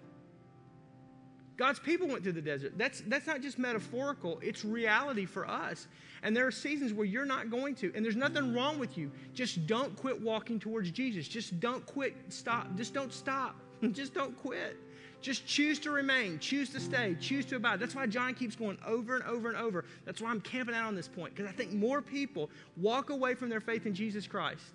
God's 1.59 1.79
people 1.79 2.09
went 2.09 2.23
through 2.23 2.33
the 2.33 2.43
desert. 2.43 2.73
That's, 2.77 3.03
that's 3.07 3.27
not 3.27 3.43
just 3.43 3.59
metaphorical, 3.59 4.41
it's 4.43 4.65
reality 4.65 5.27
for 5.27 5.49
us. 5.49 5.87
And 6.23 6.37
there 6.37 6.47
are 6.47 6.53
seasons 6.53 6.93
where 6.93 7.05
you're 7.05 7.27
not 7.27 7.51
going 7.51 7.75
to, 7.77 7.93
and 7.95 8.05
there's 8.05 8.17
nothing 8.17 8.55
wrong 8.55 8.79
with 8.79 8.97
you. 8.97 9.11
Just 9.35 9.67
don't 9.67 9.95
quit 9.97 10.21
walking 10.21 10.59
towards 10.59 10.91
Jesus. 10.91 11.29
Just 11.29 11.61
don't 11.61 11.85
quit, 11.85 12.17
stop. 12.31 12.75
Just 12.77 12.95
don't 12.95 13.13
stop. 13.13 13.57
just 13.93 14.15
don't 14.15 14.37
quit. 14.41 14.77
Just 15.23 15.47
choose 15.47 15.79
to 15.81 15.93
remain, 15.93 16.41
choose 16.41 16.71
to 16.71 16.81
stay, 16.81 17.17
choose 17.21 17.47
to 17.47 17.57
abide. 17.57 17.79
That's 17.79 17.95
why 17.95 18.07
John 18.07 18.35
keeps 18.35 18.57
going 18.57 18.77
over 18.85 19.15
and 19.15 19.25
over 19.25 19.49
and 19.49 19.57
over. 19.57 19.85
That's 20.05 20.21
why 20.21 20.31
I'm 20.31 20.41
camping 20.41 20.75
out 20.75 20.87
on 20.87 20.97
this 20.97 21.07
point, 21.07 21.35
because 21.35 21.49
I 21.49 21.55
think 21.55 21.73
more 21.73 22.03
people 22.03 22.51
walk 22.77 23.11
away 23.11 23.35
from 23.35 23.49
their 23.49 23.61
faith 23.61 23.87
in 23.87 23.95
Jesus 23.95 24.27
Christ 24.27 24.75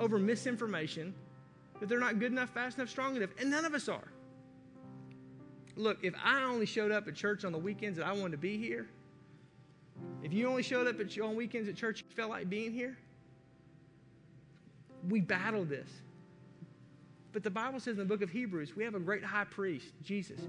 over 0.00 0.18
misinformation 0.18 1.14
that 1.78 1.90
they're 1.90 2.00
not 2.00 2.18
good 2.18 2.32
enough, 2.32 2.50
fast 2.50 2.78
enough, 2.78 2.88
strong 2.88 3.16
enough, 3.16 3.30
and 3.38 3.50
none 3.50 3.66
of 3.66 3.74
us 3.74 3.86
are. 3.86 4.08
Look, 5.76 5.98
if 6.02 6.14
I 6.24 6.42
only 6.44 6.66
showed 6.66 6.90
up 6.90 7.06
at 7.06 7.14
church 7.14 7.44
on 7.44 7.52
the 7.52 7.58
weekends 7.58 7.98
that 7.98 8.06
I 8.06 8.12
wanted 8.12 8.32
to 8.32 8.38
be 8.38 8.56
here, 8.56 8.88
if 10.22 10.32
you 10.32 10.48
only 10.48 10.62
showed 10.62 10.86
up 10.86 10.98
at, 11.00 11.18
on 11.20 11.36
weekends 11.36 11.68
at 11.68 11.76
church 11.76 12.02
you 12.08 12.16
felt 12.16 12.30
like 12.30 12.48
being 12.48 12.72
here, 12.72 12.96
we 15.08 15.20
battle 15.20 15.64
this. 15.64 15.88
But 17.34 17.42
the 17.42 17.50
Bible 17.50 17.80
says 17.80 17.92
in 17.92 17.98
the 17.98 18.04
book 18.04 18.22
of 18.22 18.30
Hebrews, 18.30 18.76
we 18.76 18.84
have 18.84 18.94
a 18.94 19.00
great 19.00 19.24
high 19.24 19.44
priest, 19.44 19.92
Jesus, 20.02 20.40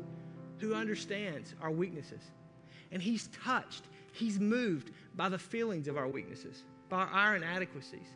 who 0.60 0.74
understands 0.74 1.56
our 1.60 1.72
weaknesses. 1.72 2.22
And 2.92 3.02
he's 3.02 3.28
touched, 3.44 3.86
he's 4.14 4.40
moved 4.40 4.92
by 5.16 5.28
the 5.28 5.40
feelings 5.40 5.88
of 5.88 5.98
our 5.98 6.08
weaknesses, 6.08 6.64
by 6.88 7.04
our 7.04 7.36
inadequacies. 7.36 8.08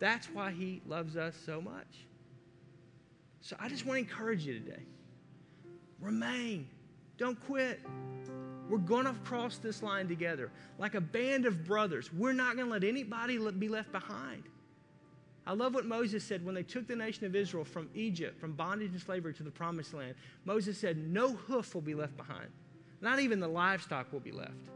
That's 0.00 0.26
why 0.26 0.50
he 0.50 0.82
loves 0.86 1.16
us 1.16 1.34
so 1.46 1.60
much. 1.60 2.06
So 3.40 3.56
I 3.60 3.68
just 3.68 3.86
want 3.86 3.96
to 3.96 4.00
encourage 4.00 4.44
you 4.44 4.58
today 4.58 4.82
Remain. 6.00 6.68
Don't 7.16 7.40
quit. 7.46 7.80
We're 8.68 8.78
going 8.78 9.06
to 9.06 9.14
cross 9.24 9.58
this 9.58 9.82
line 9.82 10.08
together 10.08 10.50
like 10.78 10.94
a 10.94 11.00
band 11.00 11.46
of 11.46 11.64
brothers. 11.64 12.12
We're 12.12 12.32
not 12.32 12.56
going 12.56 12.66
to 12.66 12.72
let 12.72 12.84
anybody 12.84 13.38
be 13.52 13.68
left 13.68 13.92
behind. 13.92 14.42
I 15.46 15.52
love 15.52 15.74
what 15.74 15.86
Moses 15.86 16.24
said 16.24 16.44
when 16.44 16.54
they 16.54 16.64
took 16.64 16.88
the 16.88 16.96
nation 16.96 17.24
of 17.24 17.36
Israel 17.36 17.64
from 17.64 17.88
Egypt, 17.94 18.40
from 18.40 18.52
bondage 18.52 18.90
and 18.90 19.00
slavery 19.00 19.32
to 19.34 19.44
the 19.44 19.50
promised 19.50 19.94
land. 19.94 20.14
Moses 20.44 20.76
said, 20.76 20.98
No 20.98 21.34
hoof 21.34 21.74
will 21.74 21.82
be 21.82 21.94
left 21.94 22.16
behind, 22.16 22.48
not 23.00 23.20
even 23.20 23.38
the 23.38 23.48
livestock 23.48 24.12
will 24.12 24.20
be 24.20 24.32
left. 24.32 24.70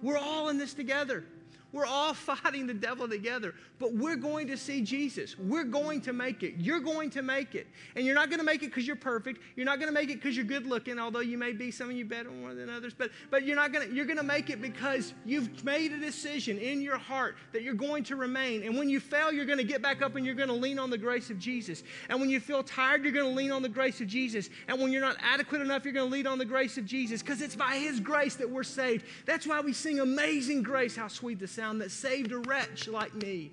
We're 0.00 0.18
all 0.18 0.48
in 0.50 0.58
this 0.58 0.74
together. 0.74 1.24
We're 1.72 1.86
all 1.86 2.14
fighting 2.14 2.66
the 2.66 2.74
devil 2.74 3.08
together, 3.08 3.54
but 3.78 3.92
we're 3.92 4.16
going 4.16 4.46
to 4.48 4.56
see 4.56 4.80
Jesus. 4.80 5.38
We're 5.38 5.64
going 5.64 6.00
to 6.02 6.12
make 6.12 6.42
it. 6.42 6.54
You're 6.58 6.80
going 6.80 7.10
to 7.10 7.22
make 7.22 7.54
it. 7.54 7.66
And 7.94 8.06
you're 8.06 8.14
not 8.14 8.30
going 8.30 8.38
to 8.38 8.44
make 8.44 8.62
it 8.62 8.66
because 8.66 8.86
you're 8.86 8.96
perfect. 8.96 9.40
You're 9.56 9.66
not 9.66 9.78
going 9.78 9.88
to 9.88 9.94
make 9.94 10.10
it 10.10 10.14
because 10.14 10.36
you're 10.36 10.46
good 10.46 10.66
looking, 10.66 10.98
although 10.98 11.20
you 11.20 11.38
may 11.38 11.52
be 11.52 11.70
some 11.70 11.90
of 11.90 11.96
you 11.96 12.04
better 12.04 12.30
more 12.30 12.54
than 12.54 12.70
others. 12.70 12.94
But, 12.94 13.10
but 13.30 13.44
you're 13.44 13.56
not 13.56 13.72
going 13.72 13.88
to, 13.88 13.94
you're 13.94 14.06
going 14.06 14.18
to 14.18 14.22
make 14.22 14.50
it 14.50 14.60
because 14.62 15.14
you've 15.24 15.64
made 15.64 15.92
a 15.92 15.98
decision 15.98 16.58
in 16.58 16.80
your 16.80 16.98
heart 16.98 17.36
that 17.52 17.62
you're 17.62 17.74
going 17.74 18.04
to 18.04 18.16
remain. 18.16 18.62
And 18.62 18.76
when 18.76 18.88
you 18.88 19.00
fail, 19.00 19.32
you're 19.32 19.46
going 19.46 19.58
to 19.58 19.64
get 19.64 19.82
back 19.82 20.02
up 20.02 20.16
and 20.16 20.24
you're 20.24 20.34
going 20.34 20.48
to 20.48 20.54
lean 20.54 20.78
on 20.78 20.90
the 20.90 20.98
grace 20.98 21.30
of 21.30 21.38
Jesus. 21.38 21.82
And 22.08 22.20
when 22.20 22.30
you 22.30 22.40
feel 22.40 22.62
tired, 22.62 23.02
you're 23.02 23.12
going 23.12 23.30
to 23.30 23.36
lean 23.36 23.50
on 23.50 23.62
the 23.62 23.68
grace 23.68 24.00
of 24.00 24.06
Jesus. 24.06 24.48
And 24.68 24.80
when 24.80 24.92
you're 24.92 25.02
not 25.02 25.16
adequate 25.20 25.60
enough, 25.60 25.84
you're 25.84 25.94
going 25.94 26.08
to 26.08 26.12
lean 26.12 26.26
on 26.26 26.38
the 26.38 26.44
grace 26.44 26.78
of 26.78 26.86
Jesus 26.86 27.22
because 27.22 27.42
it's 27.42 27.56
by 27.56 27.76
His 27.76 28.00
grace 28.00 28.36
that 28.36 28.48
we're 28.48 28.62
saved. 28.62 29.04
That's 29.26 29.46
why 29.46 29.60
we 29.60 29.72
sing 29.72 30.00
Amazing 30.00 30.62
Grace, 30.62 30.96
how 30.96 31.08
sweet 31.08 31.38
the 31.38 31.48
sound 31.58 31.80
that 31.80 31.90
saved 31.90 32.30
a 32.30 32.38
wretch 32.38 32.86
like 32.86 33.14
me. 33.14 33.50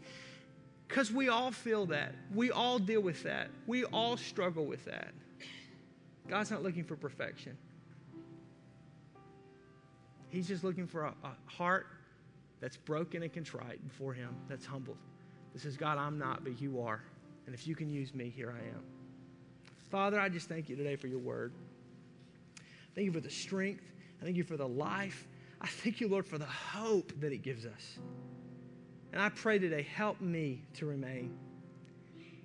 Because 0.88 1.12
we 1.12 1.30
all 1.30 1.52
feel 1.52 1.88
that. 1.88 2.13
We 2.34 2.52
all 2.52 2.78
deal 2.78 3.02
with 3.02 3.24
that. 3.24 3.50
We 3.65 3.84
all 3.86 4.15
struggle 4.15 4.65
with 4.65 4.86
that. 4.86 5.12
God's 6.28 6.52
not 6.52 6.62
looking 6.62 6.84
for 6.84 6.96
perfection, 6.96 7.58
He's 10.30 10.48
just 10.48 10.63
looking 10.63 10.88
for 10.88 11.06
a, 11.06 11.13
a 11.24 11.52
heart 11.52 11.88
that's 12.60 12.78
broken 12.78 13.24
and 13.24 13.34
contrite 13.34 13.84
before 13.88 14.13
Him, 14.13 14.36
that's 14.48 14.65
humbled. 14.65 14.98
This 15.54 15.65
is 15.65 15.78
God, 15.78 15.98
I'm 15.98 16.20
not, 16.20 16.44
but 16.44 16.62
you 16.62 16.82
are. 16.82 17.02
And 17.46 17.56
if 17.56 17.68
you 17.68 17.76
can 17.76 17.89
use 17.89 18.13
me, 18.13 18.30
here 18.30 18.54
I 18.56 18.68
am. 18.68 18.84
Father, 19.89 20.20
I 20.20 20.30
just 20.30 20.50
thank 20.50 20.68
you 20.68 20.76
today 20.76 20.96
for 20.96 21.08
your 21.08 21.20
word. 21.20 21.54
Thank 22.94 23.06
you 23.06 23.12
for 23.12 23.20
the 23.20 23.30
strength. 23.30 23.84
I 24.20 24.26
thank 24.26 24.36
you 24.36 24.44
for 24.44 24.58
the 24.58 24.68
life. 24.68 25.28
I 25.62 25.68
thank 25.68 26.02
you, 26.02 26.08
Lord, 26.08 26.26
for 26.26 26.38
the 26.38 26.46
hope 26.46 27.12
that 27.22 27.32
it 27.32 27.39
gives 27.39 27.65
us. 27.65 28.00
And 29.12 29.22
I 29.22 29.30
pray 29.30 29.60
today, 29.60 29.84
help 29.84 30.20
me 30.22 30.63
to 30.76 30.86
remain. 30.86 31.38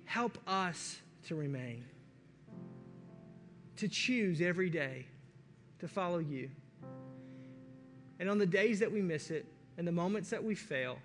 Help 0.05 0.37
us 0.47 0.99
to 1.27 1.35
remain. 1.35 1.85
To 3.77 3.87
choose 3.87 4.41
every 4.41 4.69
day 4.69 5.05
to 5.79 5.87
follow 5.87 6.19
you. 6.19 6.49
And 8.19 8.29
on 8.29 8.37
the 8.37 8.45
days 8.45 8.79
that 8.79 8.91
we 8.91 9.01
miss 9.01 9.31
it 9.31 9.45
and 9.77 9.87
the 9.87 9.91
moments 9.91 10.29
that 10.29 10.43
we 10.43 10.55
fail, 10.55 10.97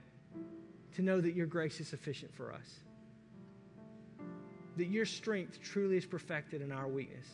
to 0.94 1.02
know 1.02 1.20
that 1.20 1.34
your 1.34 1.46
grace 1.46 1.80
is 1.80 1.88
sufficient 1.88 2.34
for 2.34 2.52
us. 2.52 2.80
That 4.76 4.86
your 4.86 5.04
strength 5.04 5.60
truly 5.62 5.96
is 5.96 6.06
perfected 6.06 6.62
in 6.62 6.72
our 6.72 6.88
weakness. 6.88 7.26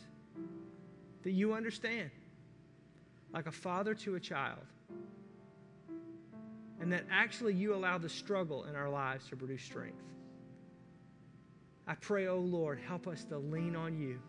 That 1.23 1.33
you 1.33 1.53
understand, 1.53 2.11
like 3.33 3.47
a 3.47 3.53
father 3.53 3.95
to 3.95 4.15
a 4.15 4.21
child 4.21 4.61
and 6.83 6.93
that 6.93 7.05
actually 7.13 7.55
you 7.55 7.75
allow 7.75 7.97
the 7.97 8.09
struggle 8.09 8.65
in 8.65 8.75
our 8.75 8.91
lives 8.91 9.29
to 9.29 9.37
produce 9.37 9.63
strength. 9.63 10.03
I 11.87 11.95
pray, 11.95 12.27
oh 12.27 12.41
Lord, 12.41 12.81
help 12.81 13.07
us 13.07 13.25
to 13.27 13.39
lean 13.39 13.77
on 13.77 13.97
you, 13.97 14.21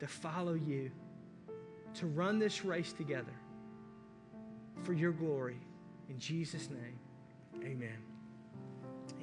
to 0.00 0.08
follow 0.08 0.54
you, 0.54 0.90
to 1.94 2.06
run 2.06 2.40
this 2.40 2.64
race 2.64 2.92
together 2.92 3.34
for 4.82 4.92
your 4.92 5.12
glory. 5.12 5.60
In 6.08 6.18
Jesus' 6.18 6.68
name, 6.68 6.98
amen. 7.64 8.11